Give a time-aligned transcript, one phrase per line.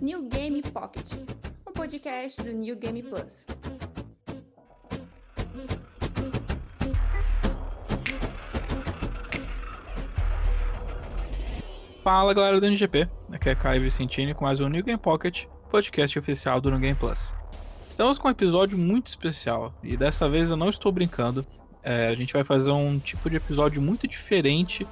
[0.00, 1.12] New Game Pocket,
[1.68, 3.46] um podcast do New Game Plus.
[12.02, 16.18] Fala galera do NGP, aqui é Caio Vicentini com mais um New Game Pocket, podcast
[16.18, 17.34] oficial do New Game Plus.
[17.86, 21.44] Estamos com um episódio muito especial e dessa vez eu não estou brincando.
[21.82, 24.86] É, a gente vai fazer um tipo de episódio muito diferente.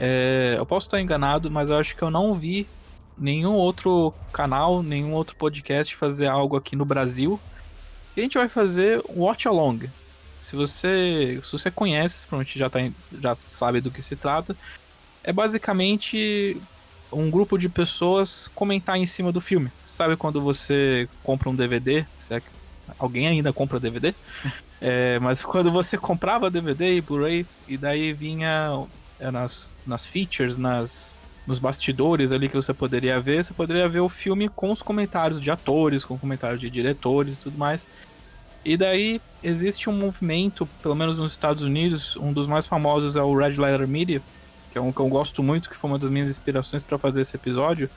[0.00, 2.66] É, eu posso estar enganado, mas eu acho que eu não vi
[3.18, 7.38] nenhum outro canal, nenhum outro podcast fazer algo aqui no Brasil.
[8.16, 9.90] E a gente vai fazer um watch along.
[10.40, 12.78] Se você, se você conhece, provavelmente já, tá,
[13.20, 14.56] já sabe do que se trata
[15.22, 16.60] é basicamente
[17.12, 19.70] um grupo de pessoas comentar em cima do filme.
[19.84, 22.06] Sabe quando você compra um DVD?
[22.30, 22.42] É
[22.98, 24.14] alguém ainda compra DVD?
[24.80, 28.86] é, mas quando você comprava DVD e Blu-ray, e daí vinha
[29.28, 31.16] nas, nas features, nas,
[31.46, 35.40] nos bastidores ali que você poderia ver, você poderia ver o filme com os comentários
[35.40, 37.88] de atores, com comentários de diretores e tudo mais.
[38.64, 43.22] E daí existe um movimento, pelo menos nos Estados Unidos, um dos mais famosos é
[43.22, 44.22] o Red Letter Media,
[44.70, 47.22] que é um que eu gosto muito, que foi uma das minhas inspirações para fazer
[47.22, 47.90] esse episódio,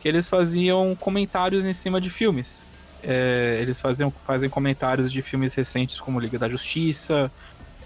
[0.00, 2.64] que eles faziam comentários em cima de filmes.
[3.02, 7.30] É, eles faziam, fazem comentários de filmes recentes como Liga da Justiça,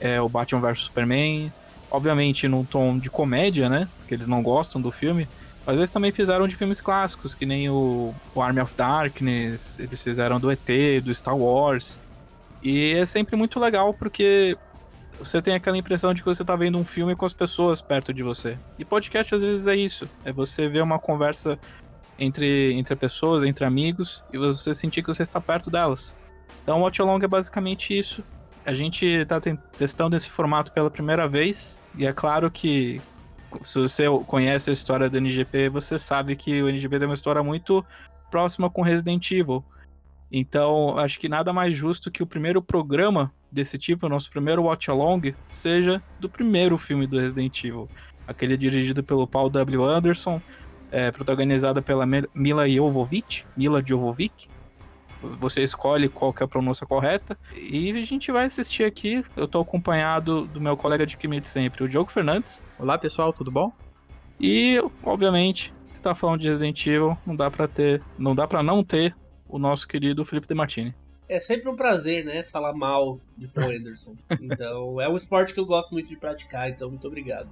[0.00, 1.53] é, o Batman vs Superman,
[1.95, 3.89] obviamente num tom de comédia, né?
[3.98, 5.28] Porque eles não gostam do filme.
[5.64, 10.03] Mas eles também fizeram de filmes clássicos, que nem o, o Army of Darkness, eles
[10.03, 10.69] fizeram do ET,
[11.03, 11.98] do Star Wars.
[12.62, 14.59] E é sempre muito legal porque
[15.19, 18.12] você tem aquela impressão de que você tá vendo um filme com as pessoas perto
[18.12, 18.59] de você.
[18.78, 20.09] E podcast às vezes é isso.
[20.25, 21.59] É você ver uma conversa
[22.19, 26.15] entre, entre pessoas, entre amigos, e você sentir que você está perto delas.
[26.62, 28.22] Então, Watch Along é basicamente isso.
[28.65, 29.39] A gente está
[29.77, 33.01] testando esse formato pela primeira vez, e é claro que
[33.62, 37.43] se você conhece a história do NGP, você sabe que o NGP tem uma história
[37.43, 37.84] muito
[38.31, 39.65] próxima com Resident Evil.
[40.33, 44.65] Então, acho que nada mais justo que o primeiro programa desse tipo, o nosso primeiro
[44.65, 47.88] watch along, seja do primeiro filme do Resident Evil.
[48.27, 49.84] Aquele dirigido pelo Paul W.
[49.84, 50.41] Anderson,
[50.91, 54.49] é, protagonizado pela Mila Jovovich, Mila Jovovich.
[55.39, 57.39] Você escolhe qual que é a pronúncia correta.
[57.55, 59.23] E a gente vai assistir aqui.
[59.37, 62.62] Eu estou acompanhado do meu colega de crime de sempre, o Diogo Fernandes.
[62.79, 63.73] Olá, pessoal, tudo bom?
[64.41, 68.62] E, obviamente, você está falando de Resident Evil, não dá para ter, não dá para
[68.62, 69.15] não ter
[69.49, 70.95] o nosso querido Felipe De Martini.
[71.29, 74.15] É sempre um prazer, né, falar mal de Paul Anderson.
[74.43, 77.49] então, é um esporte que eu gosto muito de praticar, então muito obrigado.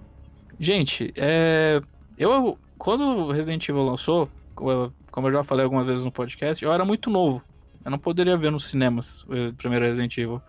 [0.58, 1.80] Gente, é...
[2.18, 6.72] eu quando o Resident Evil lançou, como eu já falei algumas vezes no podcast, eu
[6.72, 7.40] era muito novo.
[7.84, 10.40] Eu não poderia ver nos cinemas o primeiro Resident Evil.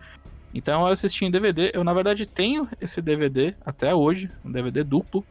[0.54, 1.72] Então eu assisti em DVD.
[1.74, 5.24] Eu, na verdade, tenho esse DVD até hoje, um DVD duplo.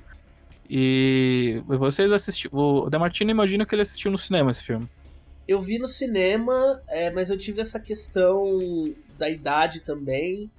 [0.70, 2.58] E vocês assistiram.
[2.58, 4.90] O Demartino imagina que ele assistiu no cinema esse filme.
[5.48, 10.50] Eu vi no cinema, é, mas eu tive essa questão da idade também.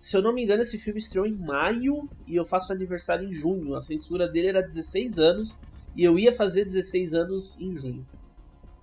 [0.00, 3.32] Se eu não me engano, esse filme estreou em maio e eu faço aniversário em
[3.32, 3.76] junho.
[3.76, 5.58] A censura dele era 16 anos
[5.96, 8.06] e eu ia fazer 16 anos em junho.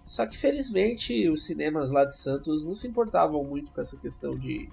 [0.09, 4.35] Só que felizmente os cinemas lá de Santos não se importavam muito com essa questão
[4.35, 4.67] de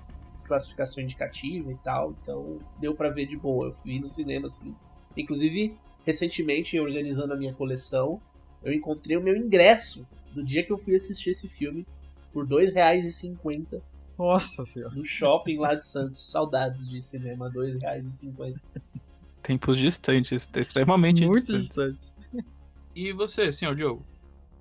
[0.45, 3.67] classificação indicativa e tal, então deu para ver de boa.
[3.67, 4.75] Eu fui no cinema assim.
[5.15, 5.77] Inclusive,
[6.07, 8.19] recentemente, organizando a minha coleção,
[8.65, 11.87] eu encontrei o meu ingresso do dia que eu fui assistir esse filme
[12.33, 13.83] por R$ 2,50.
[14.19, 14.95] Nossa senhora.
[14.95, 16.31] No shopping lá de Santos.
[16.31, 18.57] Saudades de cinema, R$ 2,50.
[19.43, 22.01] Tempos distantes, extremamente Muito distante.
[22.95, 24.03] E você, senhor Diogo?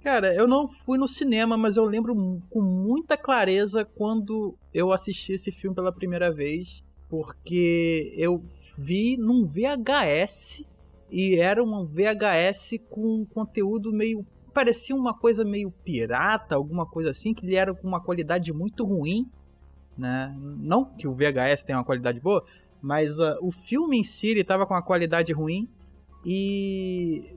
[0.06, 2.14] Cara, eu não fui no cinema, mas eu lembro
[2.52, 8.46] com muita clareza quando eu assisti esse filme pela primeira vez, porque eu
[8.78, 10.64] vi num VHS
[11.12, 14.24] e era um VHS com conteúdo meio
[14.54, 18.86] parecia uma coisa meio pirata, alguma coisa assim, que ele era com uma qualidade muito
[18.86, 19.28] ruim,
[19.98, 20.36] né?
[20.38, 22.46] Não que o VHS tenha uma qualidade boa,
[22.80, 25.68] mas uh, o filme em si ele tava com uma qualidade ruim.
[26.26, 27.36] E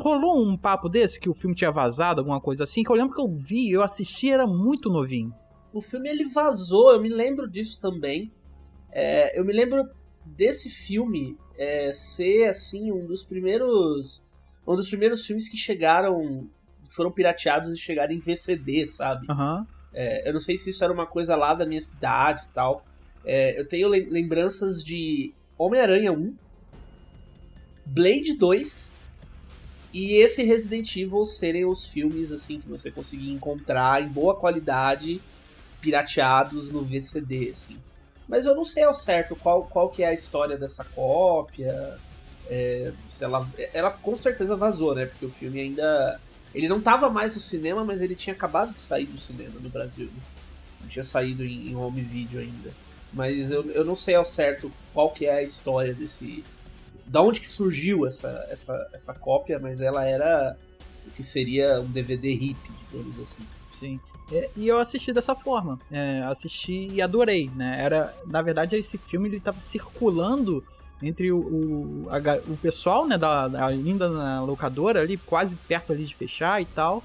[0.00, 3.14] rolou um papo desse que o filme tinha vazado, alguma coisa assim, que eu lembro
[3.14, 5.32] que eu vi, eu assisti, era muito novinho.
[5.72, 8.32] O filme ele vazou, eu me lembro disso também.
[8.90, 9.88] É, eu me lembro
[10.26, 14.22] desse filme é, ser assim um dos primeiros
[14.66, 16.48] um dos primeiros filmes que chegaram,
[16.88, 19.26] que foram pirateados e chegaram em VCD, sabe?
[19.30, 19.66] Uhum.
[19.92, 22.84] É, eu não sei se isso era uma coisa lá da minha cidade e tal.
[23.24, 26.34] É, eu tenho lembranças de Homem-Aranha 1,
[27.84, 28.96] Blade 2
[29.92, 35.20] e esse Resident Evil serem os filmes assim que você conseguia encontrar em boa qualidade,
[35.80, 37.76] pirateados no VCD, assim.
[38.26, 41.98] Mas eu não sei ao certo qual, qual que é a história dessa cópia.
[42.48, 45.06] É, se ela, ela com certeza vazou, né?
[45.06, 46.18] Porque o filme ainda.
[46.54, 49.68] Ele não tava mais no cinema, mas ele tinha acabado de sair do cinema no
[49.68, 50.06] Brasil.
[50.06, 50.22] Né?
[50.80, 52.70] Não tinha saído em, em home video ainda.
[53.12, 56.42] Mas eu, eu não sei ao certo qual que é a história desse.
[57.12, 60.56] Da onde que surgiu essa, essa, essa cópia, mas ela era
[61.06, 62.58] o que seria um DVD hip,
[62.90, 63.42] digamos assim.
[63.78, 64.00] Sim.
[64.32, 65.78] É, e eu assisti dessa forma.
[65.90, 67.76] É, assisti e adorei, né?
[67.78, 70.64] Era, na verdade, esse filme ele estava circulando
[71.02, 72.16] entre o, o, a,
[72.50, 76.64] o pessoal, né, da, da, ainda na locadora ali, quase perto ali de fechar e
[76.64, 77.04] tal.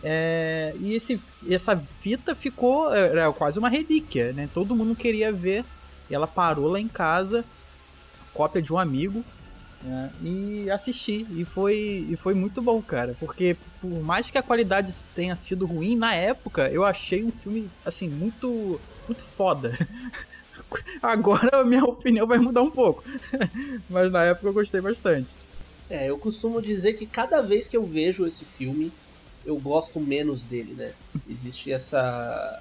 [0.00, 4.48] É, e esse, essa fita ficou era quase uma relíquia, né?
[4.54, 5.64] Todo mundo queria ver.
[6.08, 7.44] E ela parou lá em casa,
[8.32, 9.24] cópia de um amigo,
[9.82, 10.10] né?
[10.22, 11.26] e assisti.
[11.30, 13.16] E foi, e foi muito bom, cara.
[13.18, 17.70] Porque por mais que a qualidade tenha sido ruim, na época eu achei um filme,
[17.84, 19.76] assim, muito, muito foda.
[21.02, 23.02] Agora a minha opinião vai mudar um pouco.
[23.88, 25.34] Mas na época eu gostei bastante.
[25.88, 28.92] É, eu costumo dizer que cada vez que eu vejo esse filme,
[29.44, 30.92] eu gosto menos dele, né?
[31.28, 32.60] Existe essa.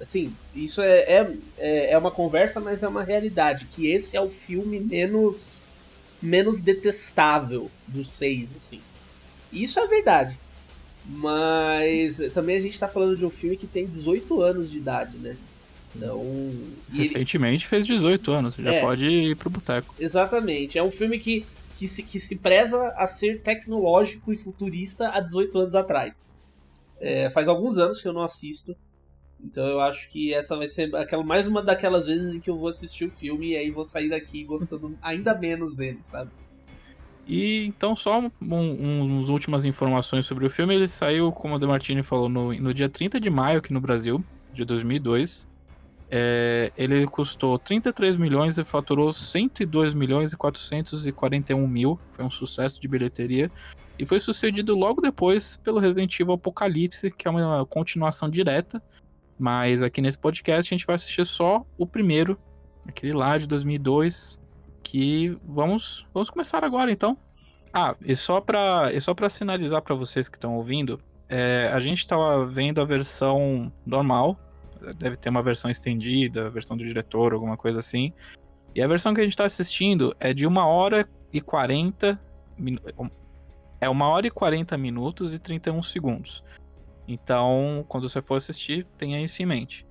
[0.00, 3.66] Assim, isso é, é, é, é uma conversa, mas é uma realidade.
[3.66, 5.62] Que esse é o filme menos,
[6.20, 8.80] menos detestável dos seis, assim.
[9.52, 10.38] Isso é verdade.
[11.06, 15.18] Mas também a gente tá falando de um filme que tem 18 anos de idade,
[15.18, 15.36] né?
[15.94, 16.24] Então.
[16.90, 17.68] Recentemente ele...
[17.68, 19.94] fez 18 anos, já é, pode ir pro boteco.
[19.98, 20.78] Exatamente.
[20.78, 21.44] É um filme que
[21.76, 26.22] que se, que se preza a ser tecnológico e futurista há 18 anos atrás.
[27.00, 28.76] É, faz alguns anos que eu não assisto.
[29.42, 32.56] Então eu acho que essa vai ser aquela, mais uma daquelas vezes em que eu
[32.56, 36.30] vou assistir o filme e aí vou sair daqui gostando ainda menos dele, sabe?
[37.26, 40.74] E então só um, um, uns últimas informações sobre o filme.
[40.74, 44.22] Ele saiu, como o Demartini falou, no, no dia 30 de maio aqui no Brasil,
[44.52, 45.48] de 2002.
[46.10, 51.98] É, ele custou 33 milhões e faturou 102 milhões e 441 mil.
[52.12, 53.50] Foi um sucesso de bilheteria.
[53.98, 58.82] E foi sucedido logo depois pelo Resident Evil Apocalipse, que é uma continuação direta.
[59.38, 62.36] Mas aqui nesse podcast a gente vai assistir só o primeiro,
[62.86, 64.40] aquele lá de 2002.
[64.82, 67.16] Que vamos, vamos começar agora então.
[67.72, 70.98] Ah, e só para e só para sinalizar para vocês que estão ouvindo,
[71.28, 74.38] é, a gente estava vendo a versão normal
[74.92, 78.12] deve ter uma versão estendida, versão do diretor, alguma coisa assim.
[78.74, 82.20] E a versão que a gente está assistindo é de 1 hora e 40
[83.80, 86.44] é 1 hora e 40 minutos e 31 segundos.
[87.06, 89.86] Então, quando você for assistir, tenha isso em mente.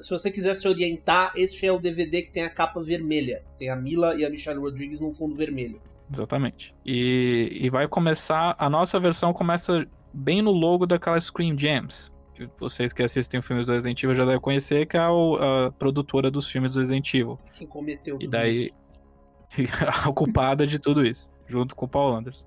[0.00, 3.44] Se você quiser se orientar, esse é o DVD que tem a capa vermelha.
[3.58, 5.80] Tem a Mila e a Michelle Rodrigues no fundo vermelho.
[6.10, 6.74] Exatamente.
[6.84, 8.54] E, e vai começar.
[8.58, 13.66] A nossa versão começa bem no logo daquela Scream Jams que vocês que assistem filmes
[13.66, 17.14] do Resident Evil já devem conhecer, que é a, a produtora dos filmes do Resident
[17.14, 17.38] Evil.
[17.54, 18.70] Quem cometeu E daí,
[20.04, 22.46] a culpada de tudo isso, junto com o Paul Anderson.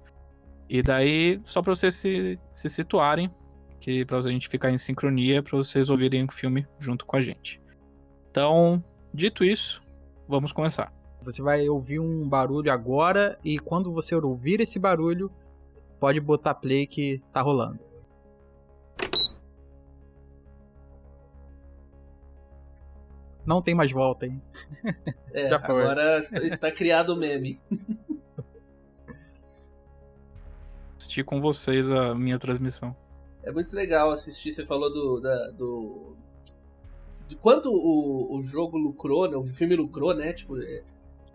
[0.70, 3.30] E daí, só pra vocês se, se situarem,
[3.80, 7.62] que pra gente ficar em sincronia, pra vocês ouvirem o filme junto com a gente.
[8.30, 8.84] Então,
[9.14, 9.82] dito isso,
[10.28, 10.94] vamos começar.
[11.22, 15.32] Você vai ouvir um barulho agora, e quando você ouvir esse barulho,
[16.00, 17.90] pode botar play que tá rolando.
[23.50, 24.42] não tem mais volta, hein?
[25.32, 25.84] É, Já foi.
[25.84, 27.62] agora está criado o meme.
[30.98, 32.96] Assistir com vocês a minha transmissão.
[33.44, 35.20] É muito legal assistir, você falou do.
[35.20, 36.16] Da, do
[37.28, 39.38] de quanto o, o jogo lucrou, né?
[39.38, 40.34] O filme lucrou, né?
[40.34, 40.82] Tipo, é,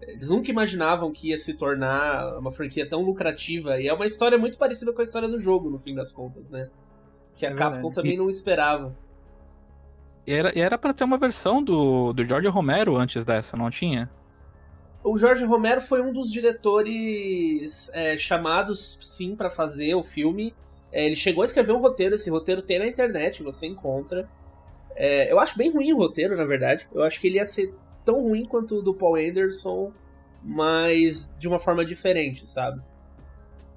[0.02, 3.80] eles nunca imaginavam que ia se tornar uma franquia tão lucrativa.
[3.80, 6.50] E é uma história muito parecida com a história do jogo, no fim das contas,
[6.50, 6.68] né?
[7.36, 8.94] Que a é Capcom também não esperava.
[10.26, 14.10] E era, era pra ter uma versão do, do George Romero antes dessa, não tinha?
[15.02, 20.54] O George Romero foi um dos diretores é, chamados, sim, para fazer o filme.
[20.94, 24.28] É, ele chegou a escrever um roteiro, esse roteiro tem na internet, você encontra.
[24.94, 26.88] É, eu acho bem ruim o roteiro, na verdade.
[26.94, 27.74] Eu acho que ele ia ser
[28.04, 29.92] tão ruim quanto o do Paul Anderson,
[30.40, 32.80] mas de uma forma diferente, sabe?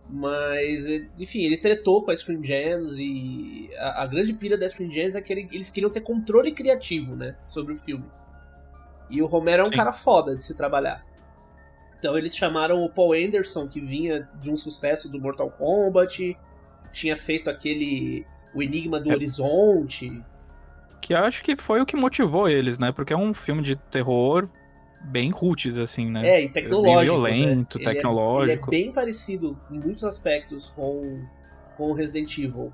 [0.07, 0.85] Mas,
[1.19, 5.15] enfim, ele tretou com a Screen Gems e a, a grande pira da Screen Gems
[5.15, 8.05] é que ele, eles queriam ter controle criativo, né, sobre o filme.
[9.09, 9.75] E o Romero é um Sim.
[9.75, 11.03] cara foda de se trabalhar.
[11.97, 16.37] Então eles chamaram o Paul Anderson, que vinha de um sucesso do Mortal Kombat,
[16.97, 19.13] tinha feito aquele O Enigma do é.
[19.13, 20.21] Horizonte.
[20.99, 22.91] Que acho que foi o que motivou eles, né?
[22.91, 24.49] Porque é um filme de terror
[25.01, 26.27] bem roots, assim, né?
[26.27, 27.21] É, e tecnológico.
[27.21, 27.83] Bem violento, né?
[27.85, 28.69] tecnológico.
[28.69, 31.23] Ele é, ele é, bem parecido em muitos aspectos com,
[31.75, 32.73] com Resident Evil.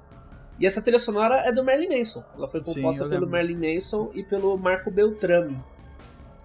[0.59, 2.23] E essa trilha sonora é do Merlin Manson.
[2.35, 5.59] Ela foi composta Sim, pelo Merlin Manson e pelo Marco Beltrame,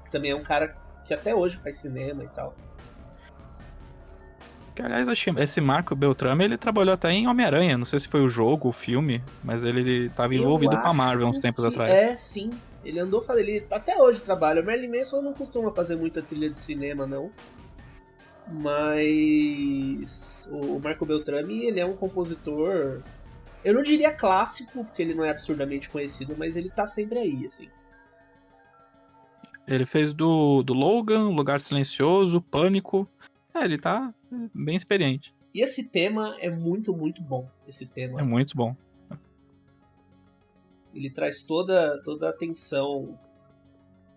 [0.04, 2.54] que também é um cara que até hoje faz cinema e tal.
[4.78, 7.76] Que, aliás, esse Marco Beltrame, ele trabalhou até em Homem-Aranha.
[7.76, 11.26] Não sei se foi o jogo, o filme, mas ele estava envolvido com a Marvel
[11.26, 11.90] uns tempos atrás.
[11.92, 12.52] É, sim.
[12.84, 13.48] Ele andou fazendo.
[13.48, 14.62] Ele até hoje trabalha.
[14.62, 17.32] O Merlin Manson não costuma fazer muita trilha de cinema, não.
[18.52, 23.02] Mas o Marco Beltrame, ele é um compositor.
[23.64, 27.46] Eu não diria clássico, porque ele não é absurdamente conhecido, mas ele tá sempre aí,
[27.48, 27.66] assim.
[29.66, 33.08] Ele fez do, do Logan, Lugar Silencioso, Pânico.
[33.58, 34.14] É, ele tá
[34.54, 35.34] bem experiente.
[35.54, 37.50] E esse tema é muito, muito bom.
[37.66, 38.20] Esse tema.
[38.20, 38.76] É muito bom.
[40.94, 43.18] Ele traz toda, toda a atenção.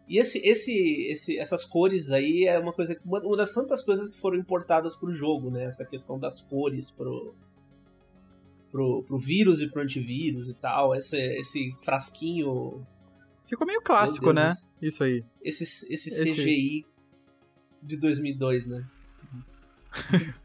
[0.07, 3.07] E esse, esse, esse, essas cores aí é uma coisa que.
[3.07, 5.63] Uma das tantas coisas que foram importadas pro jogo, né?
[5.65, 7.33] Essa questão das cores pro,
[8.71, 10.95] pro, pro vírus e pro antivírus e tal.
[10.95, 12.85] Esse, esse frasquinho.
[13.47, 14.53] Ficou meio clássico, Deus, né?
[14.81, 15.23] Isso aí.
[15.41, 16.85] Esse, esse, esse CGI
[17.81, 18.87] de 2002, né?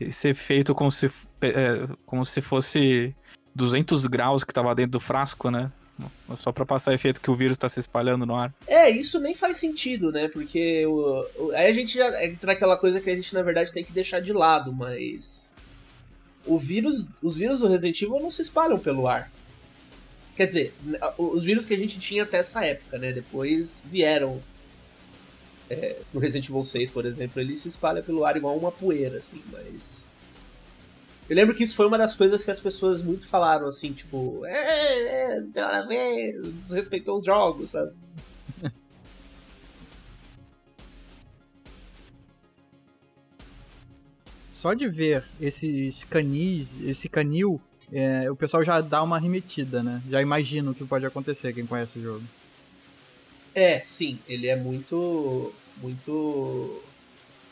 [0.00, 1.10] Esse efeito como se,
[1.42, 3.14] é, como se fosse
[3.54, 5.70] 200 graus que tava dentro do frasco, né?
[6.36, 8.54] Só para passar efeito que o vírus tá se espalhando no ar.
[8.66, 10.28] É, isso nem faz sentido, né?
[10.28, 13.72] Porque o, o, aí a gente já entra naquela coisa que a gente na verdade
[13.72, 15.58] tem que deixar de lado, mas
[16.46, 19.30] o vírus, os vírus do Resident Evil não se espalham pelo ar.
[20.36, 20.74] Quer dizer,
[21.18, 23.12] os vírus que a gente tinha até essa época, né?
[23.12, 24.42] Depois vieram
[25.70, 29.18] é, no Resident Evil 6, por exemplo, ele se espalha pelo ar igual uma poeira,
[29.18, 30.10] assim, mas.
[31.28, 34.44] Eu lembro que isso foi uma das coisas que as pessoas muito falaram, assim, tipo,
[34.44, 36.32] é, é
[36.64, 37.92] desrespeitou os jogos, sabe?
[44.50, 47.60] Só de ver esses canis, esse canil,
[47.92, 50.02] é, o pessoal já dá uma remetida, né?
[50.10, 52.24] Já imagina o que pode acontecer, quem conhece o jogo.
[53.54, 55.52] É, sim, ele é muito.
[55.76, 56.82] Muito.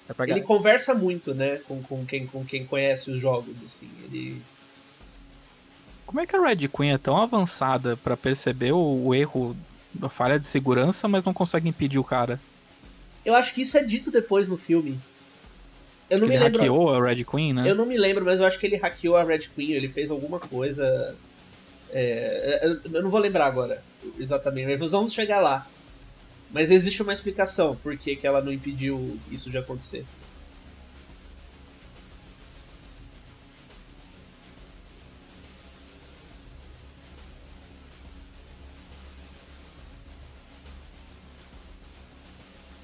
[0.08, 0.30] É.
[0.30, 3.88] Ele conversa muito, né, com, com, quem, com quem conhece os jogos, assim.
[4.04, 4.40] Ele.
[6.06, 9.54] Como é que a Red Queen é tão avançada para perceber o, o erro,
[10.00, 12.40] a falha de segurança, mas não consegue impedir o cara?
[13.24, 14.98] Eu acho que isso é dito depois no filme.
[16.08, 16.58] Eu não ele me lembro.
[16.60, 17.70] Hackeou a Red Queen, né?
[17.70, 20.10] Eu não me lembro, mas eu acho que ele hackeou a Red Queen, ele fez
[20.10, 21.14] alguma coisa.
[21.90, 22.78] É...
[22.92, 23.82] eu não vou lembrar agora
[24.18, 25.66] exatamente, mas vamos chegar lá.
[26.50, 30.04] Mas existe uma explicação por que, que ela não impediu isso de acontecer.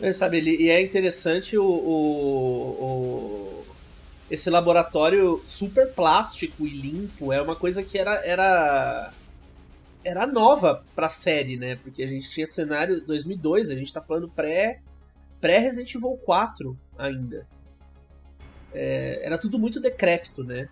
[0.00, 3.64] É, sabe, ele, e é interessante o, o, o,
[4.30, 7.33] esse laboratório super plástico e limpo.
[7.33, 9.12] É uma coisa que era, era
[10.04, 11.76] era nova pra série, né?
[11.76, 14.80] Porque a gente tinha cenário 2002, a gente tá falando pré,
[15.40, 17.46] pré Resident Evil 4 ainda.
[18.73, 20.68] É, era tudo muito decrépito, né?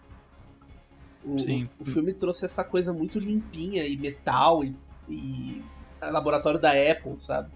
[1.25, 1.69] O, Sim.
[1.79, 4.75] O, o, filme trouxe essa coisa muito limpinha e metal e,
[5.09, 5.63] e
[6.01, 7.51] laboratório da Apple, sabe?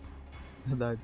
[0.64, 1.00] Verdade.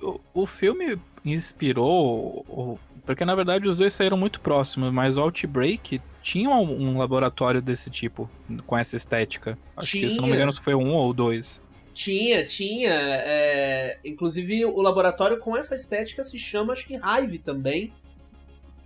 [0.00, 2.78] O, o filme inspirou.
[3.08, 7.62] Porque na verdade os dois saíram muito próximos, mas o Outbreak tinha um, um laboratório
[7.62, 8.30] desse tipo,
[8.66, 9.58] com essa estética.
[9.74, 10.08] Acho tinha.
[10.08, 11.62] que, se não me engano, foi um ou dois.
[11.94, 12.92] Tinha, tinha.
[12.92, 13.98] É...
[14.04, 17.94] Inclusive, o laboratório com essa estética se chama, acho que Hive também.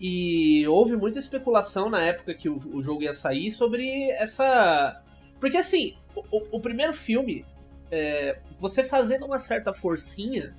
[0.00, 5.02] E houve muita especulação na época que o, o jogo ia sair sobre essa.
[5.40, 7.44] Porque assim, o, o primeiro filme,
[7.90, 8.38] é...
[8.52, 10.54] você fazendo uma certa forcinha,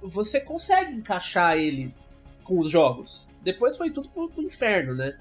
[0.00, 1.94] você consegue encaixar ele
[2.48, 3.26] com os jogos.
[3.42, 5.16] Depois foi tudo pro, pro inferno, né?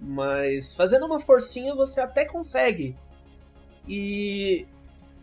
[0.00, 2.96] Mas fazendo uma forcinha você até consegue.
[3.86, 4.66] E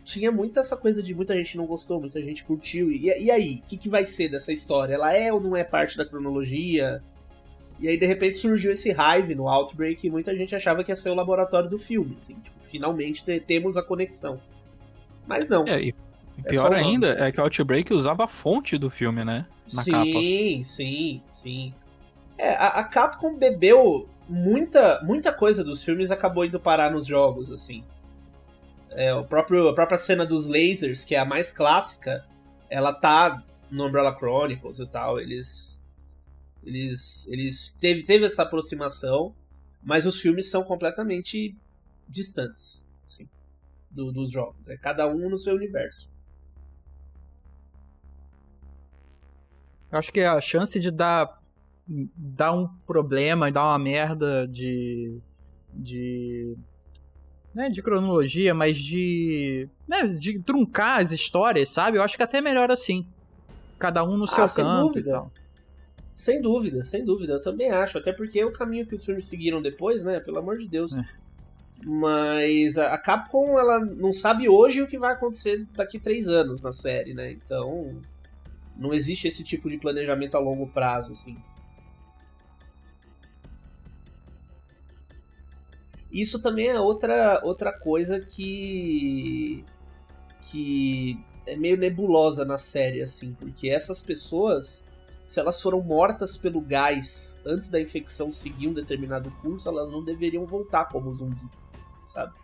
[0.04, 2.90] tinha muita essa coisa de muita gente não gostou, muita gente curtiu.
[2.90, 4.94] E, e aí, o que, que vai ser dessa história?
[4.94, 7.02] Ela é ou não é parte da cronologia?
[7.80, 10.96] E aí, de repente, surgiu esse Hive no Outbreak e muita gente achava que ia
[10.96, 12.14] ser o laboratório do filme.
[12.16, 14.40] Assim, tipo, finalmente te, temos a conexão.
[15.26, 15.66] Mas não.
[15.66, 15.92] É,
[16.44, 19.46] é pior é ainda é que o Outbreak usava a fonte do filme, né?
[19.72, 20.64] Na sim, capa.
[20.64, 21.74] sim, sim.
[22.36, 27.50] É, a, a Capcom bebeu muita, muita coisa dos filmes acabou indo parar nos jogos,
[27.50, 27.84] assim.
[28.90, 32.24] É, o próprio, a própria cena dos lasers, que é a mais clássica,
[32.68, 35.20] ela tá no Umbrella Chronicles e tal.
[35.20, 35.80] Eles.
[36.62, 37.26] Eles.
[37.28, 37.74] Eles.
[37.78, 39.34] Teve, teve essa aproximação,
[39.82, 41.56] mas os filmes são completamente
[42.08, 43.28] distantes, assim,
[43.90, 44.68] do, dos jogos.
[44.68, 46.10] É cada um no seu universo.
[49.90, 51.40] Eu acho que a chance de dar
[52.16, 55.18] dá um problema, dá uma merda de.
[55.72, 56.54] de.
[57.52, 59.68] Né, de cronologia, mas de.
[59.88, 61.98] Né, de truncar as histórias, sabe?
[61.98, 63.04] Eu acho que até melhor assim.
[63.78, 65.08] cada um no seu Ah, sem canto dúvida.
[65.08, 65.32] e tal.
[66.16, 67.32] Sem dúvida, sem dúvida.
[67.32, 67.98] Eu também acho.
[67.98, 70.20] Até porque é o caminho que os filmes seguiram depois, né?
[70.20, 70.94] Pelo amor de Deus.
[70.94, 71.02] É.
[71.84, 76.72] Mas a Capcom, ela não sabe hoje o que vai acontecer daqui três anos na
[76.72, 77.32] série, né?
[77.32, 77.96] Então,
[78.76, 81.36] não existe esse tipo de planejamento a longo prazo, assim.
[86.10, 89.64] Isso também é outra, outra coisa que.
[90.42, 94.84] que é meio nebulosa na série, assim, porque essas pessoas,
[95.26, 100.04] se elas foram mortas pelo gás antes da infecção seguir um determinado curso, elas não
[100.04, 101.48] deveriam voltar como zumbi,
[102.08, 102.34] sabe?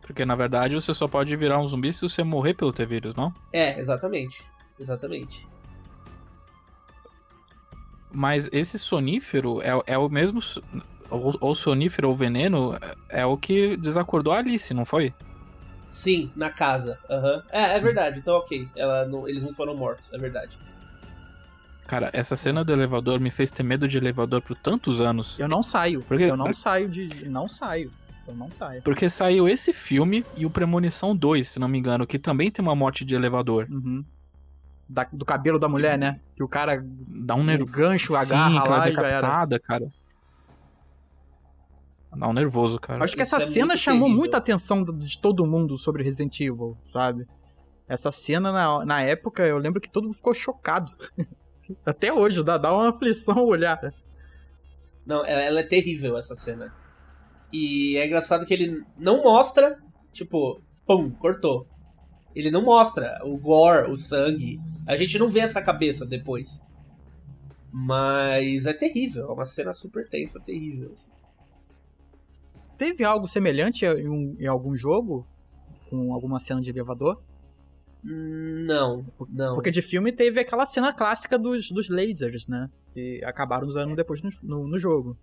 [0.00, 3.32] Porque na verdade você só pode virar um zumbi se você morrer pelo T-Vírus, não?
[3.52, 4.42] É, exatamente.
[4.78, 5.46] Exatamente.
[8.12, 10.40] Mas esse sonífero é, é o mesmo.
[11.10, 12.74] Ou, sonífero ou veneno
[13.10, 15.12] é é o que desacordou a Alice, não foi?
[15.88, 16.98] Sim, na casa.
[17.08, 17.42] Aham.
[17.50, 18.18] É, é verdade.
[18.18, 18.68] Então, ok.
[18.74, 20.58] Ela não- eles não foram mortos, é verdade.
[21.86, 25.38] Cara, essa cena do elevador me fez ter medo de elevador por tantos anos.
[25.38, 26.00] Eu não saio.
[26.02, 26.24] Por quê?
[26.24, 27.28] Eu não saio de.
[27.28, 27.90] Não saio.
[28.26, 28.82] Eu não saio.
[28.82, 32.62] Porque saiu esse filme e o Premonição 2, se não me engano, que também tem
[32.64, 33.66] uma morte de elevador.
[33.70, 34.02] Uhum.
[34.88, 36.20] Da- do cabelo da mulher, né?
[36.36, 36.84] Que o cara.
[37.24, 37.72] Dá um O nervoso.
[37.72, 39.90] gancho Sim, agarra ela lá é e decapitada, cara.
[42.16, 43.02] Dá um nervoso, cara.
[43.04, 44.18] Acho que Isso essa é cena muito chamou terrível.
[44.18, 47.26] muita atenção de todo mundo sobre Resident Evil, sabe?
[47.88, 50.92] Essa cena, na, na época, eu lembro que todo mundo ficou chocado.
[51.84, 53.80] Até hoje, dá, dá uma aflição olhar.
[55.04, 56.72] Não, ela ela é terrível essa cena.
[57.52, 59.78] E é engraçado que ele não mostra,
[60.12, 61.66] tipo, pum, cortou.
[62.34, 64.60] Ele não mostra o gore, o sangue.
[64.86, 66.60] A gente não vê essa cabeça depois.
[67.72, 70.92] Mas é terrível, é uma cena super tensa, terrível.
[70.94, 71.10] assim.
[72.78, 75.26] Teve algo semelhante em, um- em algum jogo?
[75.90, 77.22] Com alguma cena de elevador?
[78.02, 79.54] Não, não.
[79.54, 82.68] Porque de filme teve aquela cena clássica dos, dos lasers, né?
[82.92, 85.16] Que acabaram usando depois no, no, no jogo.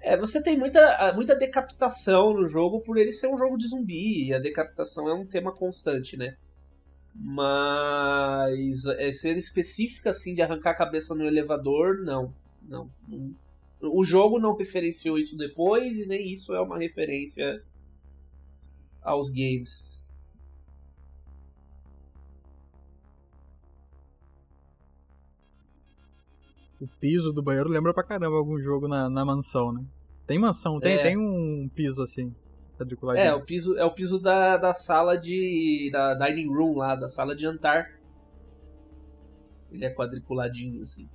[0.00, 4.26] É, você tem muita, muita decapitação no jogo por ele ser um jogo de zumbi,
[4.28, 6.36] e a decapitação é um tema constante, né?
[7.14, 12.34] Mas é, cena específica assim de arrancar a cabeça no elevador, não.
[12.62, 12.90] Não.
[13.08, 13.34] não.
[13.80, 17.62] O jogo não referenciou isso depois, e nem isso é uma referência
[19.02, 20.00] aos games.
[26.80, 29.84] O piso do banheiro lembra pra caramba algum jogo na, na mansão, né?
[30.26, 31.02] Tem mansão, tem, É.
[31.02, 32.28] tem um piso assim.
[33.26, 35.90] É, o piso, é o piso da, da sala de.
[35.92, 37.90] da dining room lá, da sala de jantar.
[39.70, 41.08] Ele é quadriculadinho, assim.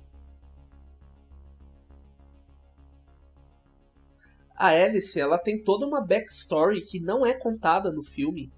[4.58, 8.52] A Alice, ela tem toda uma backstory que não é contada no filme.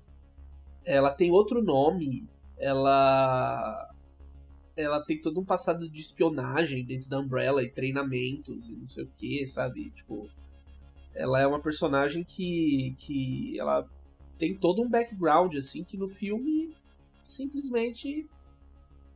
[0.83, 2.27] Ela tem outro nome.
[2.57, 3.87] Ela.
[4.75, 9.05] Ela tem todo um passado de espionagem dentro da Umbrella e treinamentos e não sei
[9.05, 9.91] o que, sabe?
[9.91, 10.27] Tipo.
[11.15, 12.95] Ela é uma personagem que.
[12.99, 13.87] que ela
[14.39, 16.75] tem todo um background, assim, que no filme
[17.27, 18.27] simplesmente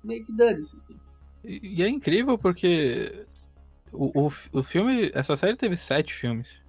[0.02, 0.96] meio que dane-se, assim.
[1.42, 3.26] E, e é incrível porque
[3.92, 6.64] o, o, o filme, essa série teve sete filmes.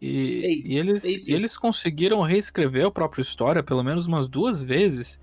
[0.00, 4.28] E, Seis, e eles, seis e eles conseguiram reescrever a própria história pelo menos umas
[4.28, 5.20] duas vezes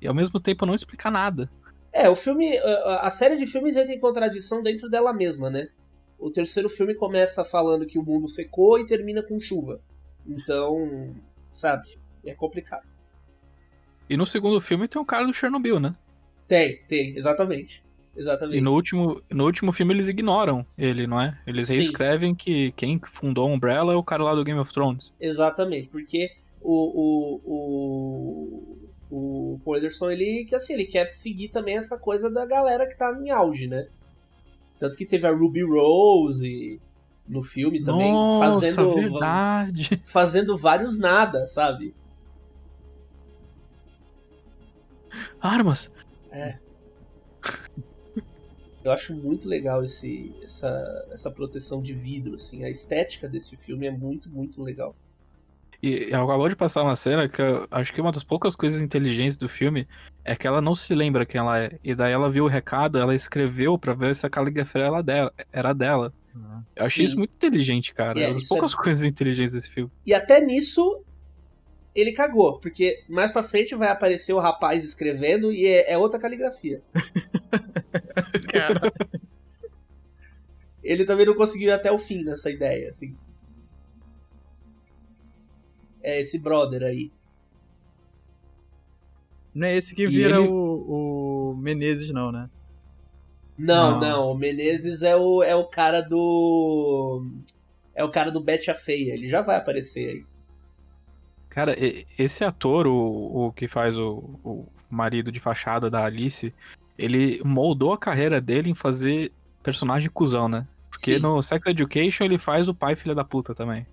[0.00, 1.48] e ao mesmo tempo não explicar nada.
[1.92, 2.58] É, o filme.
[2.58, 5.68] A série de filmes entra em contradição dentro dela mesma, né?
[6.18, 9.80] O terceiro filme começa falando que o mundo secou e termina com chuva.
[10.26, 11.14] Então,
[11.52, 11.98] sabe?
[12.24, 12.86] É complicado.
[14.08, 15.94] E no segundo filme tem o cara do Chernobyl, né?
[16.46, 17.84] Tem, tem, exatamente.
[18.16, 18.58] Exatamente.
[18.58, 21.38] E no último, no último filme eles ignoram ele, não é?
[21.46, 21.74] Eles Sim.
[21.74, 25.12] reescrevem que quem fundou a Umbrella é o cara lá do Game of Thrones.
[25.20, 26.30] Exatamente, porque
[26.62, 28.70] o, o,
[29.10, 32.96] o, o Anderson, ele, que assim, ele quer seguir também essa coisa da galera que
[32.96, 33.86] tá em auge, né?
[34.78, 36.80] Tanto que teve a Ruby Rose
[37.26, 40.02] no filme também, Nossa, fazendo, verdade.
[40.04, 41.94] fazendo vários nada, sabe?
[45.40, 45.90] Armas.
[48.84, 52.62] Eu acho muito legal esse, essa, essa proteção de vidro, assim.
[52.62, 54.94] A estética desse filme é muito, muito legal.
[55.82, 59.36] E acabou de passar uma cena que eu acho que uma das poucas coisas inteligentes
[59.36, 59.86] do filme
[60.24, 61.78] é que ela não se lembra quem ela é.
[61.84, 65.32] E daí ela viu o recado, ela escreveu pra ver se a caligrafia era dela.
[65.52, 66.12] Era dela.
[66.34, 66.60] Ah.
[66.76, 67.08] Eu achei Sim.
[67.10, 68.18] isso muito inteligente, cara.
[68.18, 69.90] É, É, uma das é- poucas coisas inteligentes desse filme.
[70.04, 71.02] E até nisso,
[71.94, 76.18] ele cagou, porque mais pra frente vai aparecer o rapaz escrevendo e é, é outra
[76.18, 76.82] caligrafia.
[78.52, 78.92] Cara,
[80.82, 83.14] Ele também não conseguiu ir até o fim nessa ideia, assim.
[86.08, 87.10] É esse brother aí.
[89.54, 92.48] não é esse que vira ele- o, o Menezes, não, né?
[93.58, 94.00] Não, Não.
[94.00, 97.26] não, o Menezes é o, é o cara do.
[97.94, 100.24] É o cara do Betty a Feia, ele já vai aparecer aí.
[101.48, 101.74] Cara,
[102.18, 106.52] esse ator, o, o que faz o, o marido de fachada da Alice,
[106.98, 110.68] ele moldou a carreira dele em fazer personagem cuzão, né?
[110.90, 111.22] Porque Sim.
[111.22, 113.86] no Sex Education ele faz o pai filha da puta também.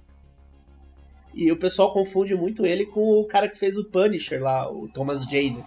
[1.33, 4.87] E o pessoal confunde muito ele com o cara que fez o Punisher lá, o
[4.87, 5.63] Thomas Jane.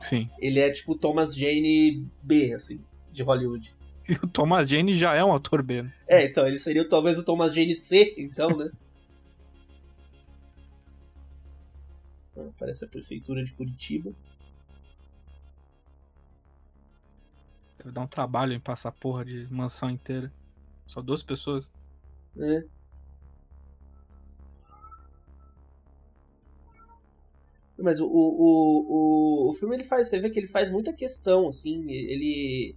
[0.00, 0.30] Sim.
[0.38, 2.80] Ele é tipo o Thomas Jane B, assim,
[3.10, 3.74] de Hollywood.
[4.08, 5.82] E o Thomas Jane já é um ator B.
[5.82, 5.92] né?
[6.06, 8.70] É, então, ele seria talvez o Thomas Jane C, então, né?
[12.58, 14.12] Parece a prefeitura de Curitiba.
[17.78, 20.32] Deve dar um trabalho em passar porra de mansão inteira.
[20.86, 21.68] Só duas pessoas.
[22.34, 22.64] né?
[27.78, 31.48] Mas o, o, o, o, filme ele faz, você vê que ele faz muita questão,
[31.48, 32.74] assim, ele.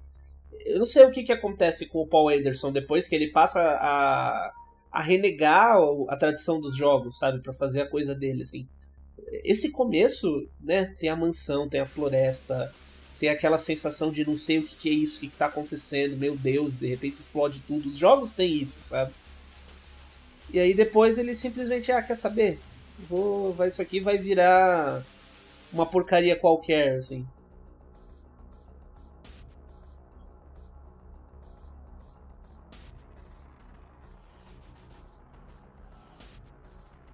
[0.65, 3.59] Eu não sei o que, que acontece com o Paul Anderson depois que ele passa
[3.59, 4.51] a,
[4.91, 5.77] a renegar
[6.09, 8.67] a tradição dos jogos, sabe, Pra fazer a coisa dele, assim.
[9.43, 12.73] Esse começo, né, tem a mansão, tem a floresta,
[13.19, 15.45] tem aquela sensação de não sei o que, que é isso, o que, que tá
[15.45, 17.89] acontecendo, meu Deus, de repente explode tudo.
[17.89, 19.13] Os jogos têm isso, sabe?
[20.51, 22.59] E aí depois ele simplesmente, ah, quer saber?
[23.07, 25.03] Vou, vai, isso aqui vai virar
[25.71, 27.25] uma porcaria qualquer, assim.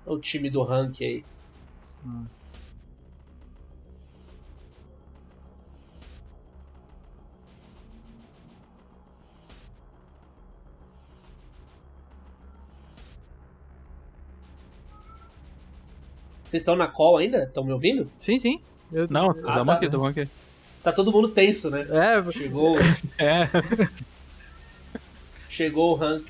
[0.05, 1.23] O time do rank aí.
[16.55, 17.43] Vocês estão na call ainda?
[17.43, 18.09] Estão me ouvindo?
[18.17, 18.61] Sim, sim.
[18.89, 20.29] Eu- Não, Ah, tá, aqui, aqui.
[20.81, 21.85] Tá todo mundo tenso, né?
[21.89, 22.77] É, Chegou,
[23.19, 23.49] É,
[25.49, 26.25] chegou o rank.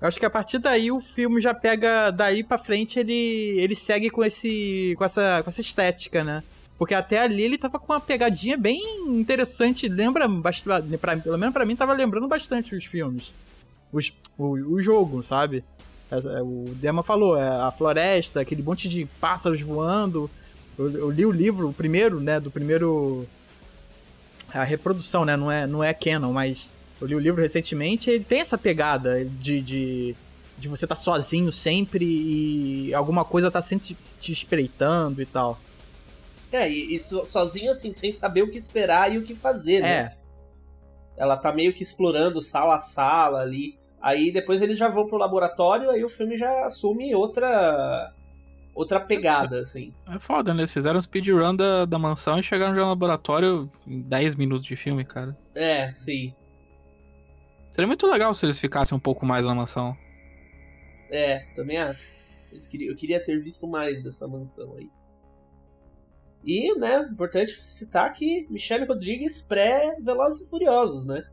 [0.00, 3.12] eu acho que a partir daí o filme já pega daí pra frente ele
[3.58, 6.42] ele segue com esse com essa com essa estética, né?
[6.78, 10.88] Porque até ali ele tava com uma pegadinha bem interessante, lembra bastante,
[11.22, 13.32] pelo menos pra mim tava lembrando bastante os filmes.
[13.92, 15.62] Os, o, o jogo, sabe?
[16.10, 20.28] Essa- O Dema falou, é, a floresta, aquele monte de pássaros voando.
[20.76, 23.26] Eu, eu li o livro, o primeiro, né, do primeiro
[24.52, 28.22] a reprodução, né, não é não é canon, mas eu li o livro recentemente ele
[28.24, 30.14] tem essa pegada de, de,
[30.58, 35.58] de você estar sozinho sempre e alguma coisa tá sempre te, te espreitando e tal.
[36.54, 39.80] É, e, e so- sozinho assim, sem saber o que esperar e o que fazer,
[39.80, 39.90] né?
[39.96, 40.16] É,
[41.16, 43.76] Ela tá meio que explorando sala a sala ali.
[44.00, 48.12] Aí depois eles já vão pro laboratório, aí o filme já assume outra
[48.74, 49.94] outra pegada, assim.
[50.08, 50.60] é foda, né?
[50.62, 54.66] Eles fizeram um speedrun da, da mansão e chegaram já no laboratório em 10 minutos
[54.66, 55.36] de filme, cara.
[55.54, 56.34] É, sim.
[57.70, 59.96] Seria muito legal se eles ficassem um pouco mais na mansão.
[61.10, 62.10] É, também acho.
[62.50, 64.88] Eles queriam- Eu queria ter visto mais dessa mansão aí.
[66.44, 71.24] E, né, importante citar que Michelle Rodrigues pré-Velozes e Furiosos, né?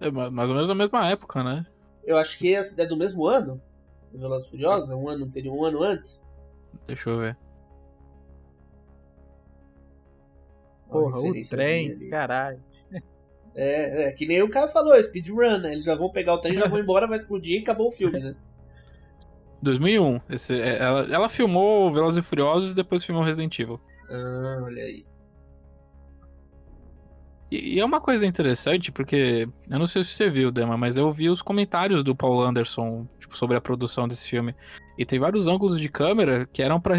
[0.00, 1.66] É ma- mais ou menos na mesma época, né?
[2.04, 3.60] Eu acho que é é do mesmo ano,
[4.12, 6.24] Velozes e Furiosos, é um ano anterior, um ano antes.
[6.86, 7.36] Deixa eu ver.
[10.88, 12.62] Porra, o trem, caralho.
[13.54, 15.72] É, é, que nem o cara falou, speedrun, né?
[15.72, 18.20] Eles já vão pegar o trem, já vão embora, vai explodir e acabou o filme,
[18.20, 18.36] né?
[19.62, 20.20] 2001.
[20.30, 23.80] Esse, é- ela, ela filmou Velozes e Furiosos e depois filmou Resident Evil.
[24.10, 25.04] Ah, olha aí.
[27.50, 30.96] E, e é uma coisa interessante, porque eu não sei se você viu, Dema, mas
[30.96, 34.54] eu vi os comentários do Paul Anderson tipo, sobre a produção desse filme.
[34.98, 36.94] E tem vários ângulos de câmera que eram pra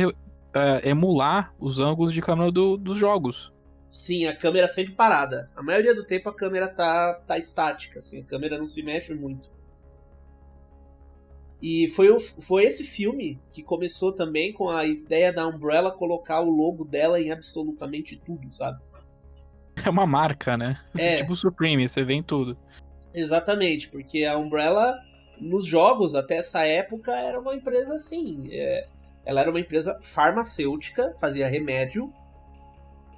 [0.83, 3.53] emular os ângulos de câmera do- dos jogos.
[3.89, 5.49] Sim, a câmera sempre parada.
[5.55, 9.13] A maioria do tempo a câmera tá, tá estática, assim, a câmera não se mexe
[9.13, 9.49] muito.
[11.61, 16.39] E foi, o- foi esse filme que começou também com a ideia da Umbrella colocar
[16.41, 18.79] o logo dela em absolutamente tudo, sabe?
[19.85, 20.75] É uma marca, né?
[20.97, 21.15] É.
[21.23, 22.57] tipo Supreme, você vê em tudo.
[23.13, 24.93] Exatamente, porque a Umbrella,
[25.39, 28.49] nos jogos, até essa época, era uma empresa assim.
[28.51, 28.87] é,
[29.25, 32.11] ela era uma empresa farmacêutica, fazia remédio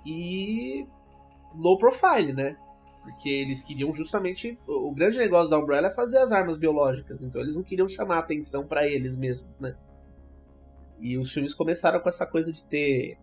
[0.06, 0.86] e
[1.56, 2.56] low profile, né?
[3.04, 4.58] Porque eles queriam justamente.
[4.68, 8.20] O grande negócio da Umbrella é fazer as armas biológicas, então eles não queriam chamar
[8.20, 9.76] atenção pra eles mesmos, né?
[11.00, 13.18] E os filmes começaram com essa coisa de ter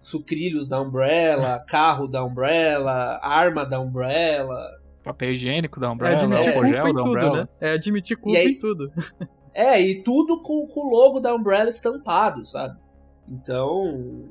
[0.00, 4.58] sucrilhos da Umbrella, carro da Umbrella, arma da Umbrella.
[5.04, 7.36] papel higiênico da É Umbrella, admitir álcool culpa gel em da tudo, Umbrella.
[7.42, 7.48] né?
[7.60, 8.92] É admitir culpa aí- em tudo.
[9.52, 12.78] É, e tudo com, com o logo da Umbrella estampado, sabe?
[13.28, 14.28] Então.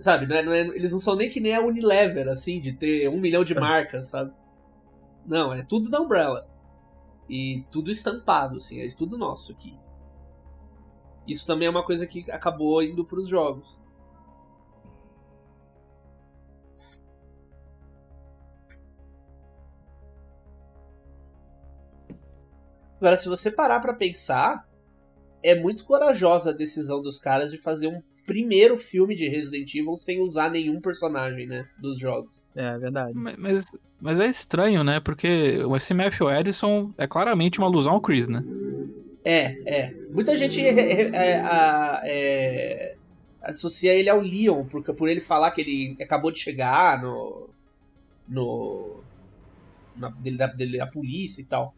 [0.00, 2.72] Sabe, não é- não é- eles não são nem que nem a Unilever, assim, de
[2.72, 4.32] ter um milhão de marcas, sabe?
[5.26, 6.48] Não, é tudo da Umbrella.
[7.28, 9.76] E tudo estampado, assim, é tudo nosso aqui.
[11.26, 13.78] Isso também é uma coisa que acabou indo pros jogos.
[22.96, 24.68] Agora, se você parar pra pensar,
[25.42, 29.96] é muito corajosa a decisão dos caras de fazer um primeiro filme de Resident Evil
[29.96, 32.46] sem usar nenhum personagem, né, dos jogos.
[32.54, 33.14] É verdade.
[33.14, 33.64] Mas,
[33.98, 35.00] mas, é estranho, né?
[35.00, 38.44] Porque o esse Matthew Edison é claramente uma alusão ao Chris, né?
[39.24, 39.94] É, é.
[40.10, 42.96] Muita gente é, é, é, é,
[43.42, 47.48] associa ele ao Leon, porque, por ele falar que ele acabou de chegar no.
[48.28, 49.00] no.
[49.96, 51.74] Na, dele, da, dele, a polícia e tal.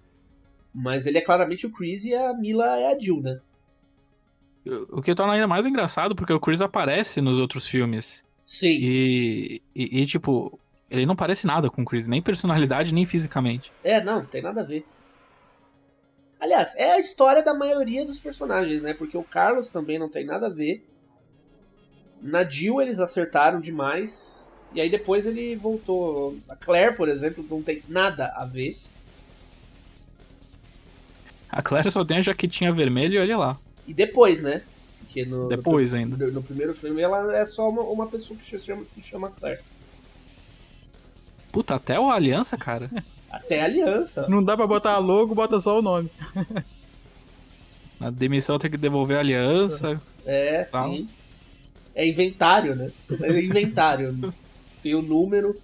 [0.75, 3.41] Mas ele é claramente o Chris e a Mila é a Jill, né?
[4.91, 8.25] O que torna ainda mais engraçado, porque o Chris aparece nos outros filmes.
[8.47, 8.69] Sim.
[8.69, 10.59] E, e, e, tipo,
[10.91, 13.73] ele não parece nada com o Chris, nem personalidade, nem fisicamente.
[13.83, 14.85] É, não, não tem nada a ver.
[16.39, 18.95] Aliás, é a história da maioria dos personagens, né?
[18.95, 20.85] Porque o Carlos também não tem nada a ver.
[22.21, 24.51] Na Jill eles acertaram demais.
[24.75, 26.37] E aí depois ele voltou.
[26.49, 28.79] A Claire, por exemplo, não tem nada a ver.
[31.49, 33.59] A Claire só tem a jaquetinha vermelha e olha lá.
[33.91, 34.63] E depois, né?
[35.01, 36.17] Porque no, Depois no, ainda.
[36.17, 39.31] no, no primeiro filme ela é só uma, uma pessoa que se chama, se chama
[39.31, 39.59] Claire.
[41.51, 42.89] Puta, até o Aliança, cara.
[43.29, 44.27] Até a aliança.
[44.29, 46.11] Não dá pra botar logo, bota só o nome.
[48.01, 50.03] Na demissão tem que devolver a aliança.
[50.27, 51.09] É, sim.
[51.95, 52.91] É inventário, né?
[53.23, 54.35] É inventário.
[54.83, 55.57] tem o número.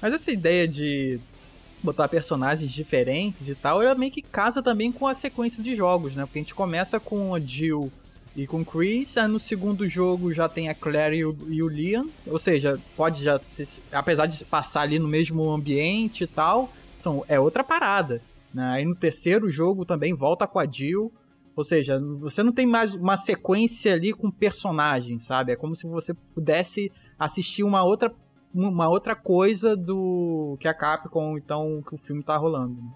[0.00, 1.20] Mas essa ideia de
[1.84, 6.14] botar personagens diferentes e tal, ela meio que casa também com a sequência de jogos,
[6.14, 6.24] né?
[6.24, 7.92] Porque a gente começa com a Jill
[8.34, 11.62] e com o Chris, aí no segundo jogo já tem a Claire e o, e
[11.62, 16.26] o Leon, ou seja, pode já ter, apesar de passar ali no mesmo ambiente e
[16.26, 18.64] tal, são, é outra parada, né?
[18.72, 21.12] Aí no terceiro jogo também volta com a Jill,
[21.54, 25.52] ou seja, você não tem mais uma sequência ali com personagens, sabe?
[25.52, 28.12] É como se você pudesse assistir uma outra
[28.54, 32.74] uma outra coisa do que a Capcom, então, que o filme tá rolando.
[32.80, 32.90] né?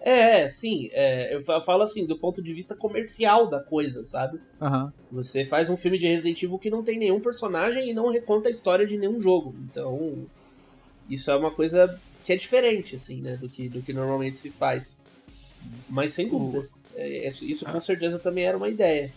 [0.00, 0.88] É, é, sim.
[0.92, 4.40] É, eu fa- eu falo assim, do ponto de vista comercial da coisa, sabe?
[4.60, 4.92] Aham.
[5.10, 8.48] Você faz um filme de Resident Evil que não tem nenhum personagem e não reconta
[8.48, 9.54] a história de nenhum jogo.
[9.70, 10.26] Então,
[11.08, 13.36] isso é uma coisa que é diferente, assim, né?
[13.36, 14.96] Do que, do que normalmente se faz.
[15.88, 16.68] Mas sem dúvida.
[16.94, 19.12] é, isso isso com certeza também era uma ideia.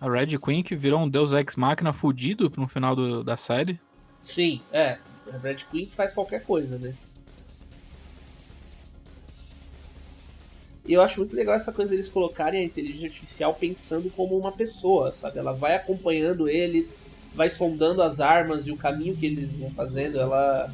[0.00, 3.80] A Red Queen que virou um Deus Ex Machina fudido no final do- da série.
[4.26, 4.98] Sim, é.
[5.32, 6.94] A Red Queen faz qualquer coisa, né?
[10.84, 14.50] E eu acho muito legal essa coisa deles colocarem a inteligência artificial pensando como uma
[14.50, 15.38] pessoa, sabe?
[15.38, 16.98] Ela vai acompanhando eles,
[17.34, 20.18] vai sondando as armas e o caminho que eles vão fazendo.
[20.18, 20.72] Ela.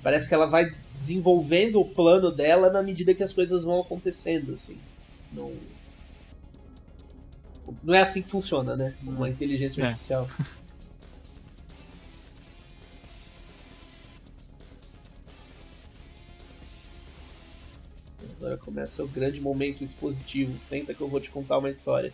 [0.00, 4.54] Parece que ela vai desenvolvendo o plano dela na medida que as coisas vão acontecendo,
[4.54, 4.78] assim.
[5.32, 5.52] Não.
[7.82, 8.94] Não é assim que funciona, né?
[9.02, 10.26] Uma inteligência É.
[18.44, 20.58] Agora começa o grande momento expositivo.
[20.58, 22.12] Senta que eu vou te contar uma história.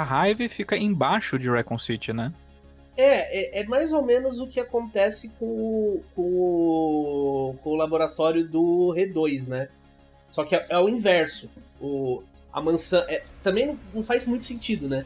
[0.00, 2.32] A Hive fica embaixo de Recon City, né?
[2.96, 7.74] É, é, é mais ou menos o que acontece com o, com o, com o
[7.74, 9.68] laboratório do R2, né?
[10.30, 11.50] Só que é, é o inverso.
[11.80, 13.02] O, a mansão.
[13.08, 15.04] é- também não, não faz muito sentido, né?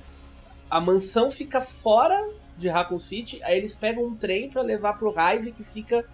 [0.69, 5.15] A mansão fica fora de Raccoon City, aí eles pegam um trem pra levar pro
[5.17, 6.05] Hive que fica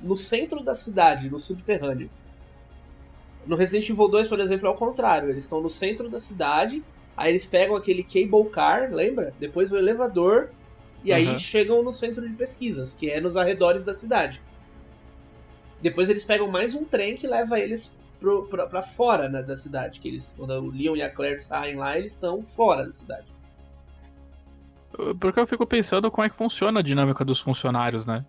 [0.00, 2.10] no centro da cidade, no subterrâneo.
[3.46, 5.30] No Resident Evil 2, por exemplo, é o contrário.
[5.30, 6.82] Eles estão no centro da cidade,
[7.16, 9.32] aí eles pegam aquele cable car, lembra?
[9.38, 10.50] Depois o elevador,
[11.04, 11.38] e aí Uhum.
[11.38, 14.40] chegam no centro de pesquisas, que é nos arredores da cidade.
[15.80, 19.56] Depois eles pegam mais um trem que leva eles pro, pra, pra fora né, da
[19.56, 19.98] cidade.
[19.98, 23.26] Que eles, quando o Leon e a Claire saem lá, eles estão fora da cidade.
[25.18, 28.24] Porque eu fico pensando como é que funciona a dinâmica dos funcionários, né?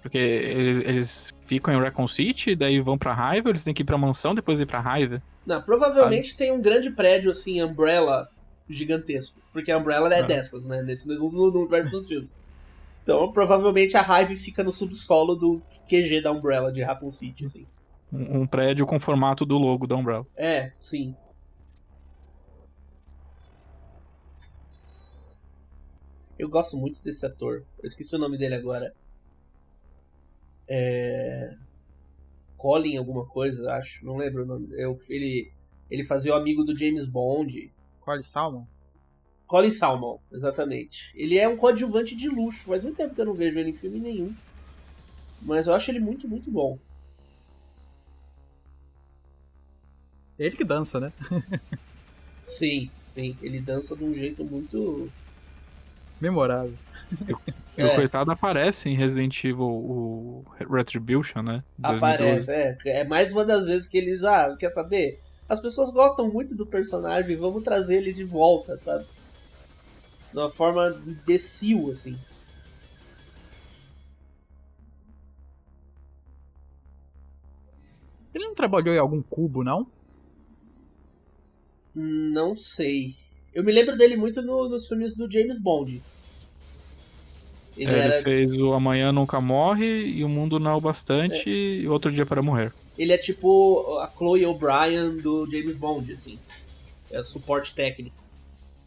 [0.00, 3.84] Porque eles, eles ficam em Recon City, daí vão pra raiva, eles têm que ir
[3.84, 5.22] pra mansão, depois ir pra raiva.
[5.44, 8.28] Não, provavelmente tem um grande prédio, assim, Umbrella
[8.68, 9.40] gigantesco.
[9.52, 10.22] Porque a Umbrella é Ah.
[10.22, 10.82] dessas, né?
[10.82, 12.32] Nesse no universo dos filmes.
[13.02, 17.66] Então, provavelmente a Hive fica no subsolo do QG da Umbrella de Raccoon City, assim.
[18.12, 20.26] Um, um prédio com formato do logo da Umbrella.
[20.36, 21.14] É, sim.
[26.38, 27.64] Eu gosto muito desse ator.
[27.82, 28.94] Eu esqueci o nome dele agora.
[30.68, 31.54] É...
[32.56, 34.04] Colin alguma coisa, acho.
[34.04, 34.68] Não lembro o nome.
[34.72, 35.52] Eu, ele,
[35.90, 37.72] ele fazia o amigo do James Bond.
[38.00, 38.64] Colin Salmon?
[39.46, 41.12] Colin Salmon, exatamente.
[41.14, 42.66] Ele é um coadjuvante de luxo.
[42.66, 44.34] Faz muito tempo que eu não vejo ele em filme nenhum.
[45.40, 46.78] Mas eu acho ele muito, muito bom.
[50.38, 51.12] Ele que dança, né?
[52.44, 53.36] Sim, sim.
[53.42, 55.10] Ele dança de um jeito muito.
[56.20, 56.74] Memorável.
[57.76, 57.86] E É.
[57.86, 61.62] o coitado aparece em Resident Evil o Retribution, né?
[61.78, 62.50] 2012.
[62.50, 63.00] Aparece, é.
[63.00, 65.20] É mais uma das vezes que eles, ah, quer saber?
[65.48, 69.06] As pessoas gostam muito do personagem, vamos trazer ele de volta, sabe?
[70.32, 72.18] De uma forma imbecil, assim.
[78.34, 79.86] Ele não trabalhou em algum cubo, não?
[81.94, 83.16] Não sei.
[83.58, 86.00] Eu me lembro dele muito no- nos filmes do James Bond.
[87.76, 88.14] Ele É, era.
[88.14, 92.12] Ele fez o Amanhã Nunca Morre e O Mundo Não é o Bastante e Outro
[92.12, 92.72] Dia para Morrer.
[92.96, 96.38] Ele é tipo a Chloe O'Brien do James Bond, assim.
[97.10, 98.14] É suporte técnico.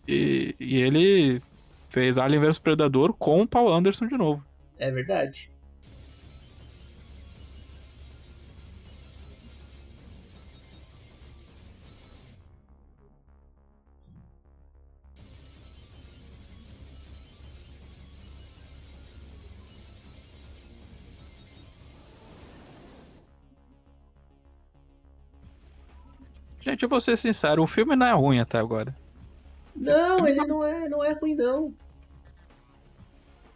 [0.08, 1.42] E, e ele
[1.90, 4.42] fez Alien vs Predador com o Paul Anderson de novo.
[4.80, 5.51] É verdade.
[26.62, 28.96] Gente, eu vou ser sincero, o filme não é ruim até agora.
[29.76, 31.74] Não, ele não é, não é ruim, não.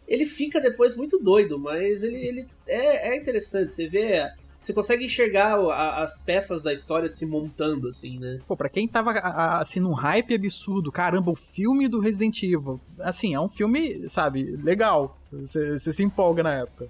[0.06, 3.74] Ele fica depois muito doido, mas ele, ele é, é interessante.
[3.74, 4.30] Você vê.
[4.62, 8.40] Você consegue enxergar a- as peças da história se montando, assim, né?
[8.48, 12.80] Pô, pra quem tava a- assim num hype absurdo, caramba, o filme do Resident Evil.
[12.98, 15.16] Assim, é um filme, sabe, legal.
[15.30, 16.88] Você você se empolga na época.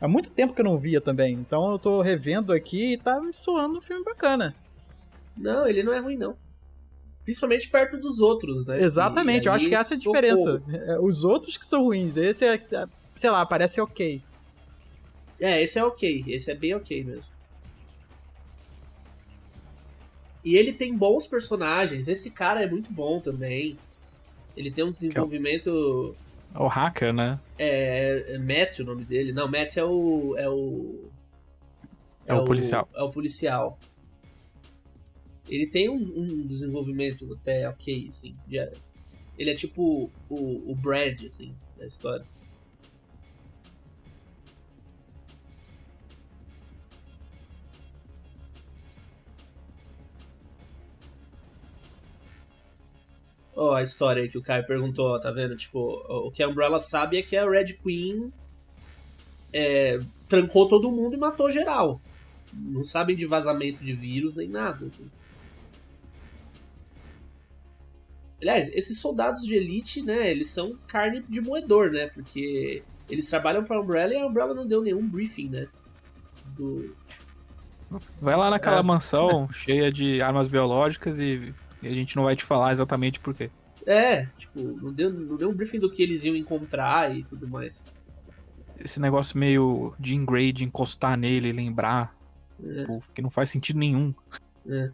[0.00, 3.20] Há muito tempo que eu não via também, então eu tô revendo aqui e tá
[3.20, 4.54] me soando um filme bacana.
[5.36, 6.36] Não, ele não é ruim, não.
[7.24, 8.80] Principalmente perto dos outros, né?
[8.80, 10.20] Exatamente, E eu acho que essa é a socorro.
[10.22, 10.62] diferença.
[10.92, 14.22] É, Os outros que são ruins, esse é, é, sei lá, parece ok.
[15.40, 16.24] É, esse é ok.
[16.28, 17.24] Esse é bem ok mesmo.
[20.44, 22.06] E ele tem bons personagens.
[22.06, 23.76] Esse cara é muito bom também.
[24.56, 26.14] Ele tem um desenvolvimento.
[26.58, 27.38] É o hacker, né?
[27.58, 29.32] É, é Matt o nome dele.
[29.32, 30.34] Não, Matt é o.
[30.38, 31.10] É o.
[32.26, 32.88] É o policial.
[32.94, 33.78] É o policial.
[35.48, 38.34] Ele tem um, um desenvolvimento até ok, assim.
[38.46, 38.72] de-
[39.38, 42.24] ele é tipo o, o Brad, assim, da história.
[53.56, 55.56] Ó, a história que o Caio perguntou, ó, tá vendo?
[55.56, 58.30] Tipo, o que a Umbrella sabe é que a Red Queen
[59.50, 61.98] é, trancou todo mundo e matou geral.
[62.52, 64.86] Não sabem de vazamento de vírus nem nada.
[64.86, 65.10] Assim.
[68.40, 72.08] Aliás, esses soldados de elite, né, eles são carne de moedor, né?
[72.08, 75.66] Porque eles trabalham pra Umbrella e a Umbrella não deu nenhum briefing, né?
[76.48, 76.94] Do...
[78.20, 78.82] Vai lá naquela É.
[78.82, 83.34] mansão cheia de armas biológicas e, e a gente não vai te falar exatamente por
[83.34, 83.50] quê.
[83.86, 87.46] É, tipo, não deu, não deu um briefing do que eles iam encontrar e tudo
[87.46, 87.84] mais.
[88.78, 92.14] Esse negócio meio Jean Grey de encostar nele e lembrar,
[92.62, 94.14] É, pô, que não faz sentido nenhum.
[94.68, 94.90] é.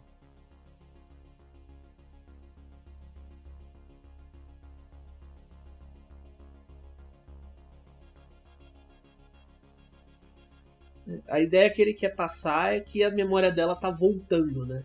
[11.27, 14.83] A ideia que ele quer passar é que a memória dela tá voltando, né?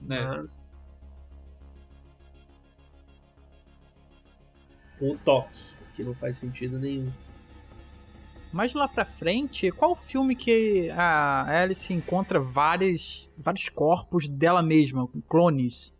[0.00, 0.75] Mas.
[4.98, 7.10] Com o toque, que não faz sentido nenhum.
[8.52, 14.62] Mas lá pra frente, qual o filme que a Alice encontra vários, vários corpos dela
[14.62, 15.92] mesma, com clones?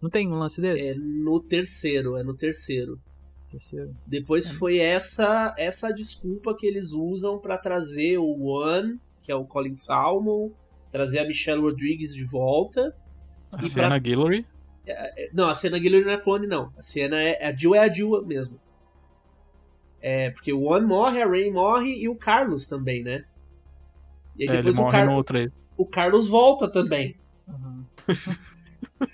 [0.00, 0.98] Não tem um lance É desse?
[0.98, 2.98] no terceiro, é no terceiro.
[3.50, 3.94] Terceiro.
[4.06, 9.44] Depois foi essa essa desculpa que eles usam pra trazer o One, que é o
[9.44, 10.50] Colin Salmon,
[10.90, 12.94] trazer a Michelle Rodriguez de volta.
[13.52, 14.57] A E Sienna Guillory, É, é,
[15.32, 16.72] não, a cena Guilherme não é clone, não.
[16.76, 17.46] A cena é.
[17.46, 18.58] A Jill é a Jill mesmo.
[20.00, 23.24] É, porque o One morre, a Ray morre e o Carlos também, né?
[24.36, 25.50] E aí é, depois o, Car no 3.
[25.76, 27.16] o Carlos volta também.
[27.48, 27.84] Uhum.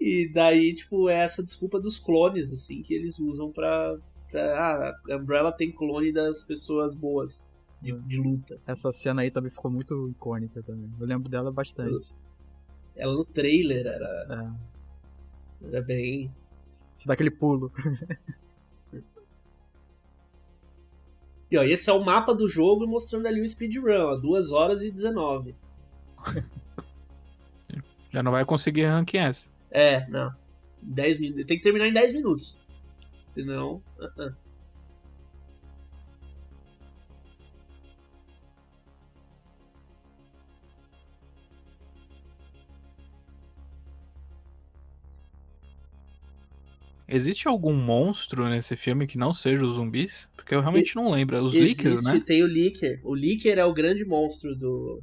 [0.00, 3.98] e daí, tipo, é essa desculpa dos clones, assim, que eles usam pra.
[4.30, 7.50] pra ah, a Umbrella tem clone das pessoas boas
[7.82, 8.58] de, de luta.
[8.66, 10.90] Essa cena aí também ficou muito icônica também.
[10.98, 12.14] Eu lembro dela bastante.
[12.96, 14.56] Ela no trailer era.
[15.62, 15.66] É.
[15.68, 16.32] Era bem.
[16.94, 17.72] Você dá aquele pulo.
[21.50, 24.82] E ó, esse é o mapa do jogo mostrando ali o speedrun, ó, 2 horas
[24.82, 25.56] e 19.
[28.12, 29.50] Já não vai conseguir ranquear essa.
[29.70, 30.32] É, não.
[30.80, 31.44] 10 minutos.
[31.46, 32.56] Tem que terminar em 10 minutos.
[33.24, 33.82] Senão.
[33.98, 34.34] Uh -uh.
[47.12, 50.28] Existe algum monstro nesse filme que não seja os zumbis?
[50.36, 51.42] Porque eu realmente não lembro.
[51.42, 52.22] Os Existe, Lickers, né?
[52.24, 53.00] Tem o Licker.
[53.02, 55.02] O Licker é o grande monstro do.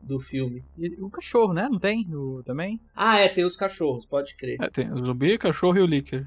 [0.00, 0.64] do filme.
[0.78, 1.68] E o cachorro, né?
[1.70, 2.06] Não tem?
[2.14, 2.80] O, também?
[2.96, 4.56] Ah, é, tem os cachorros, pode crer.
[4.62, 6.26] É, tem o zumbi, o cachorro e o Licker.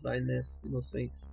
[0.00, 1.28] Vai nessa inocência.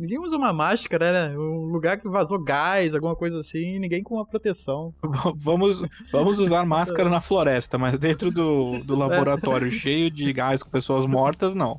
[0.00, 1.38] Ninguém usa uma máscara, né?
[1.38, 4.94] Um lugar que vazou gás, alguma coisa assim, ninguém com uma proteção.
[5.36, 9.70] vamos, vamos usar máscara na floresta, mas dentro do, do laboratório é.
[9.70, 11.78] cheio de gás com pessoas mortas, não.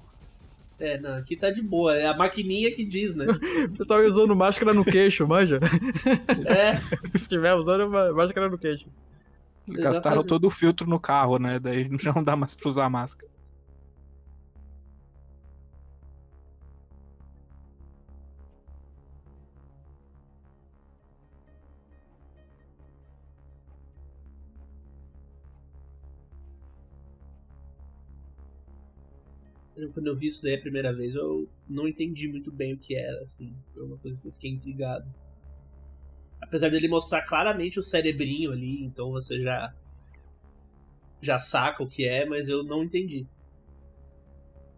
[0.80, 1.96] É, não, aqui tá de boa.
[1.96, 3.26] É a maquininha que diz, né?
[3.66, 5.60] O pessoal usando máscara no queixo, manja?
[6.46, 6.76] É.
[6.76, 8.86] Se tiver usando máscara no queixo.
[9.68, 10.28] Gastaram Exatamente.
[10.28, 11.60] todo o filtro no carro, né?
[11.60, 13.32] Daí não dá mais pra usar máscara.
[29.90, 32.96] Quando eu vi isso daí a primeira vez, eu não entendi muito bem o que
[32.96, 33.56] era, assim.
[33.74, 35.06] Foi uma coisa que eu fiquei intrigado.
[36.42, 39.74] Apesar dele mostrar claramente o cerebrinho ali, então você já
[41.22, 43.28] já saca o que é, mas eu não entendi.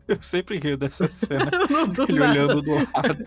[0.07, 1.49] Eu sempre rio dessa cena.
[2.09, 2.31] Ele nada.
[2.31, 3.23] olhando do lado.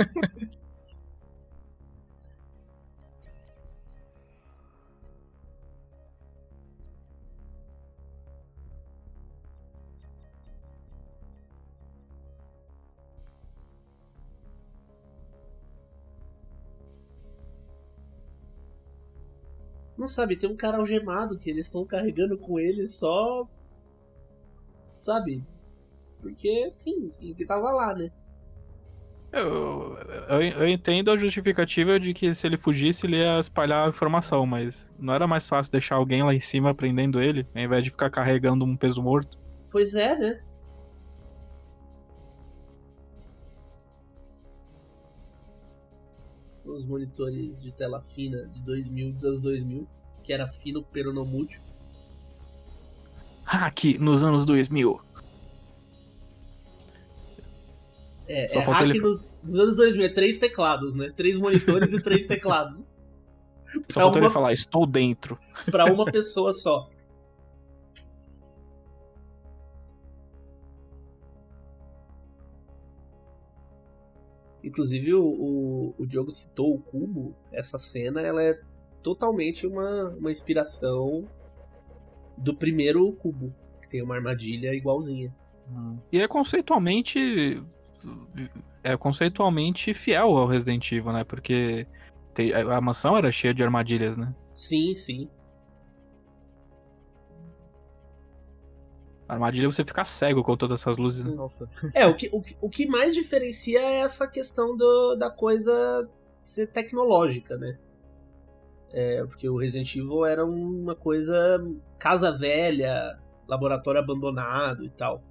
[20.06, 23.44] Não sabe, tem um cara algemado que eles estão carregando com ele só.
[25.00, 25.42] Sabe?
[26.22, 28.12] Porque sim, sim, que tava lá, né?
[29.32, 29.98] Eu,
[30.28, 34.46] eu, eu, entendo a justificativa de que se ele fugisse, ele ia espalhar a informação,
[34.46, 37.90] mas não era mais fácil deixar alguém lá em cima prendendo ele, ao invés de
[37.90, 39.36] ficar carregando um peso morto?
[39.72, 40.40] Pois é, né?
[46.76, 49.88] Os monitores de tela fina de 2000, dos anos 2000,
[50.22, 51.60] que era fino peronomútil.
[53.44, 55.00] Hack nos anos 2000.
[58.28, 59.00] É, Só é hack ele...
[59.00, 61.12] nos, nos, anos 2000, é três teclados, né?
[61.16, 62.84] Três monitores e três teclados.
[63.88, 64.26] Só falta uma...
[64.26, 65.38] ele falar, estou dentro.
[65.70, 66.88] Pra uma pessoa só.
[74.76, 77.34] Inclusive, o, o, o Diogo citou o cubo.
[77.50, 78.60] Essa cena ela é
[79.02, 81.26] totalmente uma, uma inspiração
[82.36, 85.34] do primeiro cubo, que tem uma armadilha igualzinha.
[85.70, 85.96] Hum.
[86.12, 87.62] E é conceitualmente.
[88.84, 91.24] É conceitualmente fiel ao Resident Evil, né?
[91.24, 91.86] Porque
[92.70, 94.34] a mansão era cheia de armadilhas, né?
[94.54, 95.30] Sim, sim.
[99.28, 101.24] Armadilha é você ficar cego com todas essas luzes.
[101.24, 101.34] Né?
[101.34, 101.68] Nossa.
[101.92, 106.08] É, o que, o, o que mais diferencia é essa questão do, da coisa
[106.42, 107.78] ser tecnológica, né?
[108.92, 111.34] É, porque o Resident Evil era uma coisa
[111.98, 113.18] casa velha,
[113.48, 115.22] laboratório abandonado e tal.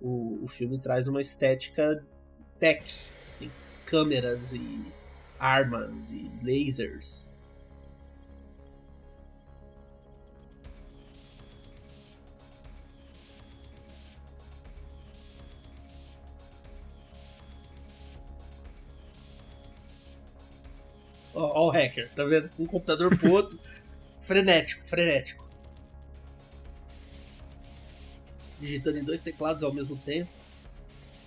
[0.00, 2.04] O, o filme traz uma estética
[2.58, 3.50] tech, assim,
[3.84, 4.84] câmeras e
[5.38, 7.33] armas e lasers.
[21.34, 22.50] Ó, ó o hacker, tá vendo?
[22.58, 23.58] Um computador pro outro.
[24.22, 25.44] frenético, frenético.
[28.64, 30.30] digitando em dois teclados ao mesmo tempo.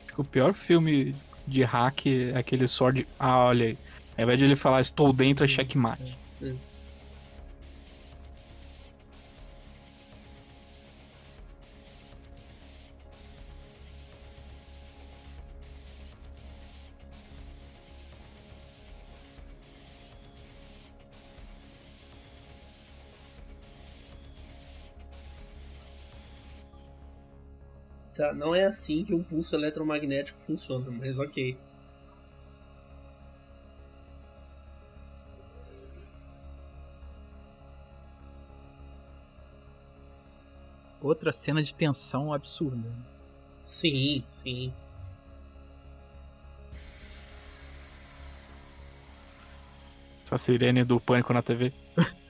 [0.06, 3.08] Acho que o pior filme de hack é aquele Sword.
[3.20, 3.78] Ah, olha aí.
[4.18, 6.18] Ao invés de ele falar estou dentro, é checkmate.
[6.42, 6.54] É.
[28.28, 31.58] Tá, não é assim que um pulso eletromagnético funciona, mas ok.
[41.02, 42.90] Outra cena de tensão absurda.
[43.64, 44.74] Sim, sim.
[50.22, 51.72] Essa sirene do pânico na TV.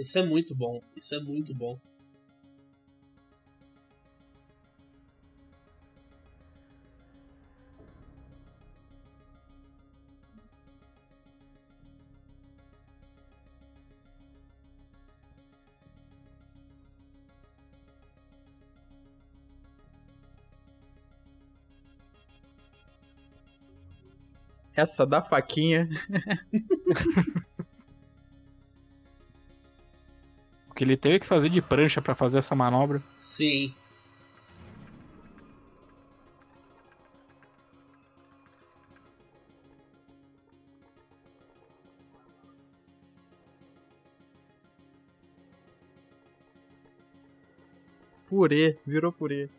[0.00, 0.80] Cara, isso é muito bom.
[0.96, 1.78] Isso é muito bom.
[24.74, 25.88] Essa da faquinha.
[30.80, 33.02] que ele teve que fazer de prancha pra fazer essa manobra.
[33.18, 33.74] Sim.
[48.26, 49.50] Purê, virou purê.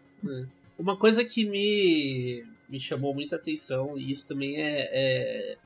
[0.79, 5.57] Uma coisa que me, me chamou muita atenção, e isso também é, é,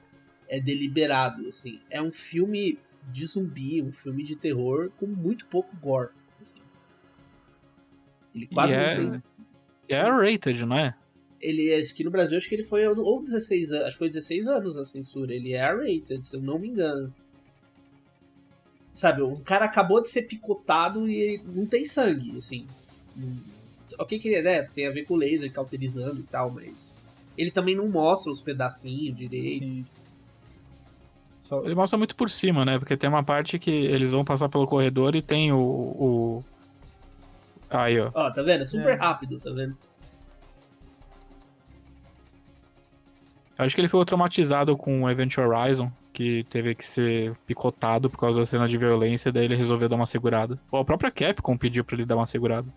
[0.49, 2.77] é deliberado, assim, é um filme
[3.11, 6.09] de zumbi, um filme de terror com muito pouco gore.
[6.41, 6.59] assim.
[8.33, 9.23] Ele quase E não é- tem.
[9.87, 10.95] É rated, não é?
[11.39, 14.09] Ele, acho que no Brasil, acho que ele foi ou 16 anos, acho que foi
[14.09, 15.33] 16 anos a censura.
[15.33, 17.13] Ele é R-rated, se eu não me engano.
[18.93, 22.65] Sabe, o cara acabou de ser picotado e não tem sangue, assim.
[23.17, 23.37] Hum,
[23.99, 26.95] Ok que né, tem a ver com o laser cauterizando e tal, mas...
[27.37, 29.67] Ele também não mostra os pedacinhos direito.
[29.67, 29.85] Sim.
[31.45, 31.63] Só...
[31.63, 32.79] Ele mostra muito por cima, né?
[32.79, 35.59] Porque tem uma parte que eles vão passar pelo corredor e tem o.
[35.59, 36.43] o...
[37.69, 38.09] Aí, ó.
[38.15, 38.63] Ó, tá vendo?
[38.63, 38.95] É super É.
[38.95, 39.77] rápido, tá vendo?
[43.57, 48.09] Eu acho que ele ficou traumatizado com o Event Horizon, que teve que ser picotado
[48.09, 50.59] por causa da cena de violência, daí ele resolveu dar uma segurada.
[50.71, 52.67] Ou a própria Capcom pediu pra ele dar uma segurada.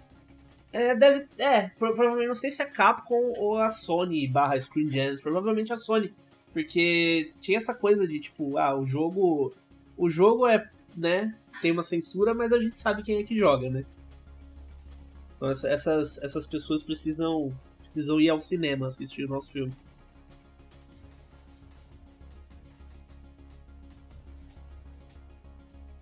[0.72, 1.26] É, deve.
[1.38, 5.72] É, pro- provavelmente não sei se é Capcom ou a Sony barra Screen Gems, provavelmente
[5.72, 6.12] a Sony.
[6.52, 9.52] Porque tinha essa coisa de tipo, ah, o jogo.
[9.96, 13.68] O jogo é, né, tem uma censura, mas a gente sabe quem é que joga,
[13.68, 13.84] né?
[15.36, 17.52] Então essa- essas, essas pessoas precisam.
[17.80, 19.72] Precisam ir ao cinema assistir o nosso filme.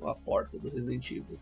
[0.03, 1.39] A porta do Resident Evil.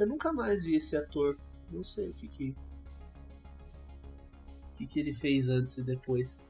[0.00, 1.36] Eu nunca mais vi esse ator.
[1.70, 2.56] Não sei o que que.
[4.72, 6.48] O que, que ele fez antes e depois.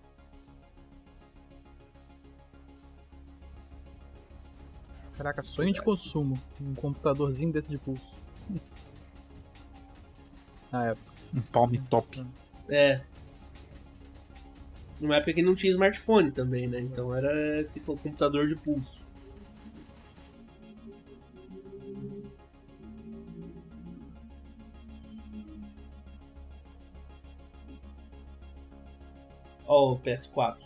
[5.16, 6.40] Caraca, sonho de consumo.
[6.60, 8.14] Um computadorzinho desse de pulso.
[10.70, 11.10] Na época.
[11.34, 12.24] Um palm top.
[12.68, 13.00] É.
[15.00, 16.80] Numa época que não tinha smartphone também, né?
[16.80, 19.04] Então era esse co- computador de pulso.
[29.80, 30.58] Ó, o PS4.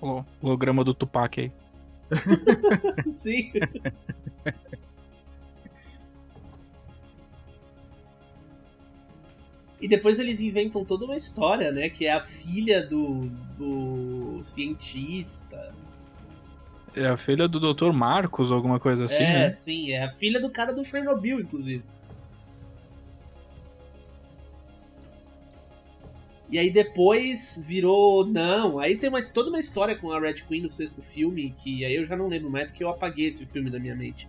[0.00, 1.52] O holograma do Tupac aí.
[3.10, 3.50] Sim.
[9.80, 11.88] E depois eles inventam toda uma história, né?
[11.88, 13.28] Que é a filha do,
[13.58, 15.74] do cientista.
[16.96, 17.92] É a filha do Dr.
[17.92, 19.50] Marcos, alguma coisa assim, é, né?
[19.50, 21.84] sim, é a filha do cara do Chernobyl, inclusive.
[26.48, 28.26] E aí depois virou.
[28.26, 31.84] Não, aí tem uma, toda uma história com a Red Queen no sexto filme, que
[31.84, 34.26] aí eu já não lembro mais porque eu apaguei esse filme da minha mente.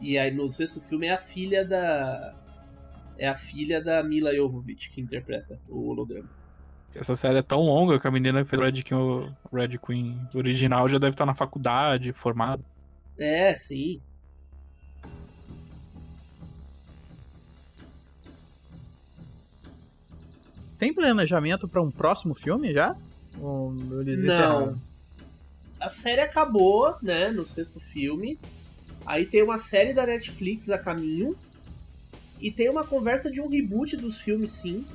[0.00, 2.34] E aí no sexto filme é a filha da.
[3.16, 6.37] É a filha da Mila Jovovich que interpreta o holograma.
[6.94, 9.78] Essa série é tão longa que a menina que fez o Red Queen, o Red
[9.78, 12.62] Queen original já deve estar na faculdade, formada.
[13.18, 14.00] É, sim.
[20.78, 22.96] Tem planejamento pra um próximo filme já?
[23.40, 24.80] Ou eles Não.
[25.80, 28.38] A série acabou, né, no sexto filme.
[29.04, 31.36] Aí tem uma série da Netflix a caminho.
[32.40, 34.86] E tem uma conversa de um reboot dos filmes, sim.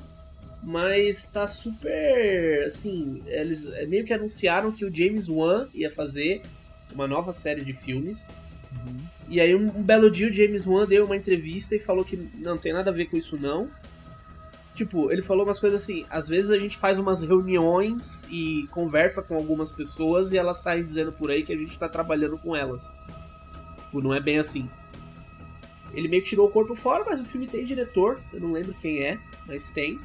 [0.64, 2.64] Mas tá super.
[2.64, 6.42] Assim, eles meio que anunciaram que o James Wan ia fazer
[6.92, 8.26] uma nova série de filmes.
[8.72, 9.00] Uhum.
[9.28, 12.16] E aí, um, um belo dia, o James Wan deu uma entrevista e falou que
[12.36, 13.68] não tem nada a ver com isso, não.
[14.74, 19.22] Tipo, ele falou umas coisas assim: às vezes a gente faz umas reuniões e conversa
[19.22, 22.56] com algumas pessoas e elas saem dizendo por aí que a gente tá trabalhando com
[22.56, 22.92] elas.
[23.84, 24.68] Tipo, não é bem assim.
[25.92, 28.74] Ele meio que tirou o corpo fora, mas o filme tem diretor, eu não lembro
[28.74, 30.00] quem é, mas tem.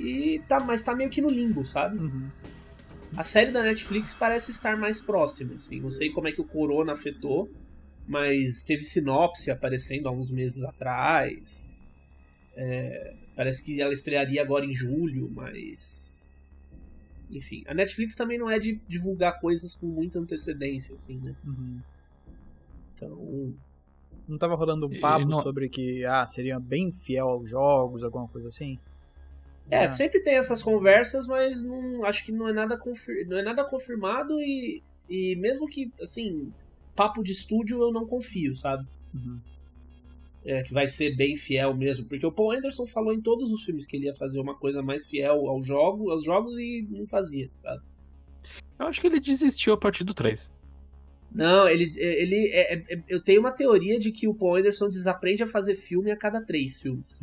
[0.00, 1.98] E tá, mas tá meio que no limbo, sabe?
[1.98, 2.30] Uhum.
[3.16, 5.80] A série da Netflix parece estar mais próxima, assim.
[5.80, 7.50] Não sei como é que o corona afetou,
[8.06, 11.70] mas teve sinopse aparecendo há uns meses atrás.
[12.56, 16.32] É, parece que ela estrearia agora em julho, mas.
[17.30, 21.34] Enfim, a Netflix também não é de divulgar coisas com muita antecedência, assim, né?
[21.44, 21.80] Uhum.
[22.94, 23.54] Então.
[24.26, 28.28] Não tava rolando um papo não- sobre que ah, seria bem fiel aos jogos, alguma
[28.28, 28.78] coisa assim?
[29.70, 29.90] É, Ah.
[29.90, 33.64] sempre tem essas conversas, mas não acho que não é nada, confir, não é nada
[33.64, 36.52] confirmado e, e mesmo que, assim,
[36.96, 38.86] papo de estúdio eu não confio, sabe?
[39.14, 39.38] Uhum.
[40.44, 42.06] É, que vai ser bem fiel mesmo.
[42.06, 44.82] Porque o Paul Anderson falou em todos os filmes que ele ia fazer uma coisa
[44.82, 47.82] mais fiel ao jogo, aos jogos e não fazia, sabe?
[48.78, 50.50] Eu acho que ele desistiu a partir do 3.
[51.32, 51.92] Não, ele.
[51.96, 55.46] ele é- é- é- eu tenho uma teoria de que o Paul Anderson desaprende a
[55.46, 57.20] fazer filme a cada três filmes.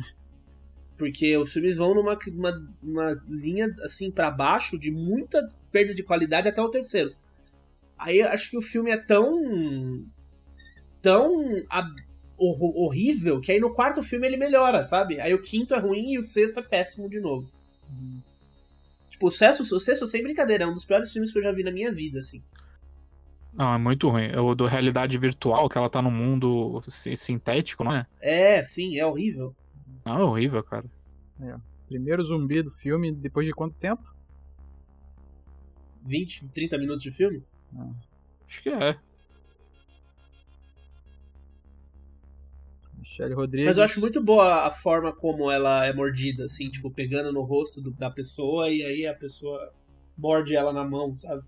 [0.98, 6.02] Porque os filmes vão numa uma, uma linha assim para baixo de muita perda de
[6.02, 7.14] qualidade até o terceiro.
[7.96, 10.04] Aí eu acho que o filme é tão.
[11.00, 11.44] tão
[12.36, 15.20] horrível que aí no quarto filme ele melhora, sabe?
[15.20, 17.48] Aí o quinto é ruim e o sexto é péssimo de novo.
[19.10, 21.50] Tipo, o sexto, o sexto, sem brincadeira, é um dos piores filmes que eu já
[21.52, 22.40] vi na minha vida, assim.
[23.52, 24.26] Não, é muito ruim.
[24.26, 28.06] É o do realidade virtual, que ela tá no mundo si- sintético, não é?
[28.20, 29.52] É, sim, é horrível.
[30.08, 30.86] Não, é horrível, cara.
[31.86, 34.02] Primeiro zumbi do filme, depois de quanto tempo?
[36.04, 37.42] 20, 30 minutos de filme?
[38.46, 38.98] Acho que é.
[42.98, 43.66] Michelle Rodrigues.
[43.66, 47.42] Mas eu acho muito boa a forma como ela é mordida, assim, tipo, pegando no
[47.42, 49.72] rosto do- da pessoa e aí a pessoa
[50.16, 51.42] morde ela na mão, sabe?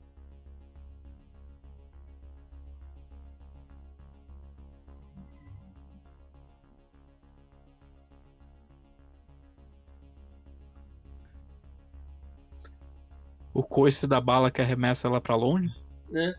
[13.52, 15.74] O coice da bala que arremessa ela pra longe.
[16.08, 16.34] Né?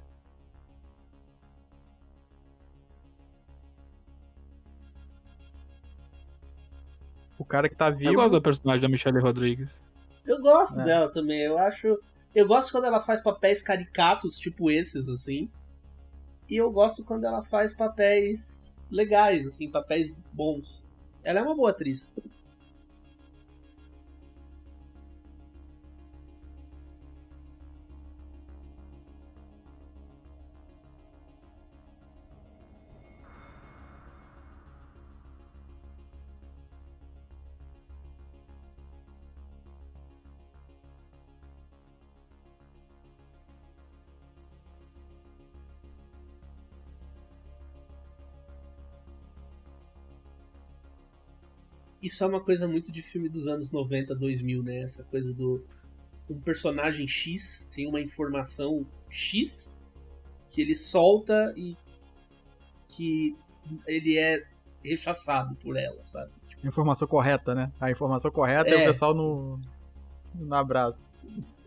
[7.37, 8.11] O cara que tá vivo.
[8.11, 9.81] Eu gosto da personagem da Michelle Rodrigues.
[10.25, 10.85] Eu gosto É.
[10.85, 11.97] dela também, eu acho.
[12.33, 15.49] Eu gosto quando ela faz papéis caricatos, tipo esses, assim.
[16.49, 20.83] E eu gosto quando ela faz papéis legais, assim, papéis bons.
[21.23, 22.13] Ela é uma boa atriz.
[52.11, 54.79] Isso é uma coisa muito de filme dos anos 90, 2000, né?
[54.81, 55.63] Essa coisa do.
[56.29, 59.81] Um personagem X tem uma informação X
[60.49, 61.77] que ele solta e
[62.89, 63.35] que
[63.87, 64.43] ele é
[64.83, 66.31] rechaçado por ela, sabe?
[66.63, 67.71] Informação correta, né?
[67.79, 68.83] A informação correta é, É.
[68.83, 69.59] o pessoal no.
[70.35, 71.09] No abraço.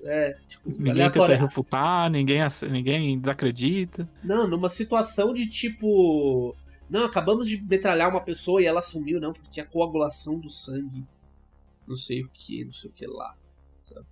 [0.03, 1.35] É, tipo, Ninguém aleatório.
[1.35, 2.41] tenta refutar, ninguém,
[2.71, 4.07] ninguém desacredita.
[4.23, 6.55] Não, numa situação de tipo.
[6.95, 11.05] Não, acabamos de metralhar uma pessoa e ela sumiu, não, porque tinha coagulação do sangue.
[11.89, 13.35] Não sei o que, não sei o que lá.
[13.83, 14.07] sabe?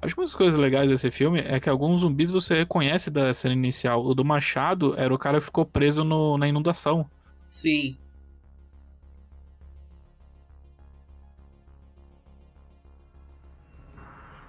[0.00, 3.34] Acho que uma das coisas legais desse filme é que alguns zumbis você reconhece da
[3.34, 4.04] cena inicial.
[4.06, 7.10] O do Machado era o cara que ficou preso no- na inundação.
[7.42, 7.96] Sim.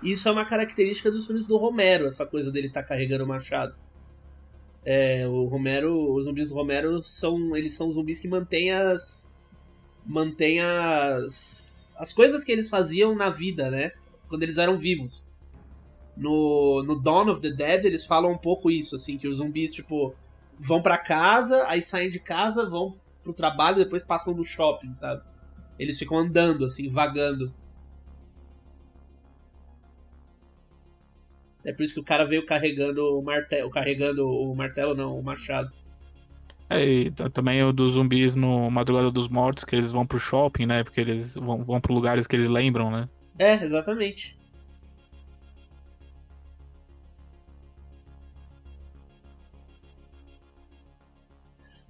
[0.04, 3.76] Isso é uma característica dos filmes do Romero, essa coisa dele estar carregando o machado.
[4.86, 9.36] É, o Romero, os zumbis do Romero são, eles são zumbis que mantêm as
[10.06, 13.92] mantêm as as coisas que eles faziam na vida, né?
[14.28, 15.26] Quando eles eram vivos.
[16.16, 19.74] No, no Dawn of the Dead eles falam um pouco isso, assim, que os zumbis
[19.74, 20.14] tipo
[20.58, 25.24] vão pra casa, aí saem de casa, vão pro trabalho, depois passam no shopping, sabe?
[25.80, 27.54] Eles ficam andando, assim, vagando.
[31.66, 35.24] É por isso que o cara veio carregando o martelo, carregando o martelo não, o
[35.24, 35.72] machado.
[36.70, 40.66] É, e também o dos zumbis no Madrugada dos Mortos, que eles vão pro shopping,
[40.66, 40.84] né?
[40.84, 43.10] Porque eles vão, vão pro lugares que eles lembram, né?
[43.38, 44.38] É, exatamente.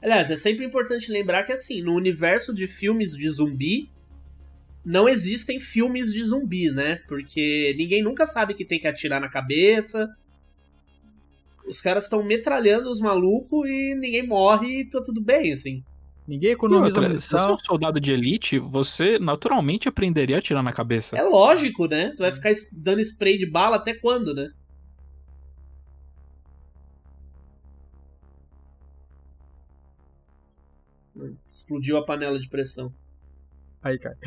[0.02, 3.90] Aliás, é sempre importante lembrar que assim, no universo de filmes de zumbi,
[4.86, 6.98] não existem filmes de zumbi, né?
[7.08, 10.08] Porque ninguém nunca sabe que tem que atirar na cabeça.
[11.68, 15.84] Os caras estão metralhando os malucos e ninguém morre e tá tudo bem, assim.
[16.28, 17.56] Ninguém economiza outra, se você é munição.
[17.56, 21.18] um soldado de elite, você naturalmente aprenderia a atirar na cabeça.
[21.18, 22.12] É lógico, né?
[22.14, 24.52] Você vai ficar dando spray de bala até quando, né?
[31.50, 32.94] Explodiu a panela de pressão.
[33.86, 34.18] Aí, cara.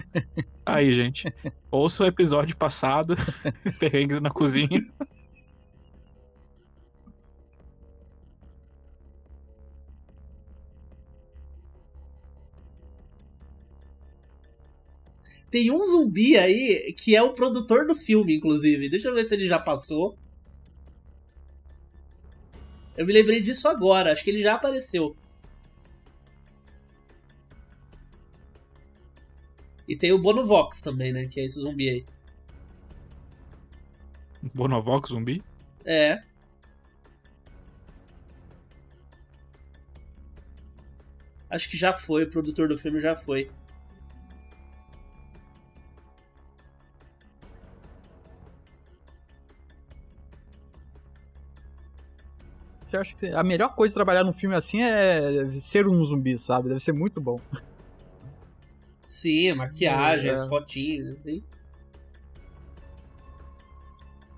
[0.64, 1.30] Aí, gente.
[1.70, 3.14] Ouça o episódio passado,
[3.78, 4.82] Perrengues na Cozinha.
[15.50, 18.88] Tem um zumbi aí que é o produtor do filme, inclusive.
[18.88, 20.16] Deixa eu ver se ele já passou.
[22.96, 25.14] Eu me lembrei disso agora, acho que ele já apareceu.
[29.86, 31.26] E tem o Bonovox também, né?
[31.26, 32.04] Que é esse zumbi aí.
[34.54, 35.42] Bonovox zumbi.
[35.84, 36.22] É.
[41.50, 43.50] Acho que já foi, o produtor do filme já foi.
[52.94, 56.38] Eu acho que a melhor coisa de trabalhar num filme assim é ser um zumbi,
[56.38, 56.68] sabe?
[56.68, 57.40] Deve ser muito bom.
[59.06, 60.32] Sim, maquiagem, É.
[60.32, 61.18] as fotinhos.
[61.24, 61.40] Né?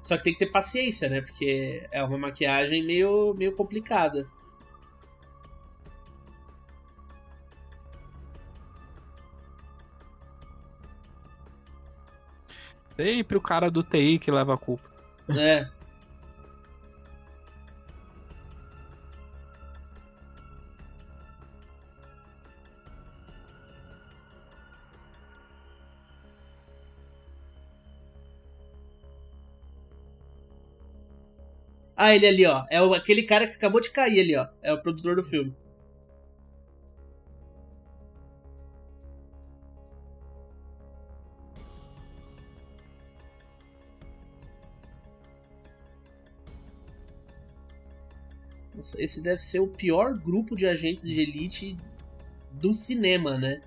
[0.03, 1.21] Só que tem que ter paciência, né?
[1.21, 4.29] Porque é uma maquiagem meio, meio complicada.
[12.97, 14.89] Sempre o cara do TI que leva a culpa.
[15.37, 15.69] É.
[31.97, 32.65] Ah, ele ali, ó.
[32.71, 34.47] É aquele cara que acabou de cair ali, ó.
[34.63, 35.55] É o produtor do filme.
[48.99, 51.77] Esse deve ser o pior grupo de agentes de elite
[52.53, 53.63] do cinema, né?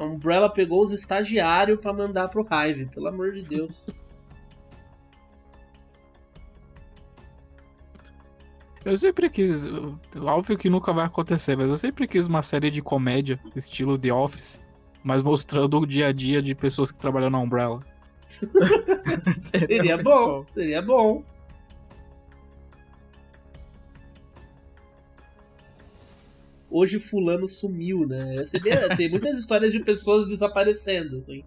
[0.00, 3.84] A Umbrella pegou os estagiários pra mandar pro Hive, pelo amor de Deus.
[8.82, 9.66] Eu sempre quis.
[10.22, 14.10] Óbvio que nunca vai acontecer, mas eu sempre quis uma série de comédia, estilo The
[14.10, 14.58] Office,
[15.04, 17.84] mas mostrando o dia a dia de pessoas que trabalham na Umbrella.
[19.42, 21.22] Seria bom, seria bom.
[26.70, 28.36] Hoje fulano sumiu, né?
[28.36, 31.42] Ia ser bem- Tem muitas histórias de pessoas desaparecendo, assim.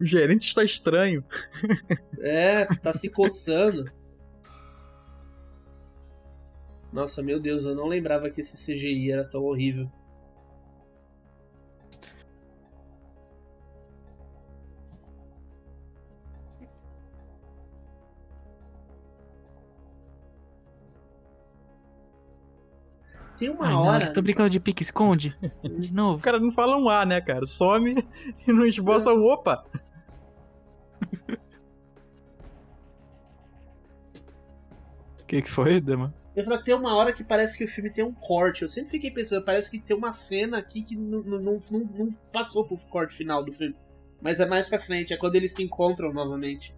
[0.00, 1.24] O gerente está estranho.
[2.20, 3.90] É, tá se coçando.
[6.92, 9.90] Nossa, meu Deus, eu não lembrava que esse CGI era tão horrível.
[23.38, 23.96] Tem uma Ai, não, hora.
[23.98, 25.36] eles estão brincando de pique-esconde.
[25.62, 26.22] De O novo.
[26.22, 27.46] cara não fala um A, né, cara?
[27.46, 27.94] Some
[28.46, 29.64] e não esboça o opa.
[35.20, 36.14] O que, que foi, Dema?
[36.34, 38.62] Eu falo que tem uma hora que parece que o filme tem um corte.
[38.62, 42.08] Eu sempre fiquei pensando, parece que tem uma cena aqui que não, não, não, não
[42.32, 43.74] passou pro corte final do filme.
[44.20, 46.74] Mas é mais pra frente, é quando eles se encontram novamente.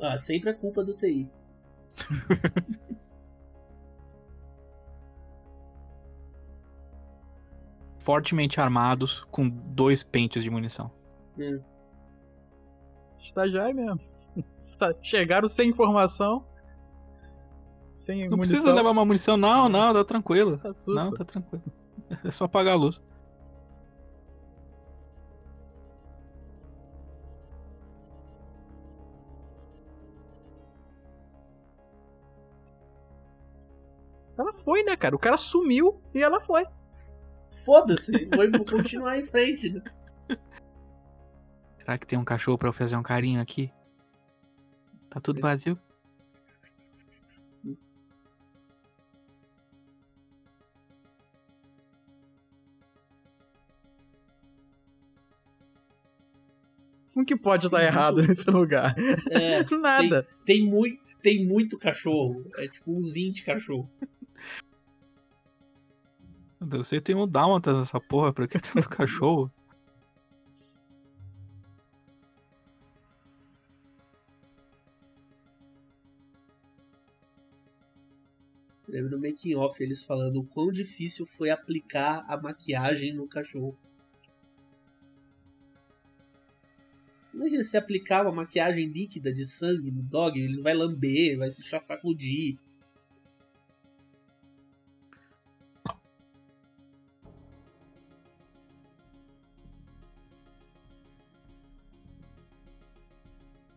[0.00, 1.28] Ah, sempre é culpa do TI.
[7.98, 10.90] Fortemente armados com dois pentes de munição.
[11.38, 11.60] Hum.
[13.18, 14.00] Estagiário mesmo.
[15.02, 16.46] Chegaram sem informação.
[17.94, 18.56] Sem Não munição.
[18.56, 20.56] precisa levar uma munição, não, não, tá tranquilo.
[20.58, 20.72] Tá.
[20.86, 21.64] Não, tá tranquilo.
[22.24, 23.00] É só apagar a luz.
[34.68, 35.16] Foi, né, cara?
[35.16, 36.66] O cara sumiu e ela foi.
[37.64, 39.70] Foda-se, vou continuar em frente.
[39.70, 39.82] Né?
[41.78, 43.72] Será que tem um cachorro pra eu fazer um carinho aqui?
[45.08, 45.78] Tá tudo vazio?
[57.14, 58.94] O que pode estar errado nesse lugar?
[59.30, 60.28] É, Nada.
[60.44, 62.44] tem, muito, tem muito cachorro.
[62.58, 63.88] É tipo uns 20 cachorros.
[66.60, 69.50] Meu Deus, você tem um dálmata nessa porra, por que tanto cachorro?
[78.88, 83.78] Lembro no making off eles falando o quão difícil foi aplicar a maquiagem no cachorro.
[87.32, 91.62] Imagina se aplicar uma maquiagem líquida de sangue no dog, ele vai lamber, vai se
[91.62, 92.58] sacudir.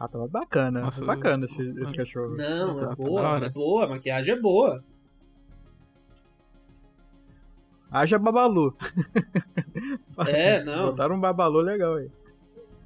[0.02, 0.82] Ah, tava bacana.
[0.82, 2.36] Nossa, bacana esse, esse cachorro.
[2.36, 3.46] Não, Tá- é tá boa, da hora.
[3.46, 4.84] é boa, a maquiagem é boa.
[7.92, 8.76] Haja babalu.
[10.28, 10.88] É, não.
[10.88, 12.10] Botaram um babalu legal aí.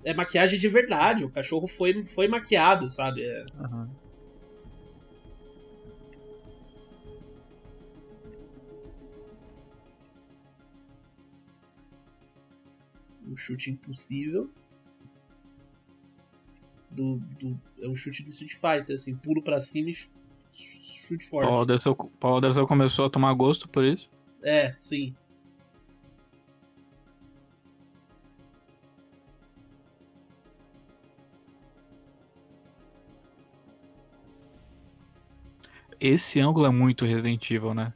[0.04, 3.24] É maquiagem de verdade, o cachorro foi, foi maquiado, sabe?
[3.24, 3.90] É, Aham.
[13.28, 14.50] um chute impossível.
[16.96, 20.10] Do, do, é um chute do Street Fighter, assim, puro pra cima e ch-
[21.08, 21.48] chute forte.
[21.48, 24.10] Paul Anderson, Paul Anderson começou a tomar gosto por isso.
[24.42, 25.14] É, sim.
[36.00, 37.94] Esse ângulo é muito Resident Evil, né?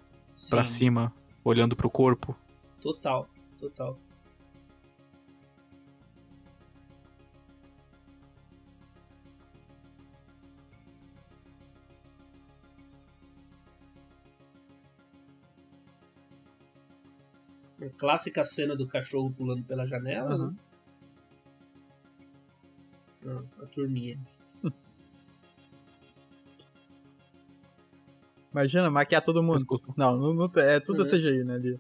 [0.49, 0.77] Pra sim.
[0.77, 2.35] cima, olhando pro corpo.
[2.81, 3.29] Total,
[3.59, 3.99] total.
[17.97, 20.47] Clássica cena do cachorro pulando pela janela, Aham.
[20.51, 20.55] né?
[23.27, 24.17] Ah, a turminha.
[28.51, 29.63] Imagina, maquiar todo mundo.
[29.95, 31.09] Não, não, não- é tudo Uhum.
[31.09, 31.53] CGI, né?
[31.55, 31.79] Ali.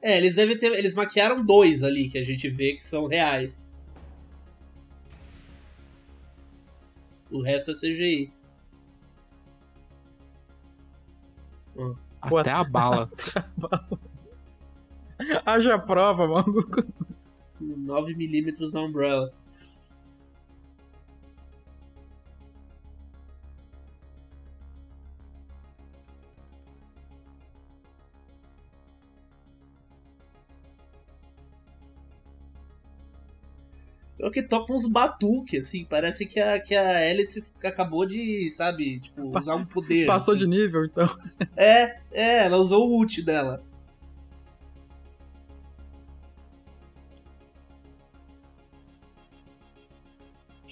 [0.00, 0.72] É, eles devem ter.
[0.72, 3.70] Eles maquiaram dois ali que a gente vê que são reais.
[7.30, 8.32] O resto é CGI.
[12.28, 13.10] Pô, Até a bala.
[15.46, 16.84] Haja prova, maluco.
[17.62, 19.32] 9mm da Umbrella.
[34.18, 35.84] O que toca uns batuques, assim.
[35.84, 40.06] Parece que a, que a Alice acabou de, sabe, tipo, usar um poder.
[40.06, 40.44] Passou assim.
[40.44, 41.08] de nível, então.
[41.56, 43.62] É, é, ela usou o ult dela.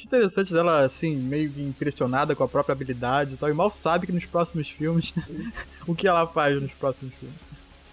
[0.05, 3.48] Acho interessante dela, assim, meio que impressionada com a própria habilidade e tal.
[3.48, 5.14] E mal sabe que nos próximos filmes.
[5.86, 7.36] o que ela faz nos próximos filmes.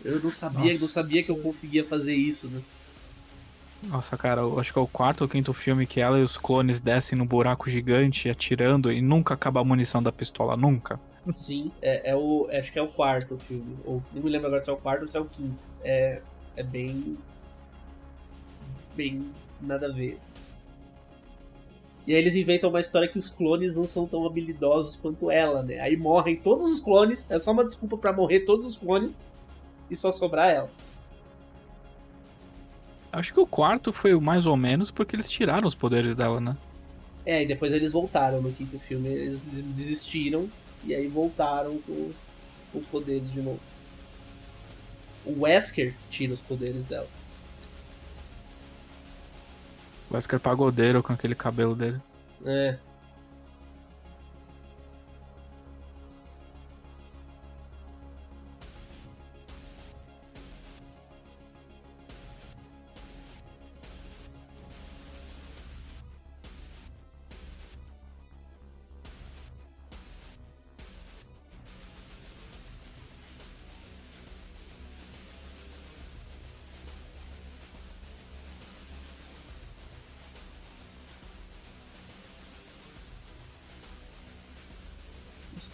[0.04, 0.82] Eu não sabia, Nossa.
[0.82, 2.62] não sabia que eu conseguia fazer isso, né?
[3.84, 6.38] Nossa, cara, eu acho que é o quarto ou quinto filme que ela e os
[6.38, 11.00] clones descem no buraco gigante atirando e nunca acaba a munição da pistola, nunca.
[11.32, 12.50] Sim, é, é o.
[12.52, 13.78] Acho que é o quarto filme.
[13.86, 15.64] Ou não me lembro agora se é o quarto ou se é o quinto.
[15.82, 16.22] É,
[16.58, 17.18] é bem.
[18.96, 19.32] Bem
[19.62, 20.20] nada a ver.
[22.06, 25.62] E aí eles inventam uma história que os clones não são tão habilidosos quanto ela,
[25.62, 25.80] né?
[25.80, 29.20] Aí morrem todos os clones, é só uma desculpa para morrer todos os clones
[29.90, 30.70] e só sobrar ela.
[33.12, 36.40] Acho que o quarto foi o mais ou menos porque eles tiraram os poderes dela,
[36.40, 36.58] né?
[37.26, 39.42] É, e depois eles voltaram no quinto filme, eles
[39.76, 40.50] desistiram
[40.84, 42.12] e aí voltaram com,
[42.72, 43.60] com os poderes de novo.
[45.24, 47.08] O Wesker tira os poderes dela.
[50.12, 51.98] Wesker pagodeiro com aquele cabelo dele.
[52.46, 52.78] É.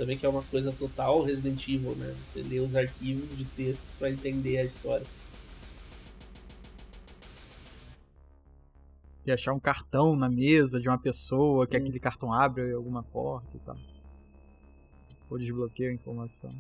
[0.07, 2.15] Também que é uma coisa total Resident Evil, né?
[2.23, 5.05] Você lê os arquivos de texto para entender a história.
[9.25, 11.81] E achar um cartão na mesa de uma pessoa, que hum.
[11.81, 13.75] aquele cartão abre alguma porta e tal.
[15.29, 16.55] Ou desbloqueia a informação.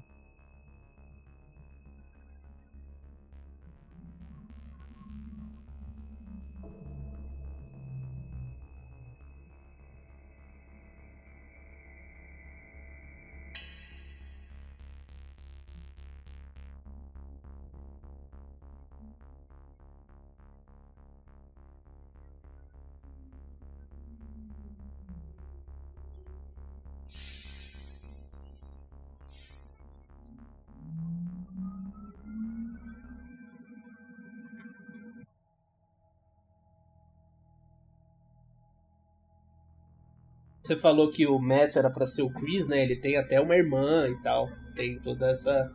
[40.67, 42.83] Você falou que o Matt era para ser o Chris, né?
[42.83, 44.49] Ele tem até uma irmã e tal.
[44.75, 45.71] Tem toda essa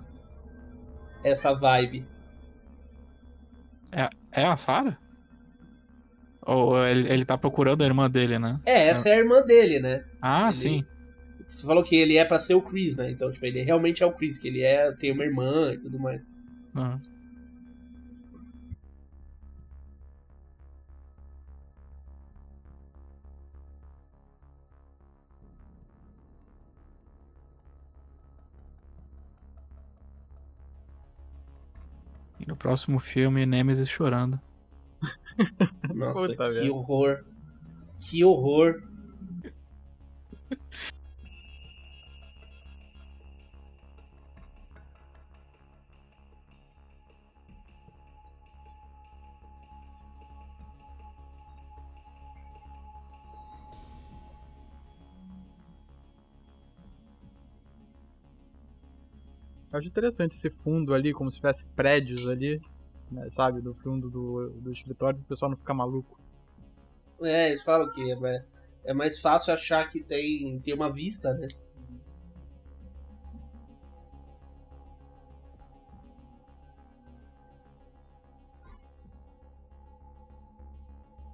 [1.25, 2.07] essa vibe.
[3.91, 4.99] É, é a Sarah?
[6.43, 8.61] Ou ele, ele tá procurando a irmã dele, né?
[8.67, 10.05] É, essa é, é a irmã dele, né?
[10.21, 10.85] Ah, ele, sim.
[11.49, 13.11] Você falou que ele é para ser o Chris, né?
[13.11, 15.99] Então, tipo, ele realmente é o Chris, que ele é, tem uma irmã e tudo
[15.99, 16.29] mais.
[16.75, 17.01] Uhum.
[32.43, 34.41] E no próximo filme, Nemesis chorando.
[35.95, 36.75] Nossa, Puta que velho.
[36.75, 37.25] horror.
[38.01, 38.83] Que horror.
[59.73, 62.61] Eu acho interessante esse fundo ali, como se tivesse prédios ali,
[63.11, 63.63] né, sabe?
[63.63, 66.21] Do fundo do, do escritório, para o pessoal não ficar maluco.
[67.23, 68.45] É, eles falam que é,
[68.85, 71.49] é mais fácil achar que tem, tem uma vista, né?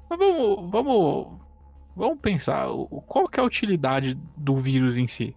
[0.09, 1.41] Vamos, vamos,
[1.95, 2.69] vamos pensar,
[3.07, 5.37] qual que é a utilidade do vírus em si?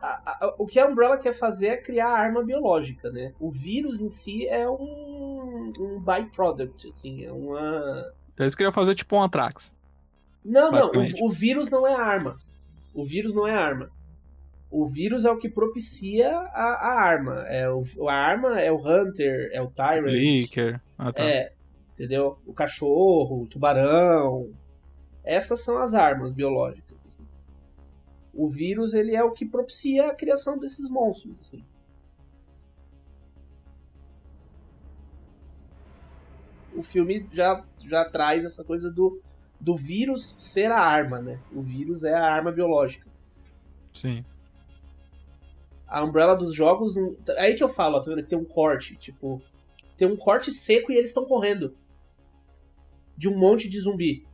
[0.00, 3.32] A, a, o que a Umbrella quer fazer é criar arma biológica, né?
[3.38, 8.12] O vírus em si é um, um byproduct, assim, é uma...
[8.38, 9.74] Eles queriam fazer tipo um Anthrax.
[10.44, 12.38] Não, não, o, o, vírus não é arma.
[12.94, 13.90] O vírus não é arma.
[14.70, 17.44] O vírus é o que propicia a, a arma.
[17.48, 20.12] É o, a arma é o Hunter, é o Tyrant.
[20.12, 20.80] Licker.
[20.96, 21.22] Ah, tá.
[21.22, 21.52] É,
[21.92, 22.38] entendeu?
[22.46, 24.50] O cachorro, o tubarão.
[25.22, 26.89] Essas são as armas biológicas.
[28.40, 31.36] O vírus ele é o que propicia a criação desses monstros.
[31.42, 31.62] Assim.
[36.74, 39.20] O filme já, já traz essa coisa do,
[39.60, 41.38] do vírus ser a arma, né?
[41.52, 43.06] O vírus é a arma biológica.
[43.92, 44.24] Sim.
[45.86, 46.94] A Umbrella dos jogos.
[47.36, 48.26] Aí que eu falo, ó, tá vendo?
[48.26, 48.96] Tem um corte.
[48.96, 49.42] Tipo,
[49.98, 51.76] tem um corte seco e eles estão correndo.
[53.14, 54.26] De um monte de zumbi.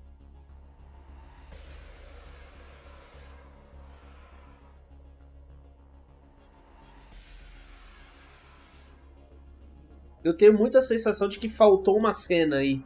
[10.26, 12.82] Eu tenho muita sensação de que faltou uma cena aí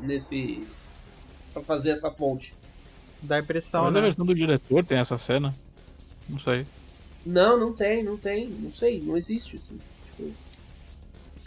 [0.00, 0.66] nesse
[1.52, 2.56] para fazer essa ponte.
[3.22, 4.00] Dá impressão, Mas né?
[4.00, 5.54] a versão do diretor tem essa cena?
[6.28, 6.66] Não sei.
[7.24, 9.78] Não, não tem, não tem, não sei, não existe assim.
[10.06, 10.32] Tipo...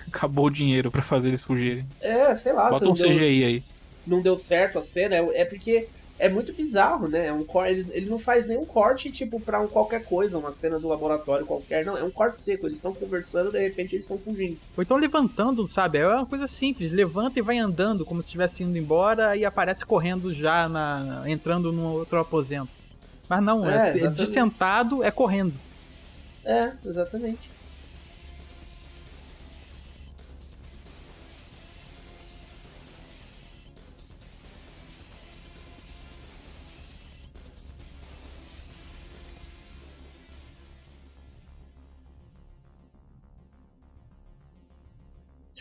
[0.07, 1.85] Acabou o dinheiro para fazer eles fugirem.
[1.99, 2.69] É, sei lá.
[2.69, 3.63] Bota um deu, CGI aí.
[4.07, 7.27] Não deu certo a cena, é, é porque é muito bizarro, né?
[7.27, 10.79] É um ele, ele não faz nenhum corte, tipo, pra um qualquer coisa, uma cena
[10.79, 11.85] do laboratório qualquer.
[11.85, 12.65] Não, é um corte seco.
[12.65, 14.57] Eles estão conversando, de repente eles estão fugindo.
[14.77, 15.97] Ou então levantando, sabe?
[15.97, 16.93] É uma coisa simples.
[16.93, 21.23] Levanta e vai andando como se estivesse indo embora e aparece correndo já, na...
[21.27, 22.69] entrando no outro aposento.
[23.27, 25.53] Mas não, é, é de sentado é correndo.
[26.45, 27.54] É, exatamente.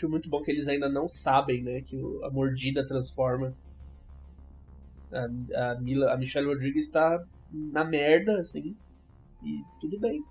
[0.05, 3.55] Acho muito bom que eles ainda não sabem, né, que a mordida transforma.
[5.11, 8.77] A, a, Mila, a Michelle Rodrigues tá na merda, assim,
[9.43, 10.23] e tudo bem.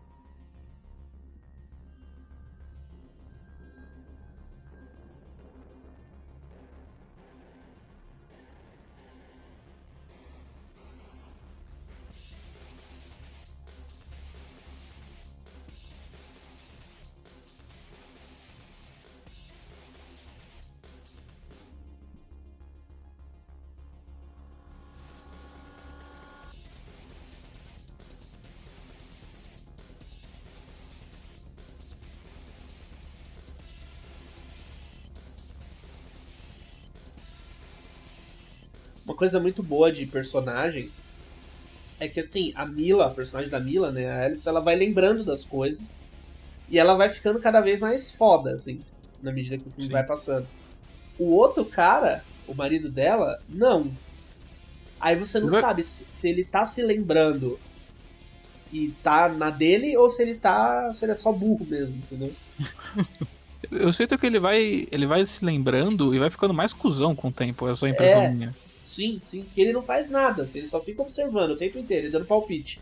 [39.23, 40.89] Coisa muito boa de personagem
[41.97, 45.23] é que, assim, a Mila, a personagem da Mila, né, a Alice, ela vai lembrando
[45.23, 45.95] das coisas
[46.67, 48.81] e ela vai ficando cada vez mais foda, assim,
[49.21, 49.91] na medida que o filme Sim.
[49.93, 50.45] vai passando.
[51.17, 53.89] O outro cara, o marido dela, não.
[54.99, 57.57] Aí você não sabe se, se ele tá se lembrando
[58.73, 60.91] e tá na dele ou se ele tá.
[60.93, 62.33] se ele é só burro mesmo, entendeu?
[63.71, 64.85] Eu sinto que ele vai.
[64.91, 67.89] ele vai se lembrando e vai ficando mais cuzão com o tempo, é só a
[67.89, 68.55] impressão é, minha.
[68.83, 69.49] Sim, sim.
[69.57, 72.79] Ele não faz nada, assim, ele só fica observando o tempo inteiro, dando palpite.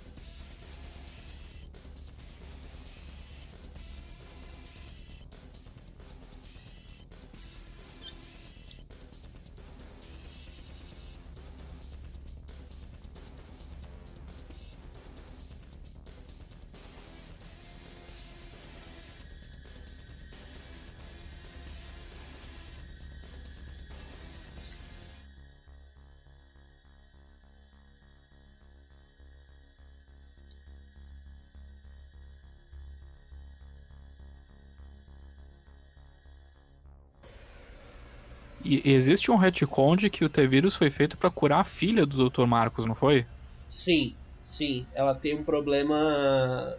[38.64, 42.30] E existe um retcon de que o T-Vírus foi feito para curar a filha do
[42.30, 42.46] Dr.
[42.46, 43.26] Marcos, não foi?
[43.68, 44.86] Sim, sim.
[44.94, 46.78] Ela tem um problema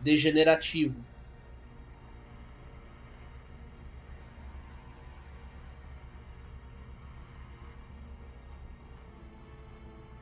[0.00, 1.00] degenerativo.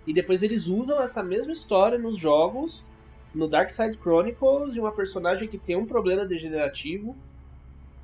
[0.06, 2.84] E depois eles usam essa mesma história nos jogos,
[3.34, 7.16] no Dark Side Chronicles, de uma personagem que tem um problema degenerativo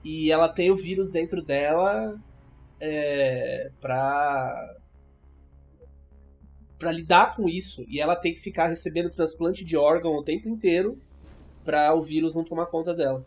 [0.05, 2.18] e ela tem o vírus dentro dela
[2.81, 4.76] é, para
[6.79, 10.49] para lidar com isso e ela tem que ficar recebendo transplante de órgão o tempo
[10.49, 10.97] inteiro
[11.64, 13.26] para o vírus não tomar conta dela.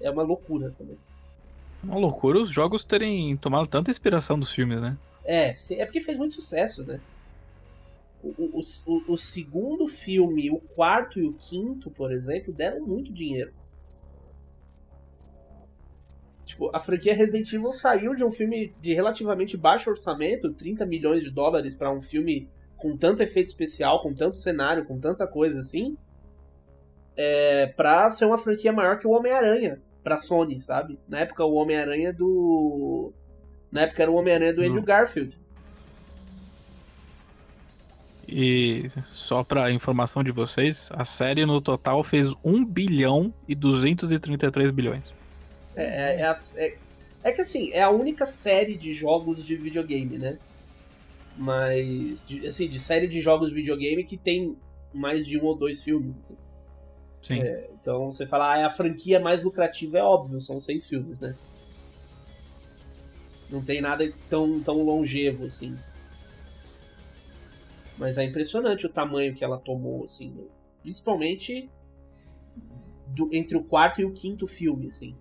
[0.00, 0.98] É uma loucura também.
[1.84, 4.98] Uma loucura os jogos terem tomado tanta inspiração dos filmes, né?
[5.24, 7.00] É, é porque fez muito sucesso, né?
[8.22, 13.12] O, o, o, o segundo filme, o quarto e o quinto, por exemplo, deram muito
[13.12, 13.52] dinheiro.
[16.46, 21.24] Tipo, a franquia Resident Evil saiu de um filme de relativamente baixo orçamento, 30 milhões
[21.24, 25.58] de dólares para um filme com tanto efeito especial, com tanto cenário, com tanta coisa
[25.58, 25.98] assim,
[27.16, 31.00] é, pra ser uma franquia maior que o Homem-Aranha pra Sony, sabe?
[31.08, 33.12] Na época o Homem-Aranha do.
[33.72, 35.36] Na época era o Homem-Aranha do Andrew Garfield.
[38.28, 44.70] E só para informação de vocês, a série no total fez 1 bilhão e 233
[44.70, 45.14] bilhões.
[45.76, 46.78] É, é, é, é,
[47.22, 50.38] é, que assim, é a única série de jogos de videogame, né?
[51.36, 54.56] Mas, de, assim, de série de jogos de videogame que tem
[54.92, 56.36] mais de um ou dois filmes, assim.
[57.20, 57.40] Sim.
[57.40, 61.20] É, então você fala, ah, é a franquia mais lucrativa, é óbvio, são seis filmes,
[61.20, 61.36] né?
[63.50, 65.76] Não tem nada tão, tão longevo, assim.
[67.98, 70.34] Mas é impressionante o tamanho que ela tomou, assim.
[70.82, 71.70] Principalmente
[73.08, 75.14] do, entre o quarto e o quinto filme, assim.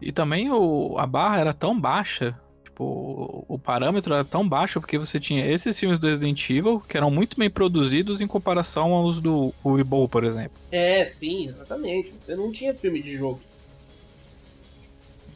[0.00, 4.80] E também o, a barra era tão baixa, tipo, o, o parâmetro era tão baixo
[4.80, 8.92] porque você tinha esses filmes do Resident Evil que eram muito bem produzidos em comparação
[8.92, 10.56] aos do Weeble, por exemplo.
[10.70, 12.14] É, sim, exatamente.
[12.18, 13.40] Você não tinha filme de jogo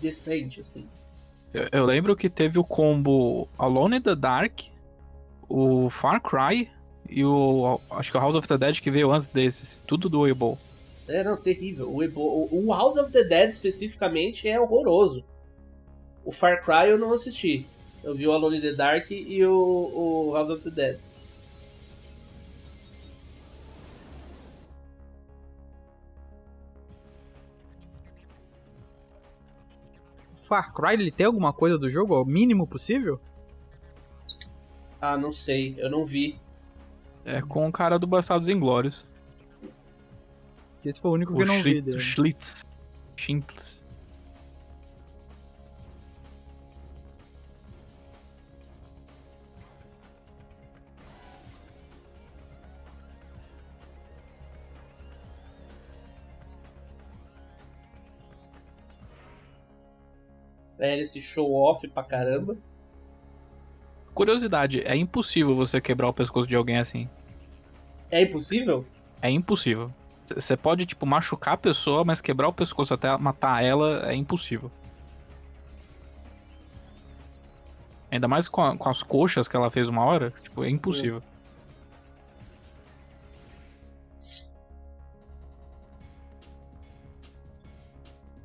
[0.00, 0.84] decente, assim.
[1.54, 4.62] Eu, eu lembro que teve o combo Alone in the Dark,
[5.48, 6.68] o Far Cry
[7.08, 7.80] e o.
[7.90, 9.82] Acho que o House of the Dead que veio antes desses.
[9.86, 10.58] Tudo do Weibo.
[11.08, 11.92] É, não, terrível.
[11.92, 15.24] O, Ebo- o House of the Dead especificamente é horroroso.
[16.24, 17.66] O Far Cry eu não assisti.
[18.04, 19.52] Eu vi o Alone in the Dark e o,
[20.30, 21.00] o House of the Dead.
[30.42, 32.20] Far Cry, ele tem alguma coisa do jogo?
[32.20, 33.20] O mínimo possível?
[35.00, 36.38] Ah, não sei, eu não vi.
[37.24, 39.06] É com o cara do Bastardos Inglórios.
[40.82, 41.84] Que esse foi o único que O eu não vi Schlitz.
[41.84, 41.96] dele.
[41.96, 42.64] O Schlitz.
[43.16, 43.84] Schlitz.
[60.78, 62.56] É esse show off pra caramba.
[64.14, 67.08] Curiosidade, é impossível você quebrar o pescoço de alguém assim.
[68.10, 68.84] É impossível?
[69.22, 69.92] É impossível.
[70.24, 74.70] Você pode, tipo, machucar a pessoa, mas quebrar o pescoço até matar ela é impossível.
[78.10, 81.22] Ainda mais com, a- com as coxas que ela fez uma hora, tipo, é impossível.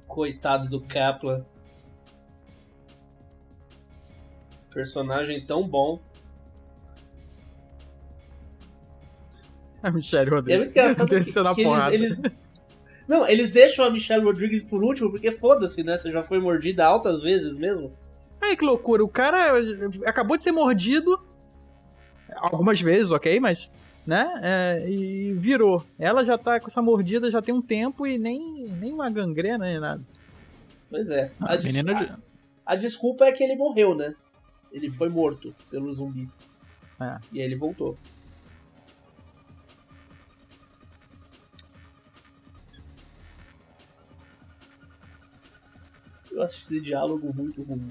[0.07, 1.45] Coitado do Kaplan.
[4.73, 5.99] Personagem tão bom.
[9.83, 10.97] A Michelle E é Rodrigues.
[10.97, 11.95] muito Desceu na que eles, porrada.
[11.95, 12.19] eles-
[13.07, 15.97] Não, eles deixam a Michelle Rodrigues por último, porque foda-se, né?
[15.97, 17.93] Você já foi mordida altas vezes mesmo.
[18.41, 19.03] Ai, que loucura.
[19.03, 19.53] O cara
[20.05, 21.19] acabou de ser mordido.
[22.35, 23.71] Algumas vezes, ok, mas.
[24.05, 24.25] Né?
[24.41, 25.85] É, e virou.
[25.99, 29.65] Ela já tá com essa mordida já tem um tempo e nem, nem uma gangrena
[29.65, 30.01] nem nada.
[30.89, 31.29] Pois é.
[31.41, 32.17] A A, des- menina de- a-
[32.65, 34.13] a desculpa é que ele morreu, né?
[34.71, 36.37] Ele foi morto pelos zumbis.
[37.01, 37.17] É.
[37.33, 37.97] E aí ele voltou.
[46.37, 47.89] Eu acho esse diálogo muito ruim.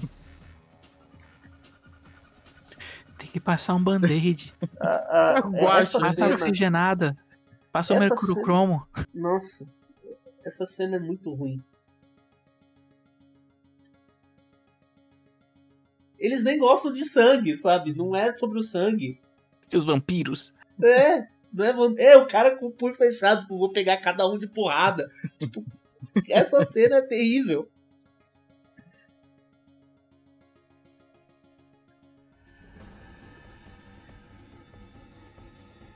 [3.17, 4.53] Tem que passar um band-aid.
[5.99, 7.15] Passa cena- oxigenada.
[7.73, 8.87] Passa o mercúrio cena- cromo.
[9.13, 9.67] Nossa,
[10.45, 11.61] essa cena é muito ruim.
[16.17, 17.93] Eles nem gostam de sangue, sabe?
[17.93, 19.19] Não é sobre o sangue.
[19.67, 20.53] Seus vampiros.
[20.81, 24.25] É, não é, vam- é o cara com o punho fechado, tipo, vou pegar cada
[24.25, 25.11] um de porrada.
[25.37, 25.65] Tipo,
[26.31, 27.69] essa cena é terrível.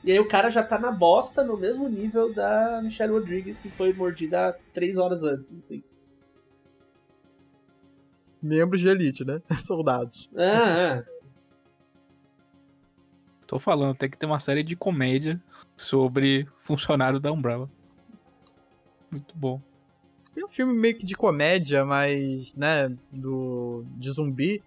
[0.03, 3.69] E aí o cara já tá na bosta no mesmo nível da Michelle Rodrigues, que
[3.69, 5.83] foi mordida três horas antes, assim.
[8.41, 9.41] Membros de elite, né?
[9.61, 10.27] Soldados.
[10.35, 11.03] Ah, ah.
[13.45, 15.39] Tô falando, tem que ter uma série de comédia
[15.77, 17.69] sobre funcionários da Umbrella.
[19.11, 19.61] Muito bom.
[20.33, 24.63] Tem um filme meio que de comédia, mas, né, do de zumbi.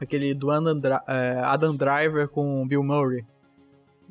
[0.00, 3.26] Aquele do Adam, Dri- é, Adam Driver com Bill Murray.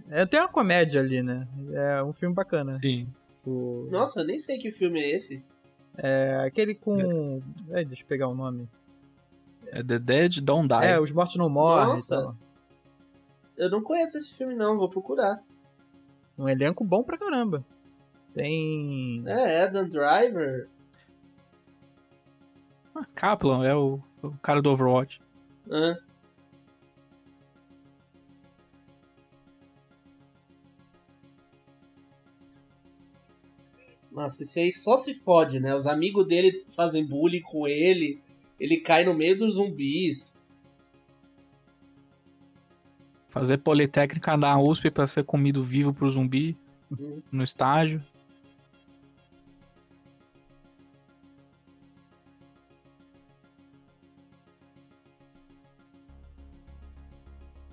[0.10, 1.48] É, tem uma comédia ali, né?
[1.74, 2.76] É um filme bacana.
[2.76, 3.08] Sim.
[3.46, 5.44] O- Nossa, eu nem sei que filme é esse.
[5.98, 7.42] é aquele com.
[7.72, 8.70] É, deixa eu pegar o nome.
[9.68, 10.86] É The Dead Don't Die.
[10.86, 11.88] É, Os Mortos Não Morrem.
[11.88, 12.16] Nossa.
[12.16, 12.36] e tal.
[13.58, 15.42] Eu não conheço esse filme, não, vou procurar.
[16.38, 17.66] Um elenco bom pra caramba.
[18.34, 19.24] Tem.
[19.26, 20.70] É, Adam Driver.
[22.96, 25.20] Ah, Kaplan é o, o cara do Overwatch.
[25.72, 25.98] Ah.
[34.18, 35.76] Nossa, esse aí só se fode, né?
[35.76, 38.20] Os amigos dele fazem bullying com ele.
[38.60, 40.42] Ele cai no meio dos zumbis.
[43.30, 46.58] Fazer politécnica na USP pra ser comido vivo pro zumbi
[46.90, 47.22] Uhum.
[47.32, 48.02] no estágio.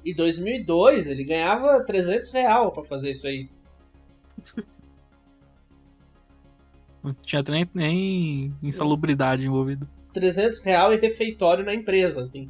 [0.04, 3.48] E 2002 ele ganhava 300 real pra fazer isso aí.
[7.04, 9.86] Não tinha nem, nem insalubridade envolvida.
[10.14, 12.48] 300 real e refeitório na empresa, assim.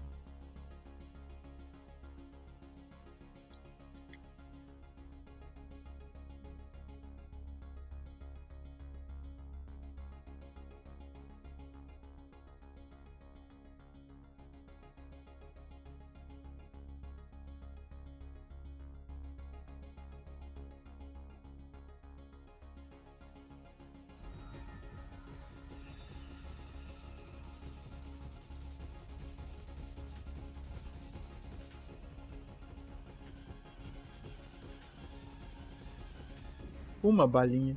[37.04, 37.76] Uma balinha.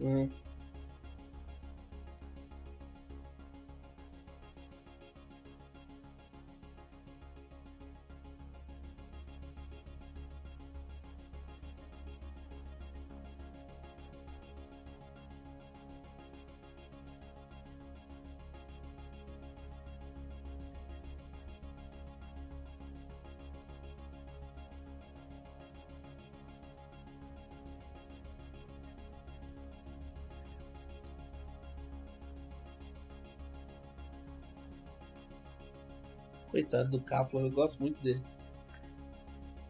[0.00, 0.30] Hum.
[36.70, 38.22] Coitado do Kaplan, eu gosto muito dele.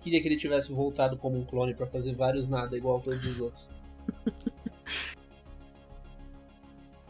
[0.02, 3.27] Queria que ele tivesse voltado como um clone pra fazer vários nada igual a todos
[3.27, 3.70] os outros.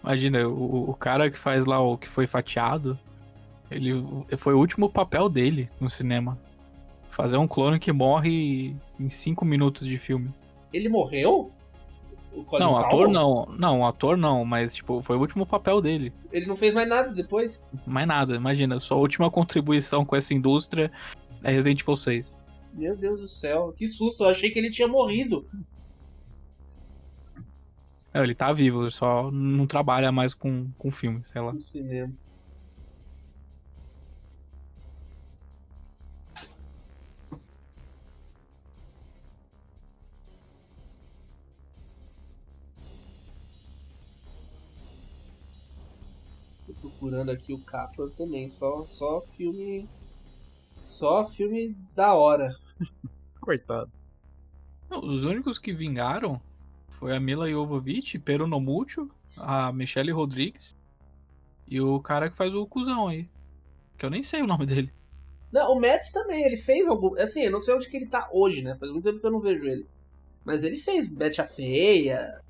[0.00, 2.96] Imagina, o, o cara que faz lá o que foi fatiado,
[3.68, 3.92] ele
[4.38, 6.38] foi o último papel dele no cinema.
[7.08, 10.32] Fazer um clone que morre em 5 minutos de filme.
[10.72, 11.50] Ele morreu?
[12.32, 12.86] O Colin Não, Salmon?
[12.86, 13.46] ator não.
[13.58, 16.12] Não, ator não, mas tipo, foi o último papel dele.
[16.32, 17.62] Ele não fez mais nada depois?
[17.86, 18.78] Mais nada, imagina.
[18.78, 20.90] Sua última contribuição com essa indústria
[21.42, 22.38] é Resident Evil 6.
[22.72, 25.44] Meu Deus do céu, que susto, eu achei que ele tinha morrido.
[28.12, 31.52] Não, ele tá vivo, ele só não trabalha mais com, com filme, sei lá.
[31.52, 32.12] No cinema.
[47.00, 49.88] Procurando aqui o Kaplan também, só, só filme.
[50.84, 52.54] Só filme da hora.
[53.40, 53.90] Coitado.
[54.90, 56.40] Não, os únicos que vingaram
[56.90, 60.76] foi a Mila Jovovich, Pero no Mucho, a Michelle Rodrigues
[61.66, 63.28] e o cara que faz o cuzão aí.
[63.96, 64.92] Que eu nem sei o nome dele.
[65.50, 67.18] Não, o Matt também, ele fez algum.
[67.18, 68.76] Assim, eu não sei onde que ele tá hoje, né?
[68.78, 69.86] Faz muito tempo que eu não vejo ele.
[70.44, 72.40] Mas ele fez Betty a Feia.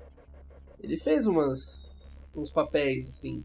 [0.79, 2.31] Ele fez umas.
[2.35, 3.43] uns papéis, assim.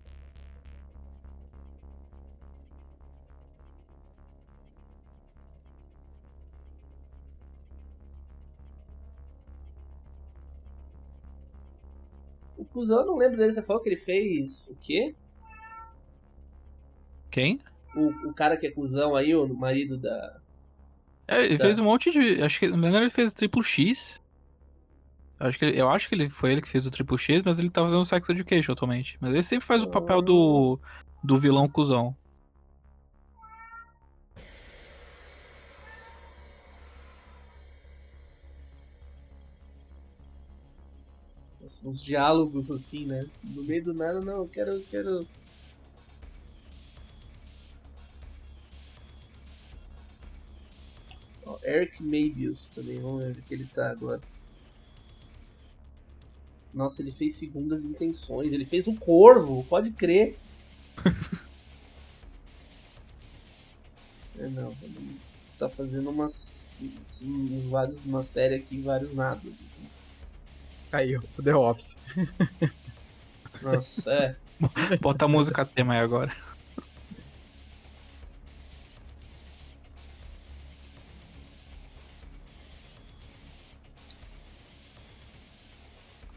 [12.77, 13.53] O cuzão, eu não lembro dele.
[13.53, 15.15] Você falou que ele fez o quê?
[17.31, 17.59] Quem?
[17.94, 20.39] O, o cara que é cuzão aí, o marido da.
[21.27, 21.65] É, ele Tá.
[21.65, 22.43] fez um monte de.
[22.43, 24.23] Acho que, não me engano, ele fez o Triplo X.
[25.40, 27.59] Acho que ele- eu acho que ele foi ele que fez o Triplo X, mas
[27.59, 29.16] ele tá fazendo Sex Education atualmente.
[29.23, 30.78] Mas ele sempre faz o papel do,
[31.24, 32.15] do vilão cuzão.
[41.84, 43.26] Uns diálogos assim, né?
[43.43, 45.26] No meio do nada, não, eu quero, eu quero.
[51.64, 54.22] Eric Mabius também, vamos ver onde que ele tá agora.
[56.72, 60.38] Nossa, ele fez segundas intenções, ele fez o Corvo, pode crer.
[64.38, 65.18] é não, ele
[65.59, 66.70] tá fazendo umas,
[67.22, 69.52] uns vários, uma série aqui, vários nadas.
[69.66, 69.82] Assim.
[71.39, 71.97] O The Office.
[73.62, 74.36] Nossa, é.
[75.01, 76.32] Bota a música tema aí agora.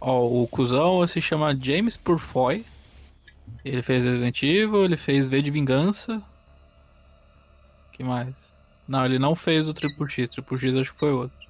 [0.01, 2.65] Ó, o cuzão se chama James Purfoy.
[3.65, 6.21] Ele fez Resident Evil, ele fez V de Vingança.
[7.91, 8.33] que mais?
[8.87, 10.29] Não, ele não fez o Triple X.
[10.29, 11.48] Triple X acho que foi outro.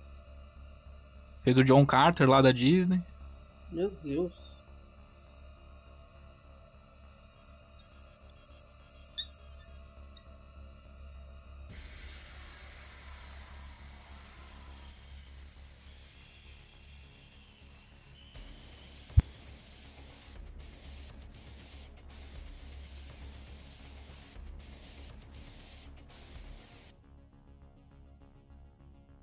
[1.44, 3.02] Fez o John Carter lá da Disney.
[3.72, 4.49] Meu Deus.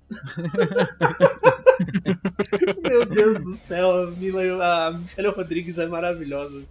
[3.57, 6.63] Céu, a, Mila, a Michelle Rodrigues é maravilhosa.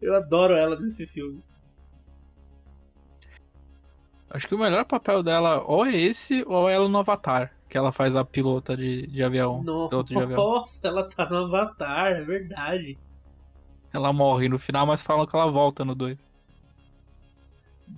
[0.00, 1.42] Eu adoro ela nesse filme.
[4.30, 7.76] Acho que o melhor papel dela ou é esse ou é ela no Avatar, que
[7.76, 9.60] ela faz a pilota de, de avião.
[9.62, 10.36] piloto de avião.
[10.36, 12.98] Nossa, ela tá no Avatar, é verdade.
[13.92, 16.18] Ela morre no final, mas falam que ela volta no 2.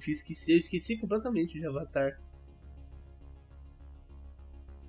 [0.06, 2.18] Esqueci, eu esqueci completamente de Avatar.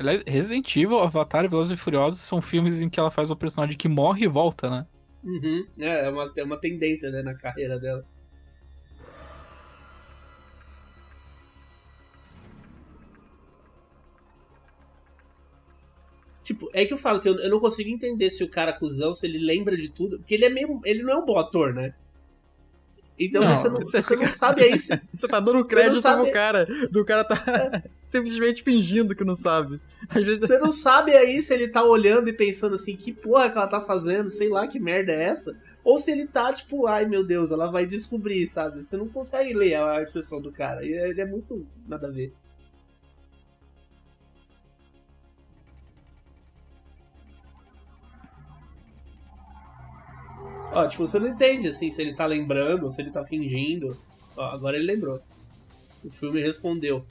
[0.02, 3.36] Aliás, Resident Evil, Avatar e Velozes e Furiosos são filmes em que ela faz uma
[3.36, 4.88] personagem que morre e volta, né?
[5.24, 5.66] Uhum.
[5.78, 8.04] É, é uma, é uma tendência, né, na carreira dela.
[16.44, 19.14] Tipo, é que eu falo que eu, eu não consigo entender se o cara cuzão,
[19.14, 20.18] se ele lembra de tudo.
[20.18, 21.94] Porque ele é mesmo Ele não é um bom ator, né?
[23.20, 24.80] Então não, você, não, você, você não sabe aí.
[24.80, 26.66] Se, você tá dando crédito pro cara.
[26.90, 27.44] Do cara tá.
[27.48, 29.80] É simplesmente fingindo que não sabe.
[30.12, 33.58] Vezes Você não sabe aí se ele tá olhando e pensando assim, que porra que
[33.58, 35.58] ela tá fazendo, sei lá que merda é essa.
[35.82, 38.84] Ou se ele tá tipo, ai meu Deus, ela vai descobrir, sabe?
[38.84, 40.86] Você não consegue ler a expressão do cara.
[40.86, 42.34] E ele é muito nada a ver.
[50.74, 53.98] Ó, tipo, você não entende assim se ele tá lembrando se ele tá fingindo.
[54.36, 55.22] Ó, agora ele lembrou.
[56.04, 57.06] O filme respondeu.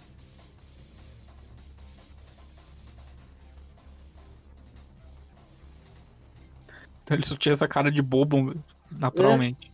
[7.11, 8.55] Ele só tinha essa cara de bobo
[8.91, 9.70] naturalmente.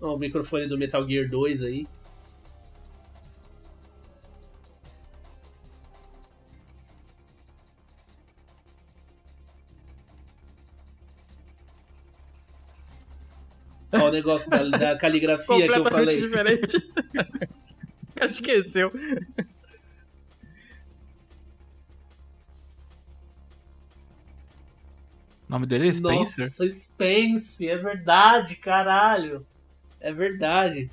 [0.00, 1.86] Ó, o microfone do Metal Gear 2 aí.
[13.92, 16.56] Ó, o negócio da, da caligrafia que eu completamente falei.
[16.56, 16.76] diferente.
[18.10, 18.92] o cara esqueceu.
[25.52, 26.44] O nome dele é Spencer?
[26.46, 29.46] Nossa, Spence, é verdade, caralho.
[30.00, 30.90] É verdade.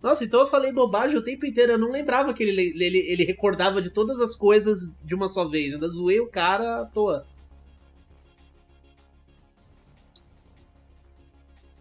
[0.00, 1.72] Nossa, então eu falei bobagem o tempo inteiro.
[1.72, 5.44] Eu não lembrava que ele, ele, ele recordava de todas as coisas de uma só
[5.48, 5.70] vez.
[5.70, 7.26] Eu ainda zoei o cara à toa.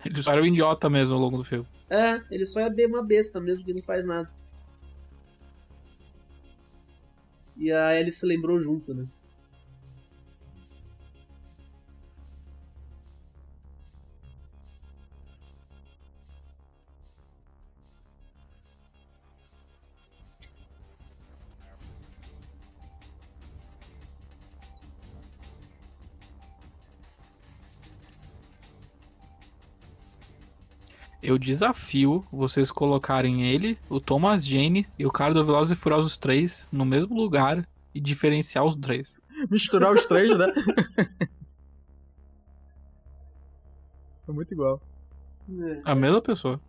[0.03, 1.67] Ele só era um idiota mesmo ao longo do filme.
[1.87, 4.40] É, ele só é bem uma besta mesmo, que não faz nada.
[7.61, 9.05] E a Ellie se lembrou junto, né?
[31.31, 36.17] Eu desafio vocês colocarem ele, o Thomas Jane e o cara do Velozes e Furiosos
[36.17, 39.15] 3 no mesmo lugar e diferenciar os três.
[39.49, 40.47] Misturar os três, né?
[44.27, 44.81] É muito igual.
[45.49, 45.81] É.
[45.83, 46.61] A mesma pessoa.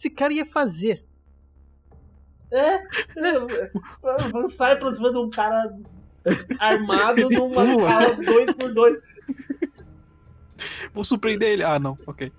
[0.00, 1.04] Esse cara ia fazer?
[2.50, 2.82] É, é,
[4.50, 5.76] sai pra cima de um cara
[6.58, 7.88] armado numa Pula.
[7.88, 9.00] sala 2x2.
[10.94, 11.62] Vou surpreender ele.
[11.62, 12.32] Ah, não, ok.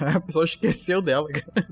[0.00, 1.28] Cara, a pessoa esqueceu dela.
[1.30, 1.66] cara.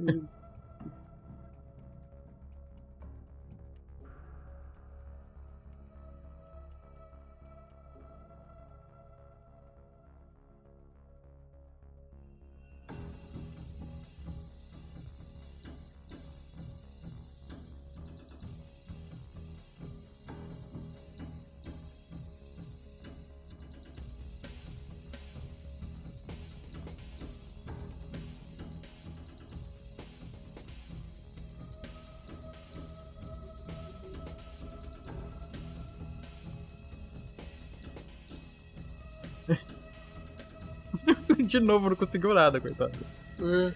[41.58, 42.92] De novo, não conseguiu nada, coitado.
[43.40, 43.72] É.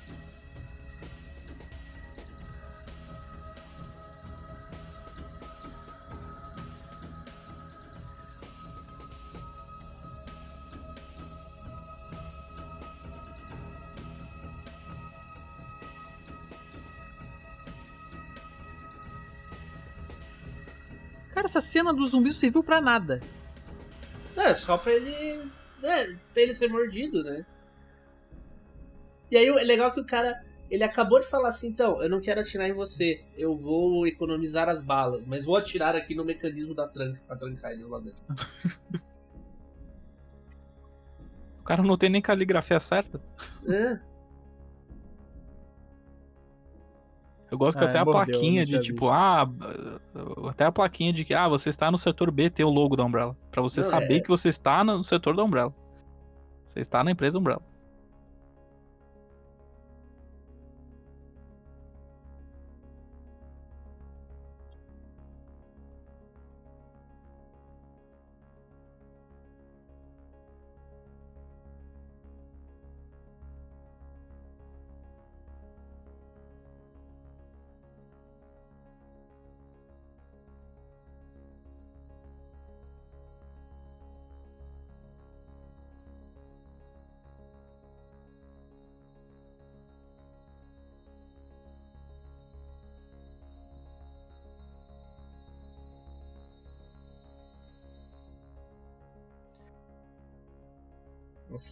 [21.35, 23.21] Cara, essa cena do zumbi não serviu pra nada.
[24.37, 25.51] É, só pra ele.
[25.83, 27.45] É, pra ele ser mordido, né?
[29.33, 30.39] E aí é legal que o cara.
[30.71, 34.71] Ele acabou de falar assim, então, eu não quero atirar em você, eu vou economizar
[34.71, 38.23] as balas, mas vou atirar aqui no mecanismo da tranca pra trancar eles lá dentro.
[41.61, 43.21] O cara não tem nem caligrafia certa.
[43.69, 43.97] É.
[47.51, 49.13] Eu gosto que Ah, até a mordeu, plaquinha de tipo, visto.
[49.15, 49.47] ah,
[50.51, 53.05] até a plaquinha de que ah, você está no setor B tem o logo da
[53.05, 55.73] Umbrella, Pra você Não, saber é- que você está no setor da Umbrella.
[56.67, 57.63] Você está na empresa Umbrella.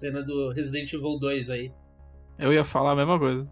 [0.00, 1.72] Cena do Resident Evil 2 aí.
[2.38, 3.46] Eu ia falar a mesma coisa.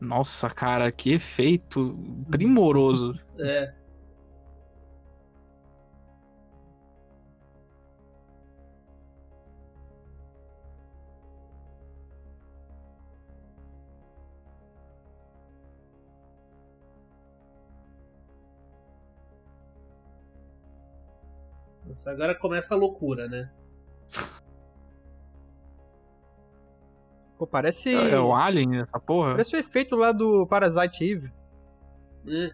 [0.00, 1.98] Nossa, cara, que efeito
[2.30, 3.14] primoroso.
[3.36, 3.74] É.
[21.94, 23.48] Nossa, agora começa a loucura, né?
[27.38, 27.94] Pô, parece.
[27.94, 29.30] É, é o Alien, essa porra?
[29.30, 31.32] Parece o efeito lá do Parasite Eve.
[32.26, 32.50] É.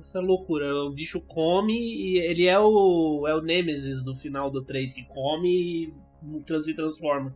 [0.00, 4.62] Essa loucura, o bicho come e ele é o é o Nemesis do final do
[4.62, 7.34] 3 que come e se transforma.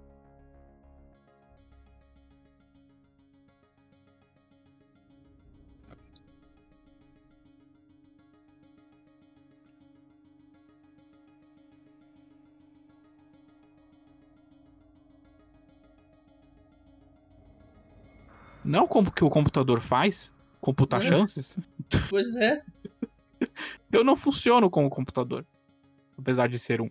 [18.71, 20.33] Não como que o computador faz?
[20.61, 21.05] Computar É.
[21.05, 21.59] chances?
[22.09, 22.63] Pois é.
[23.91, 25.45] Eu não funciono como computador.
[26.17, 26.89] Apesar de ser um.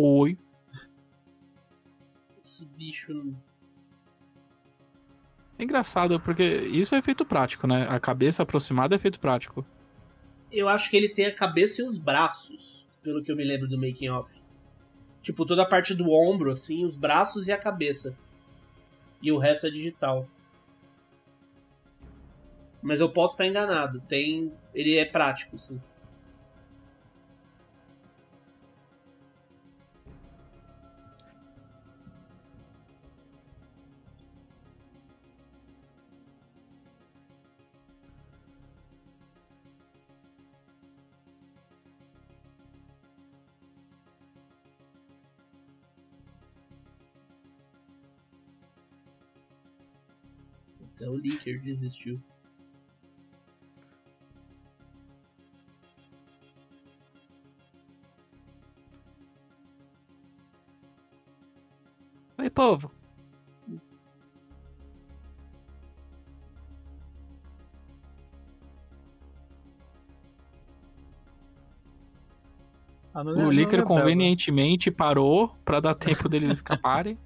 [0.00, 0.38] Oi.
[2.40, 3.34] Esse bicho.
[5.58, 7.84] É engraçado, porque isso é efeito prático, né?
[7.88, 9.66] A cabeça aproximada é efeito prático.
[10.52, 13.68] Eu acho que ele tem a cabeça e os braços, pelo que eu me lembro
[13.68, 14.32] do making off.
[15.20, 18.16] Tipo, toda a parte do ombro, assim, os braços e a cabeça.
[19.20, 20.28] E o resto é digital.
[22.80, 24.00] Mas eu posso estar enganado.
[24.02, 24.52] Tem.
[24.72, 25.80] Ele é prático, sim.
[51.10, 52.20] O Licker desistiu.
[62.38, 62.90] Oi, povo.
[73.12, 77.18] Ah, O Licker convenientemente parou pra dar tempo deles escaparem.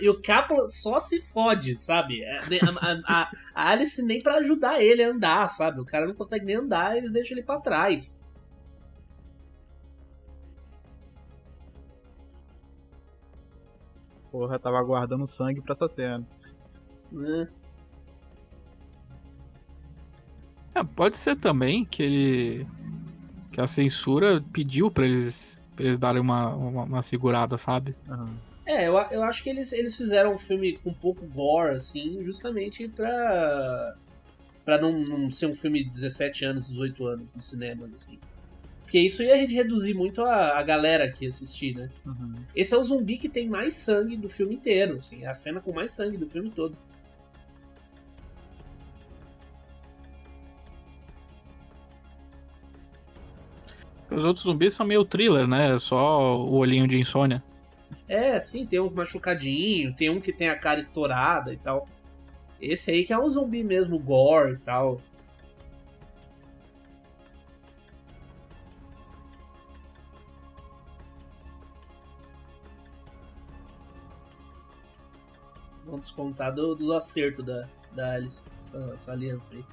[0.00, 2.22] E o Kaplan só se fode, sabe?
[2.22, 2.42] É, A,
[2.80, 5.80] a- a- a Alice nem pra ajudar ele a andar, sabe?
[5.80, 8.20] O cara não consegue nem andar, eles deixam ele pra trás.
[14.30, 16.26] Porra, tava guardando sangue pra essa cena.
[17.10, 17.48] né?
[20.74, 22.66] É, pode ser também que ele.
[23.50, 27.94] que a censura pediu pra eles, pra eles darem uma, uma, uma segurada, sabe?
[28.08, 28.34] Aham.
[28.64, 32.22] É, eu, eu acho que eles, eles fizeram um filme com um pouco gore, assim,
[32.24, 33.96] justamente pra.
[34.64, 38.18] pra não, não ser um filme de 17 anos, 18 anos no cinema, assim.
[38.82, 41.90] Porque isso ia reduzir muito a, a galera que ia assistir, né?
[42.04, 42.34] Uhum.
[42.54, 45.60] Esse é o zumbi que tem mais sangue do filme inteiro, assim, é a cena
[45.60, 46.76] com mais sangue do filme todo.
[54.10, 55.78] Os outros zumbis são meio thriller, né?
[55.78, 57.42] Só o olhinho de insônia.
[58.12, 61.88] É, sim, tem uns machucadinhos, tem um que tem a cara estourada e tal.
[62.60, 65.00] Esse aí que é um zumbi mesmo, gore e tal.
[75.86, 79.64] Vamos descontar do, do acerto da, da Alice, essa, essa aliança aí.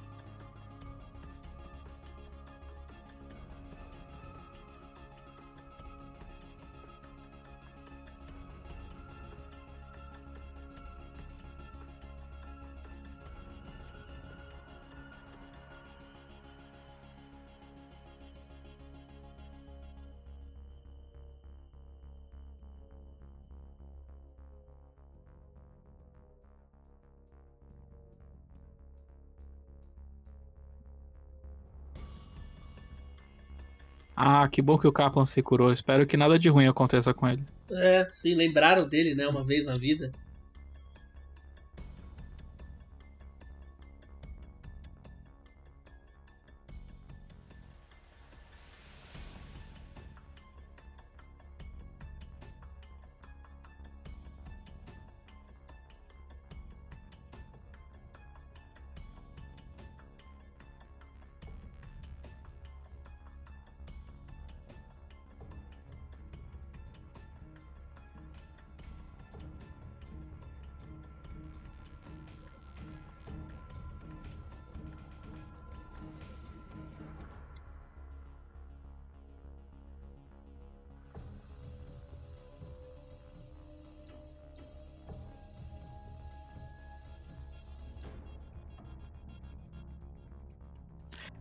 [34.22, 35.72] Ah, que bom que o Kaplan se curou.
[35.72, 37.42] Espero que nada de ruim aconteça com ele.
[37.70, 40.12] É, sim, lembraram dele, né, uma vez na vida.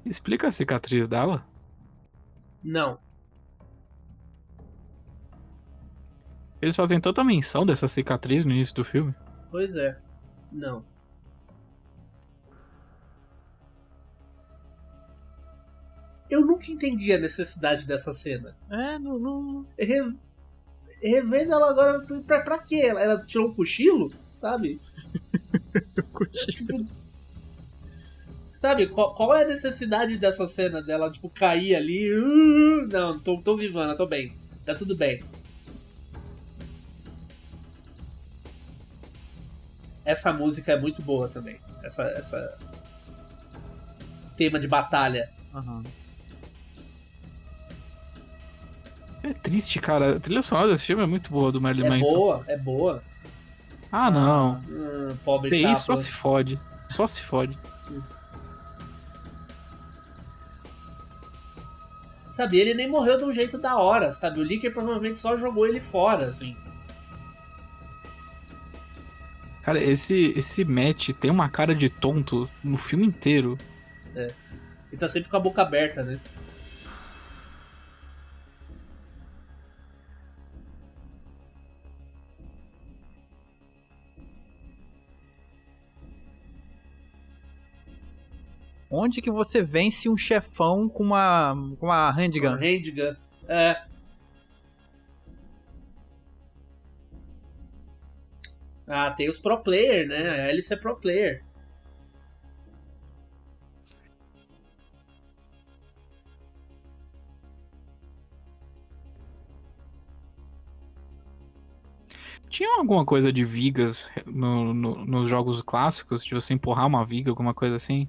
[0.10, 1.46] Explica a cicatriz dela.
[2.64, 3.00] Não.
[6.60, 9.14] Eles fazem tanta menção dessa cicatriz no início do filme.
[9.52, 10.02] Pois é.
[10.52, 10.84] Não.
[16.28, 18.58] Eu nunca entendi a necessidade dessa cena.
[18.68, 19.68] É, não, não.
[19.78, 20.12] Re...
[21.02, 22.82] Revendo ela agora, pra, pra quê?
[22.88, 24.12] Ela, tirou um cochilo?
[24.36, 24.82] Sabe?
[26.52, 26.86] Tipo,
[28.60, 32.12] sabe, qual, qual é a necessidade dessa cena dela, tipo, cair ali?
[32.14, 34.34] Uh, não, tô, tô vivana, tô bem.
[34.66, 35.24] Tá tudo bem.
[40.04, 41.58] Essa música é muito boa também.
[41.84, 42.58] Essa, essa
[44.36, 45.30] tema de batalha.
[45.56, 45.84] Aham.
[49.24, 50.18] É triste, cara.
[50.18, 52.14] A trilha sonora desse filme é muito boa do Marilyn É Manson.
[52.14, 53.04] boa, é boa.
[53.92, 54.60] Ah, não.
[54.70, 55.76] Hum, pobre TI capa.
[55.76, 56.60] só se fode.
[56.90, 57.58] Só se fode.
[62.40, 64.40] Sabe, ele nem morreu de um jeito da hora, sabe?
[64.40, 66.56] O Licker provavelmente só jogou ele fora, assim.
[69.62, 73.58] Cara, esse, esse Matt tem uma cara de tonto no filme inteiro.
[74.16, 76.18] Ele tá sempre com a boca aberta, né?
[88.90, 92.56] Onde que você vence um chefão com uma, com uma handgun?
[92.56, 93.16] Handgun.
[93.48, 93.84] É.
[98.88, 100.48] Ah, tem os pro player, né?
[100.48, 101.44] A Alice é pro player.
[112.50, 116.24] Tinha alguma coisa de vigas no- no- nos jogos clássicos?
[116.26, 118.08] De você empurrar uma viga, alguma coisa assim?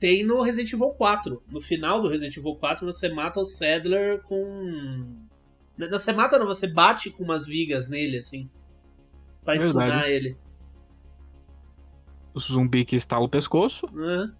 [0.00, 1.42] Tem no Resident Evil 4.
[1.48, 5.28] No final do Resident Evil 4, você mata o Sadler com.
[5.76, 8.48] Não, você mata, não, você bate com umas vigas nele, assim.
[9.44, 9.70] Pra Verdade.
[9.70, 10.36] stunar ele.
[12.32, 13.86] O zumbi que estala o pescoço.
[13.92, 14.32] Né?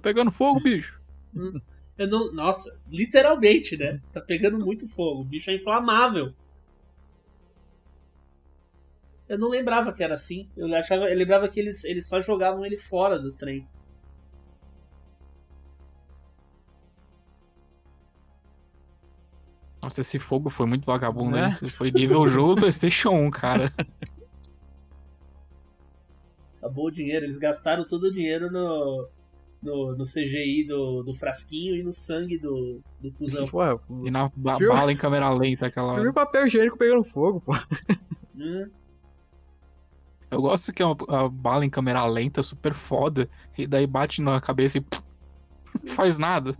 [0.00, 0.98] Tá pegando fogo, bicho.
[1.98, 4.00] Eu não, nossa, literalmente, né?
[4.12, 5.20] Tá pegando muito fogo.
[5.20, 6.32] O bicho é inflamável.
[9.28, 10.48] Eu não lembrava que era assim.
[10.56, 13.66] Eu, achava, eu lembrava que eles, eles só jogavam ele fora do trem.
[19.82, 21.56] Nossa, esse fogo foi muito vagabundo, Né?
[21.60, 21.68] né?
[21.68, 23.72] Foi nível jogo do PlayStation 1, cara.
[26.58, 27.24] Acabou o dinheiro.
[27.24, 29.08] Eles gastaram todo o dinheiro no,
[29.62, 33.46] no, no CGI do, do frasquinho e no sangue do, do cuzão.
[33.46, 36.14] Porra, E na ba- Filme- bala em câmera lenta aquela filme hora.
[36.14, 37.52] papel higiênico pegando fogo, pô.
[38.36, 38.70] Hum,
[40.30, 43.28] Eu gosto que é uma, a bala em câmera lenta super foda.
[43.58, 44.84] E daí bate na cabeça e
[45.84, 46.54] não faz nada.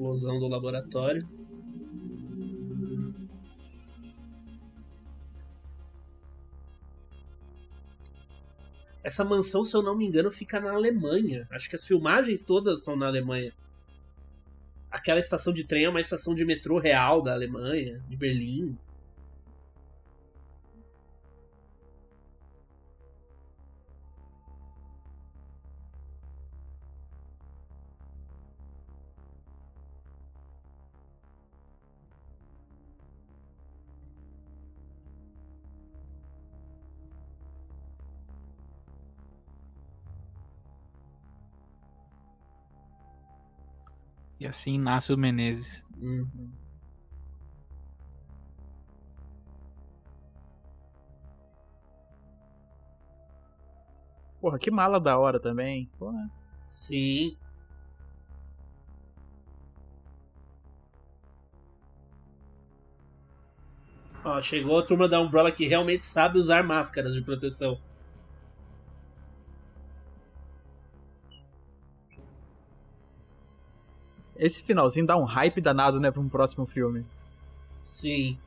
[0.00, 1.28] Explosão do laboratório.
[9.02, 11.46] Essa mansão, se eu não me engano, fica na Alemanha.
[11.50, 13.52] Acho que as filmagens todas são na Alemanha.
[14.90, 18.76] Aquela estação de trem é uma estação de metrô real da Alemanha, de Berlim.
[44.50, 45.84] Assim nasce o Menezes.
[45.96, 46.50] Uhum.
[54.40, 55.90] Porra, que mala da hora também.
[55.98, 56.30] Porra.
[56.68, 57.36] Sim.
[64.24, 67.80] Ó, chegou a turma da Umbrella que realmente sabe usar máscaras de proteção.
[74.40, 77.04] Esse finalzinho dá um hype danado, né, pra um próximo filme.
[77.74, 78.38] Sim.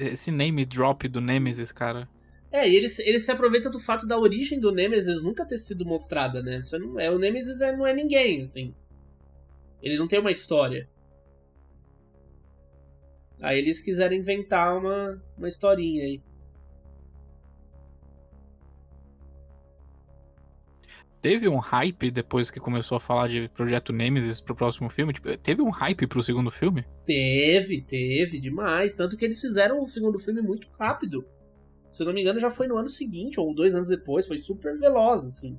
[0.00, 2.08] Esse name drop do Nemesis, cara.
[2.50, 5.58] É, e ele, se- ele se aproveita do fato da origem do Nemesis nunca ter
[5.58, 6.60] sido mostrada, né?
[6.60, 8.74] Isso não é, o Nemesis é- não é ninguém, assim.
[9.82, 10.88] Ele não tem uma história.
[13.40, 16.20] Aí eles quiseram inventar uma, uma historinha aí.
[21.20, 25.12] Teve um hype depois que começou a falar de Projeto Nemesis pro próximo filme?
[25.12, 26.84] Tipo, teve um hype pro segundo filme?
[27.04, 28.94] Teve, teve, demais.
[28.94, 31.26] Tanto que eles fizeram o segundo filme muito rápido.
[31.90, 34.28] Se eu não me engano, já foi no ano seguinte, ou dois anos depois.
[34.28, 35.58] Foi super veloz, assim.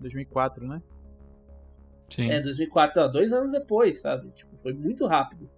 [0.00, 0.82] 2004, né?
[2.08, 2.30] Sim.
[2.30, 4.30] É, 2004, ó, dois anos depois, sabe?
[4.30, 5.50] Tipo, foi muito rápido.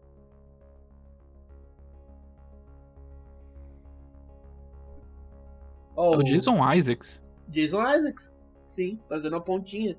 [5.98, 7.20] Ó, É o Jason Isaacs.
[7.48, 9.98] Jason Isaacs, sim, fazendo a pontinha.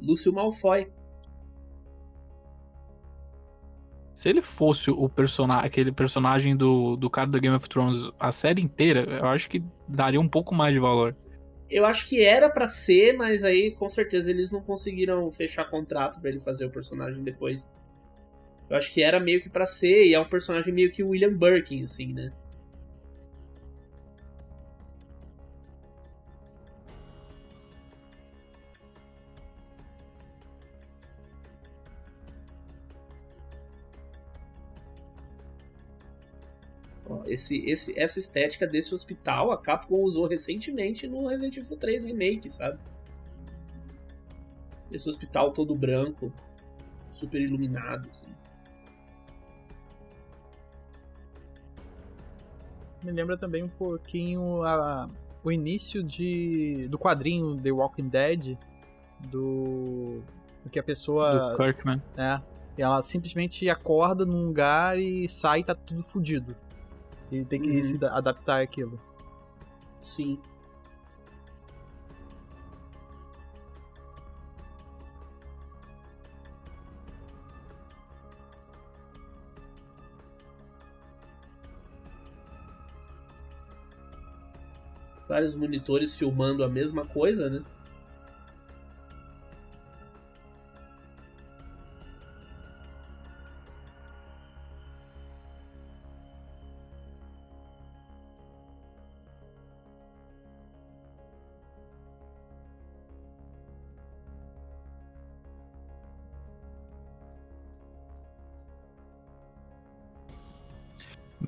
[0.00, 0.90] Lúcio Malfoy.
[4.16, 8.32] Se ele fosse o personagem, aquele personagem do, do cara do Game of Thrones a
[8.32, 11.16] série inteira, eu acho que daria um pouco mais de valor.
[11.70, 16.20] Eu acho que era pra ser, mas aí com certeza eles não conseguiram fechar contrato
[16.20, 17.64] pra ele fazer o personagem depois.
[18.68, 21.32] Eu acho que era meio que pra ser, e é um personagem meio que William
[21.32, 22.32] Birkin, assim, né?
[37.28, 42.50] Esse, esse, essa estética desse hospital a Capcom usou recentemente no Resident Evil 3 Remake,
[42.50, 42.78] sabe?
[44.90, 46.32] Esse hospital todo branco,
[47.10, 48.26] super iluminado, assim.
[53.02, 55.08] Me lembra também um pouquinho a,
[55.44, 58.58] o início de, do quadrinho The Walking Dead,
[59.30, 60.22] do,
[60.64, 61.50] do que a pessoa.
[61.50, 62.02] do Kirkman.
[62.16, 62.40] É,
[62.76, 66.56] ela simplesmente acorda num lugar e sai e tá tudo fudido.
[67.30, 67.82] E tem que Uhum.
[67.82, 68.98] se da- adaptar àquilo.
[70.02, 70.38] Sim.
[85.28, 87.62] vários monitores filmando a mesma coisa, né?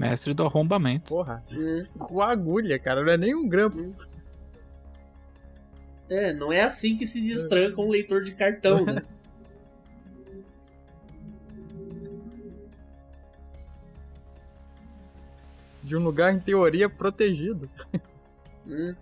[0.01, 1.11] Mestre do arrombamento.
[1.11, 1.45] Porra.
[1.53, 1.85] Hum.
[1.99, 3.05] Com agulha, cara.
[3.05, 3.95] Não é nem um grampo.
[6.09, 9.03] É, não é assim que se destranca um leitor de cartão, né?
[15.83, 17.69] De um lugar, em teoria, protegido.
[18.67, 18.95] Hum.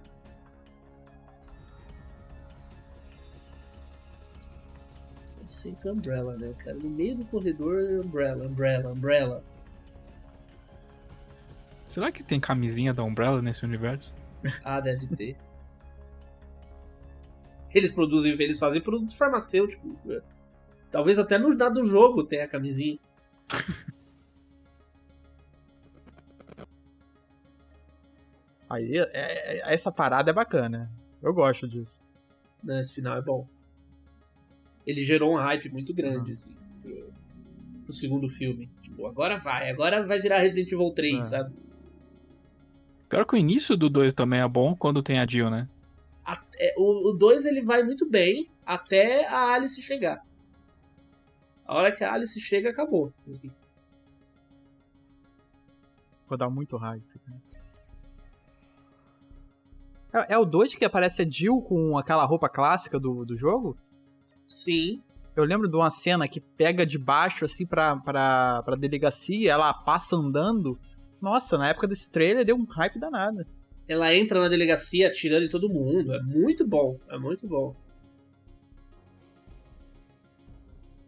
[5.46, 6.76] Sempre Umbrella, né, cara?
[6.76, 9.44] No meio do corredor, Umbrella, Umbrella, Umbrella.
[11.88, 14.14] Será que tem camisinha da Umbrella nesse universo?
[14.62, 15.36] Ah, deve ter.
[17.74, 19.96] Eles produzem, eles fazem produto farmacêutico.
[20.90, 22.98] Talvez até no nada do jogo tenha a camisinha.
[28.68, 30.90] Aí, é- é- essa parada é bacana.
[31.22, 32.02] Eu gosto disso.
[32.62, 33.46] Né, esse final é bom.
[34.86, 36.34] Ele gerou um hype muito grande, Uhum.
[36.34, 37.12] assim, pro,
[37.84, 38.70] pro segundo filme.
[38.82, 41.22] Tipo, agora vai, agora vai virar Resident Evil 3, É.
[41.22, 41.54] sabe?
[43.08, 45.68] Pior que o início do 2 também é bom quando tem a Jill, né?
[46.24, 50.22] A- é, o 2 ele vai muito bem até a Alice chegar.
[51.66, 53.12] A hora que a Alice chega, acabou.
[56.28, 57.02] Vou dar muito hype.
[60.12, 63.76] É, é o 2 que aparece a Jill com aquela roupa clássica do, do jogo?
[64.46, 65.02] Sim,
[65.36, 69.72] Eu lembro de uma cena que pega de baixo, assim, pra, pra, pra delegacia, ela
[69.72, 70.78] passa andando.
[71.20, 73.44] Nossa, na época desse trailer deu um hype danado.
[73.88, 76.14] ela entra na delegacia atirando em todo mundo.
[76.14, 77.74] É muito bom, é muito bom.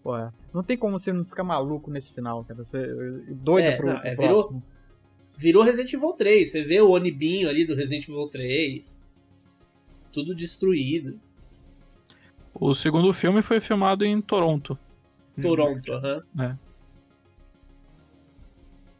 [0.03, 0.33] Pô, é.
[0.53, 2.65] não tem como você não ficar maluco nesse final, cara.
[2.65, 2.87] Você
[3.29, 4.63] doido É, pro, não, pro é, virou- próximo.
[5.37, 6.51] Virou Resident Evil 3.
[6.51, 9.07] Você vê o Onibinho ali do Resident Evil 3.
[10.13, 11.21] Tudo destruído.
[12.55, 14.79] O segundo filme foi filmado em Toronto.
[15.41, 16.59] Toronto, aham.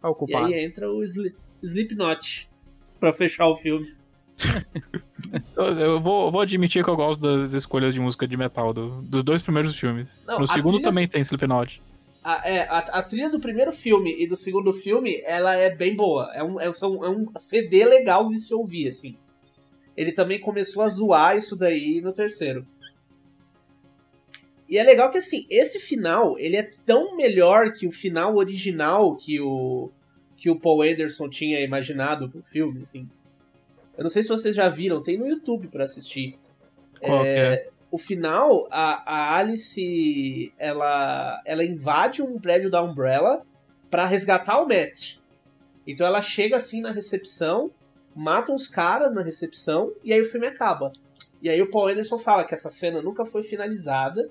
[0.03, 2.49] Tá E aí entra o Sli- Slipknot
[2.99, 3.95] pra fechar o filme.
[5.57, 9.23] Eu, vou, vou admitir que eu gosto das escolhas de música de metal do- dos
[9.23, 10.19] dois primeiros filmes.
[10.27, 11.83] Não, no a segundo trilha- também tem Slipknot.
[12.25, 15.95] A, é, a, a trilha do primeiro filme e do segundo filme, ela é bem
[15.95, 16.31] boa.
[16.35, 19.17] É um, é, são- é um CD legal de se ouvir, assim.
[19.97, 22.67] Ele também começou a zoar isso daí no terceiro.
[24.71, 29.17] E é legal que, assim, esse final, ele é tão melhor que o final original
[29.17, 29.91] que o,
[30.37, 33.09] que o Paul Anderson tinha imaginado pro filme, assim.
[33.99, 36.39] Eu não sei se vocês já viram, tem no YouTube pra assistir.
[37.01, 37.69] Qual que é?
[37.91, 43.45] O final, a, a Alice, ela, ela invade um prédio da Umbrella
[43.91, 45.17] pra resgatar o Matt.
[45.85, 47.71] Então ela chega assim na recepção,
[48.15, 50.93] mata uns caras na recepção e aí o filme acaba.
[51.43, 54.31] E aí o Paul Anderson fala que essa cena nunca foi finalizada.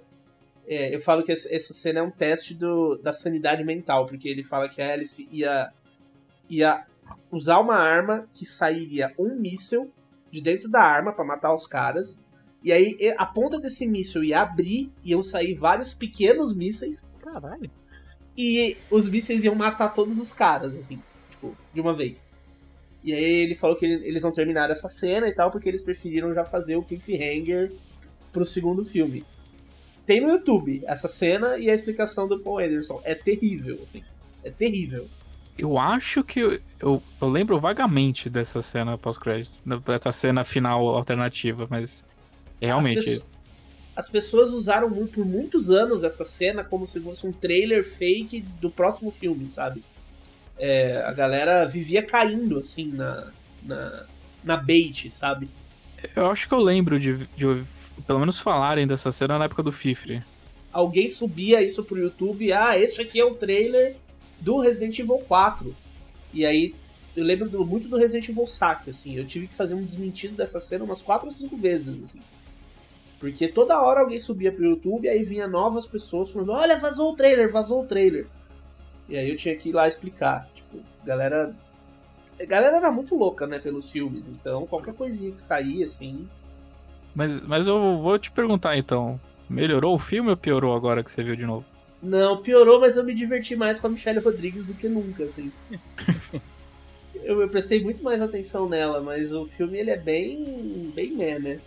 [0.71, 4.43] É, eu falo que essa cena é um teste do, da sanidade mental, porque ele
[4.43, 5.73] fala que a Alice ia,
[6.47, 6.85] ia
[7.31, 9.91] usar uma arma que sairia um míssil
[10.29, 12.19] de dentro da arma pra matar os caras.
[12.63, 17.71] E aí a ponta desse míssil ia abrir, iam sair vários pequenos mísseis Caralho.
[18.37, 21.01] e os mísseis iam matar todos os caras, assim,
[21.31, 22.31] tipo, de uma vez.
[23.03, 25.81] E aí ele falou que ele- eles vão terminar essa cena e tal, porque eles
[25.81, 27.71] preferiram já fazer o cliffhanger
[28.31, 29.25] pro segundo filme.
[30.09, 32.99] Tem no YouTube essa cena e a explicação do Paul Anderson.
[33.03, 34.03] É terrível, assim.
[34.43, 35.07] É terrível.
[35.55, 41.67] Eu acho que eu, eu, eu lembro vagamente dessa cena pós-crédito, dessa cena final alternativa,
[41.69, 42.03] mas
[42.59, 43.21] realmente.
[43.97, 48.41] As, as pessoas usaram por muitos anos essa cena como se fosse um trailer fake
[48.59, 49.83] do próximo filme, sabe?
[50.57, 53.31] É, a galera vivia caindo, assim, na,
[53.61, 54.05] na,
[54.43, 55.47] na bait, sabe?
[56.15, 57.45] Eu acho que eu lembro de, de
[58.05, 60.23] pelo menos falarem dessa cena na época do Fifre.
[60.71, 63.95] Alguém subia isso pro YouTube, ah, esse aqui é o trailer
[64.39, 65.75] do Resident Evil 4.
[66.33, 66.75] E aí,
[67.15, 70.35] eu lembro do- muito do Resident Evil Saque, assim, eu tive que fazer um desmentido
[70.35, 72.19] dessa cena umas 4 ou 5 vezes, assim.
[73.19, 77.15] Porque toda hora alguém subia pro YouTube aí vinha novas pessoas falando, olha, vazou o
[77.15, 78.27] trailer, vazou o trailer.
[79.09, 80.47] E aí eu tinha que ir lá explicar.
[80.55, 81.53] Tipo, galera.
[82.39, 86.29] A galera era muito louca, né, pelos filmes, então qualquer coisinha que saía, assim.
[87.19, 89.19] Mas, mas eu vou te perguntar então:
[89.49, 91.65] melhorou o filme ou piorou agora que você viu de novo?
[92.01, 95.51] Não, piorou, mas eu me diverti mais com a Michelle Rodrigues do que nunca, assim.
[97.21, 100.89] Eu, eu prestei muito mais atenção nela, mas o filme ele é bem.
[100.95, 101.59] bem meh, né?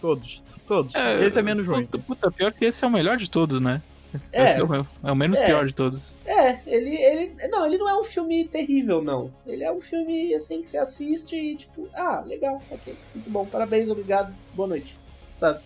[0.00, 0.40] Todos.
[0.64, 0.94] Todos.
[1.20, 1.84] esse é menos ruim.
[1.84, 3.82] Puta, puta, pior que esse é o melhor de todos, né?
[4.32, 4.52] É.
[4.52, 5.44] Esse o, é o menos É.
[5.44, 6.12] pior de todos.
[6.24, 7.48] É, ele, ele.
[7.48, 9.32] Não, ele não é um filme terrível, não.
[9.46, 13.44] Ele é um filme assim que você assiste e, tipo, ah, legal, ok, muito bom,
[13.46, 14.96] parabéns, obrigado, boa noite.
[15.36, 15.60] Sabe?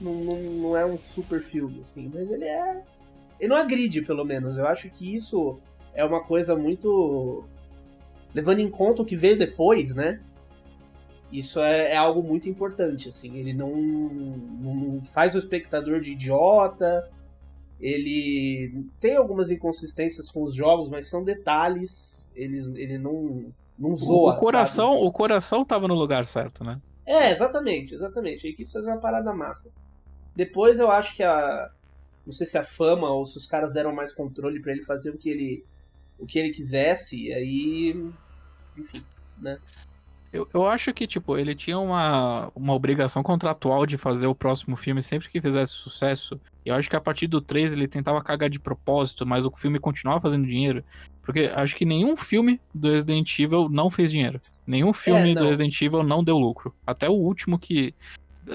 [0.00, 2.82] Não, não, não é um super filme, assim, mas ele é.
[3.38, 4.56] Ele não agride, pelo menos.
[4.56, 5.58] Eu acho que isso
[5.94, 7.44] é uma coisa muito.
[8.34, 10.20] Levando em conta o que veio depois, né?
[11.32, 13.36] Isso é, é algo muito importante, assim.
[13.36, 17.10] Ele não, não faz o espectador de idiota,
[17.80, 22.32] ele tem algumas inconsistências com os jogos, mas são detalhes.
[22.34, 24.34] Ele, ele não, não zoa.
[24.34, 25.06] o coração, sabe?
[25.06, 26.80] o coração tava no lugar certo, né?
[27.04, 28.46] É, exatamente, exatamente.
[28.46, 29.70] Ele quis fazer uma parada massa.
[30.34, 31.70] Depois eu acho que a.
[32.24, 35.10] Não sei se a fama ou se os caras deram mais controle pra ele fazer
[35.10, 35.64] o que ele.
[36.18, 38.10] o que ele quisesse, e aí.
[38.76, 39.04] Enfim,
[39.38, 39.58] né?
[40.36, 44.76] Eu, eu acho que, tipo, ele tinha uma, uma obrigação contratual de fazer o próximo
[44.76, 46.38] filme sempre que fizesse sucesso.
[46.64, 49.50] E eu acho que a partir do 3 ele tentava cagar de propósito, mas o
[49.50, 50.84] filme continuava fazendo dinheiro.
[51.22, 54.40] Porque acho que nenhum filme do Resident Evil não fez dinheiro.
[54.66, 55.42] Nenhum filme não.
[55.42, 56.74] do Resident Evil não deu lucro.
[56.86, 57.94] Até o último que,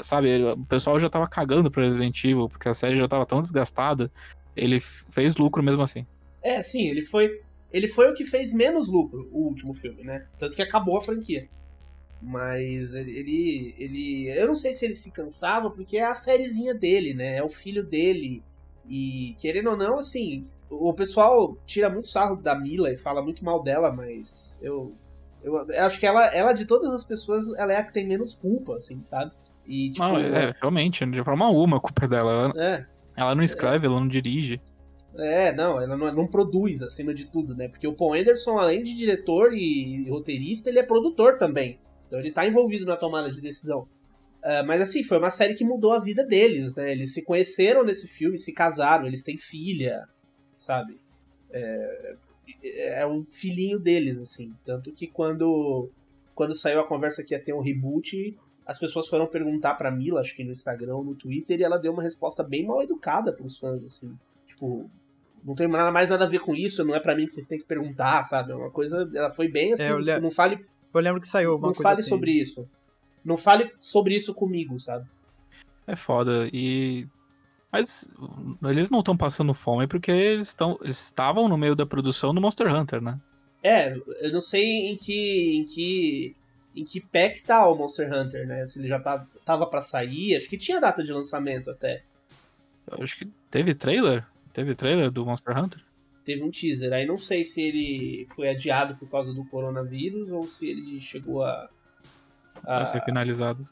[0.04, 3.40] sabe, o pessoal já tava cagando pro Resident Evil, porque a série já tava tão
[3.40, 4.12] desgastada.
[4.56, 6.06] Ele fez lucro mesmo assim.
[6.44, 7.42] É, sim, ele foi.
[7.72, 10.28] Ele foi o que fez menos lucro, o último filme, né?
[10.38, 11.48] Tanto que acabou a franquia.
[12.22, 14.30] Mas ele, ele.
[14.30, 17.38] Eu não sei se ele se cansava, porque é a sériezinha dele, né?
[17.38, 18.44] É o filho dele.
[18.88, 20.44] E, querendo ou não, assim.
[20.70, 24.94] O pessoal tira muito sarro da Mila e fala muito mal dela, mas eu.
[25.44, 28.08] Eu, eu acho que ela, ela, de todas as pessoas, ela é a que tem
[28.08, 29.32] menos culpa, assim, sabe?
[29.66, 30.06] E, tipo.
[30.06, 32.32] Não, é, realmente, de forma alguma a culpa é dela.
[32.32, 32.86] Ela, é.
[33.18, 34.62] ela não escreve, ela não dirige.
[35.18, 37.68] É, não, ela não, não produz acima de tudo, né?
[37.68, 41.80] Porque o Paul Anderson, além de diretor e roteirista, ele é produtor também.
[42.12, 43.88] Então ele tá envolvido na tomada de decisão.
[44.44, 46.92] Ah, mas assim, foi uma série que mudou a vida deles, né?
[46.92, 50.06] Eles se conheceram nesse filme, se casaram, eles têm filha,
[50.60, 51.00] sabe?
[51.52, 52.16] É,
[53.02, 54.54] é um filhinho deles, assim.
[54.66, 55.90] Tanto que quando,
[56.36, 60.20] quando saiu a conversa que ia ter um reboot, as pessoas foram perguntar pra Mila,
[60.20, 63.32] acho que no Instagram ou no Twitter, e ela deu uma resposta bem mal educada
[63.32, 64.14] pros fãs, assim.
[64.48, 64.90] Tipo,
[65.46, 67.48] não tem nada mais nada a ver com isso, não é pra mim que vocês
[67.48, 68.52] têm que perguntar, sabe?
[68.52, 69.10] É uma coisa.
[69.14, 69.84] Ela foi bem assim.
[69.84, 72.10] É, le- Não fale, Eu lembro que saiu uma não coisa fale assim.
[72.10, 72.68] sobre isso.
[73.24, 75.08] Não fale sobre isso comigo, sabe?
[75.88, 76.50] É foda.
[76.52, 77.08] E.
[77.72, 78.10] Mas
[78.64, 80.78] eles não estão passando fome porque eles estão.
[80.82, 83.20] Eles estavam no meio da produção do Monster Hunter, né?
[83.64, 85.56] É, eu não sei em que.
[85.58, 86.36] em que.
[86.76, 88.66] em que pé que tá o Monster Hunter, né?
[88.66, 92.04] Se ele já tá, tava pra sair, acho que tinha data de lançamento até.
[92.90, 94.26] Eu acho que teve trailer?
[94.52, 95.82] Teve trailer do Monster Hunter?
[96.32, 96.94] Teve um teaser.
[96.94, 101.44] Aí não sei se ele foi adiado por causa do coronavírus ou se ele chegou
[101.44, 101.70] a.
[102.66, 103.68] a- Vai ser finalizado.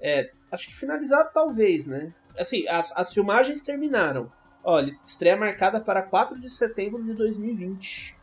[0.00, 2.12] É, acho que finalizado talvez, né?
[2.36, 4.32] Assim, as, as filmagens terminaram.
[4.64, 8.16] Olha, estreia marcada para 4 de setembro de 2020.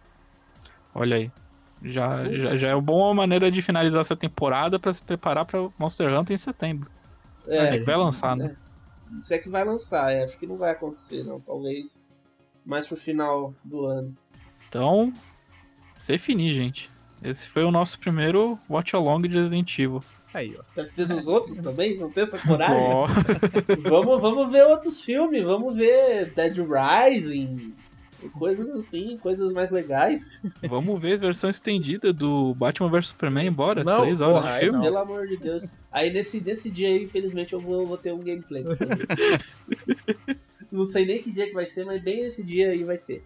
[0.93, 1.31] Olha aí.
[1.83, 5.69] Já, já, já é uma boa maneira de finalizar essa temporada pra se preparar pra
[5.79, 6.89] Monster Hunter em setembro.
[7.47, 8.57] É, que vai lançar, né?
[9.21, 11.39] Isso é que vai lançar, é, acho que não vai acontecer, não.
[11.39, 12.03] Talvez
[12.67, 14.15] mais pro final do ano.
[14.67, 15.13] Então,
[15.97, 16.89] se finir, gente.
[17.23, 20.03] Esse foi o nosso primeiro Watch Along de Resident Evil.
[20.33, 20.61] Aí, ó.
[20.75, 22.75] Deve ter dos outros também, não tem essa coragem?
[22.93, 23.07] Ó,
[23.89, 27.73] vamos, vamos ver outros filmes, vamos ver Dead Rising,
[28.23, 30.27] e coisas assim, coisas mais legais.
[30.67, 33.83] vamos ver a versão estendida do Batman vs Superman, bora?
[33.83, 34.77] Não, Três horas porra, de filme?
[34.77, 34.83] não.
[34.83, 35.63] Pelo amor de Deus.
[35.91, 38.63] Aí nesse, nesse dia aí, infelizmente, eu vou, vou ter um gameplay.
[40.71, 43.23] não sei nem que dia que vai ser, mas bem nesse dia aí vai ter.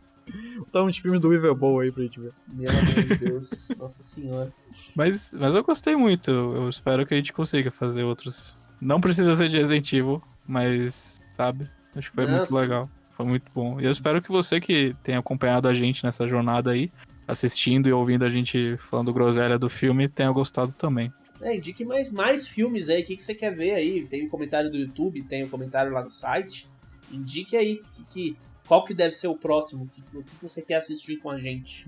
[0.71, 2.31] Tá uns filmes do Evil Bowl aí pra gente ver.
[2.47, 4.53] Meu amor de Deus, nossa senhora.
[4.95, 6.31] Mas, mas eu gostei muito.
[6.31, 8.55] Eu espero que a gente consiga fazer outros.
[8.79, 11.69] Não precisa ser de Resident Evil, mas, sabe?
[11.95, 12.89] Acho que foi Não, muito legal.
[13.11, 13.79] Foi muito bom.
[13.79, 16.91] E eu espero que você que tenha acompanhado a gente nessa jornada aí,
[17.27, 21.11] assistindo e ouvindo a gente falando groselha do filme, tenha gostado também.
[21.41, 24.05] É, indique mais, mais filmes aí, o que, que você quer ver aí?
[24.05, 26.69] Tem o comentário do YouTube, tem o comentário lá no site.
[27.13, 30.61] Indique aí que, que, qual que deve ser o próximo, o que, o que você
[30.61, 31.87] quer assistir com a gente.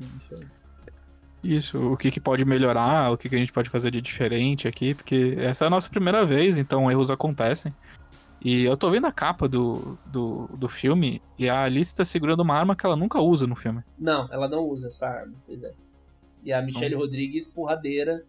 [1.44, 4.68] Isso, o que, que pode melhorar, o que, que a gente pode fazer de diferente
[4.68, 7.74] aqui, porque essa é a nossa primeira vez, então erros acontecem.
[8.44, 12.42] E eu tô vendo a capa do, do, do filme e a Alice tá segurando
[12.42, 13.82] uma arma que ela nunca usa no filme.
[13.98, 15.74] Não, ela não usa essa arma, pois é.
[16.44, 17.00] E a Michelle Hum.
[17.00, 18.26] Rodrigues porradeira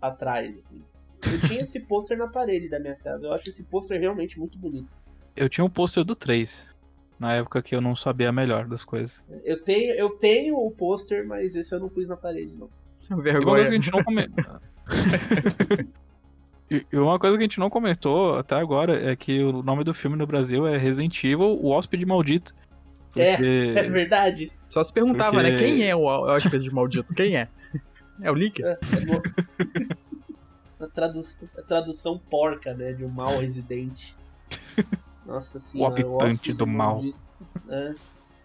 [0.00, 0.82] atrás, assim.
[1.32, 3.26] Eu tinha esse pôster na parede da minha casa.
[3.26, 4.88] Eu acho esse pôster realmente muito bonito.
[5.36, 6.74] Eu tinha um pôster do 3,
[7.18, 9.24] na época que eu não sabia melhor das coisas.
[9.44, 12.68] Eu tenho, eu tenho o pôster, mas esse eu não pus na parede, não.
[13.08, 13.56] E uma Vergonha.
[13.56, 14.60] coisa que a gente não comentou.
[16.90, 19.92] E uma coisa que a gente não comentou até agora é que o nome do
[19.92, 22.54] filme no Brasil é Resident Evil, o Hóspede Maldito.
[23.14, 23.74] É, Porque...
[23.76, 24.52] É verdade.
[24.70, 25.58] Só se perguntava, Porque- né?
[25.58, 27.14] Quem é o hóspede maldito?
[27.14, 27.48] Quem é?
[28.22, 28.64] É o Licker?
[28.64, 28.78] É, é
[30.84, 32.94] a, tradução, a tradução porca, né?
[32.94, 34.16] De um mal residente.
[35.26, 35.92] Nossa senhora.
[35.92, 37.02] habitante hóspede do mal.
[37.68, 37.94] É.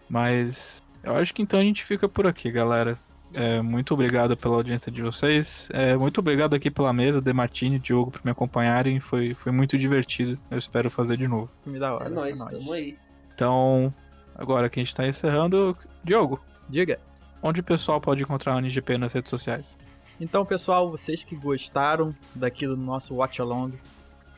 [0.08, 2.98] Mas eu acho que então a gente fica por aqui, galera.
[3.34, 5.68] É, muito obrigado pela audiência de vocês.
[5.72, 9.00] É, muito obrigado aqui pela mesa, De Martini e Diogo, por me acompanharem.
[9.00, 10.38] Foi, foi muito divertido.
[10.50, 11.50] Eu espero fazer de novo.
[11.62, 12.06] Filme da hora.
[12.06, 12.96] É nóis, tamo aí.
[13.34, 13.92] Então,
[14.34, 16.98] agora que a gente tá encerrando, Diogo, Diga.
[17.42, 19.76] onde o pessoal pode encontrar a NGP nas redes sociais?
[20.20, 23.72] Então, pessoal, vocês que gostaram daqui do nosso Watch Along,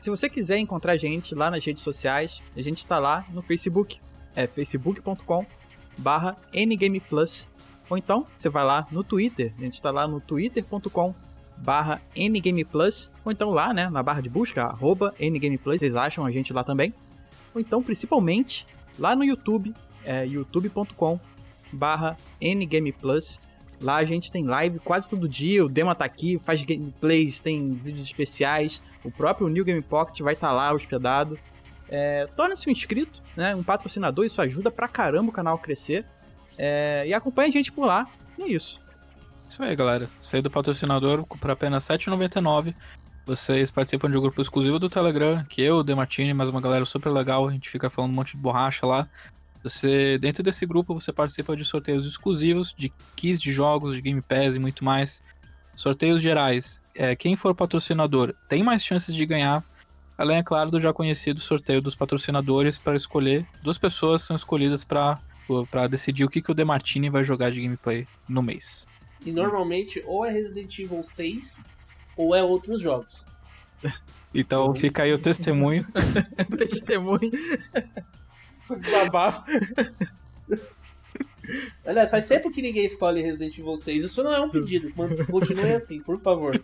[0.01, 3.39] se você quiser encontrar a gente lá nas redes sociais, a gente está lá no
[3.39, 3.99] Facebook.
[4.35, 5.45] É facebook.com
[5.95, 7.47] barra ngameplus.
[7.87, 9.53] Ou então, você vai lá no Twitter.
[9.59, 11.13] A gente está lá no twitter.com
[11.55, 13.11] barra ngameplus.
[13.23, 15.77] Ou então lá, né, na barra de busca, arroba ngameplus.
[15.77, 16.91] Vocês acham a gente lá também.
[17.53, 18.65] Ou então, principalmente,
[18.97, 19.71] lá no YouTube,
[20.03, 21.19] é youtube.com
[21.71, 23.39] barra ngameplus.
[23.79, 27.73] Lá a gente tem live quase todo dia, o Dema tá aqui, faz gameplays, tem
[27.73, 28.81] vídeos especiais.
[29.03, 31.39] O próprio New Game Pocket vai estar lá hospedado.
[31.89, 33.55] É, Torne-se um inscrito, né?
[33.55, 36.05] Um patrocinador, isso ajuda pra caramba o canal a crescer.
[36.57, 38.07] É, e acompanha a gente por lá.
[38.37, 38.81] E é isso.
[39.49, 40.07] Isso aí, galera.
[40.21, 42.73] Sair do patrocinador por apenas R$ 7,99.
[43.25, 46.85] Vocês participam de um grupo exclusivo do Telegram, que eu, o Demartini, mais uma galera
[46.85, 47.47] super legal.
[47.47, 49.07] A gente fica falando um monte de borracha lá.
[49.63, 54.21] Você, dentro desse grupo, você participa de sorteios exclusivos, de keys de jogos, de Game
[54.21, 55.21] Pass e muito mais.
[55.75, 56.81] Sorteios gerais.
[56.93, 59.63] É, quem for patrocinador tem mais chances de ganhar.
[60.17, 63.45] Além, é claro, do já conhecido sorteio dos patrocinadores para escolher.
[63.63, 65.19] Duas pessoas são escolhidas para
[65.69, 68.87] para decidir o que, que o Demartini vai jogar de gameplay no mês.
[69.25, 71.65] E normalmente ou é Resident Evil 6
[72.15, 73.23] ou é outros jogos.
[74.33, 75.85] Então fica aí o testemunho.
[76.57, 77.29] Testemunho.
[78.79, 79.43] Desabafo.
[81.85, 84.03] Aliás, faz tempo que ninguém escolhe Resident Evil 6.
[84.03, 84.91] Isso não é um pedido.
[85.29, 86.61] Continue assim, por favor.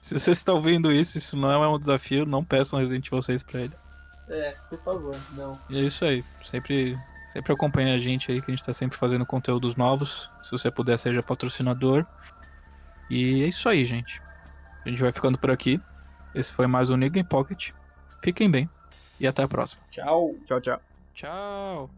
[0.00, 3.42] Se vocês estão vendo isso, isso não é um desafio, não peçam Resident Evil 6
[3.42, 3.72] pra ele.
[4.28, 5.58] É, por favor, não.
[5.68, 6.24] E é isso aí.
[6.42, 6.96] Sempre,
[7.26, 10.30] sempre acompanha a gente aí, que a gente tá sempre fazendo conteúdos novos.
[10.42, 12.06] Se você puder, seja patrocinador.
[13.10, 14.22] E é isso aí, gente.
[14.84, 15.80] A gente vai ficando por aqui.
[16.34, 17.70] Esse foi mais um Game Pocket.
[18.22, 18.70] Fiquem bem
[19.18, 19.82] e até a próxima.
[19.90, 20.34] Tchau.
[20.46, 20.80] Tchau, tchau.
[21.12, 21.90] Tchau!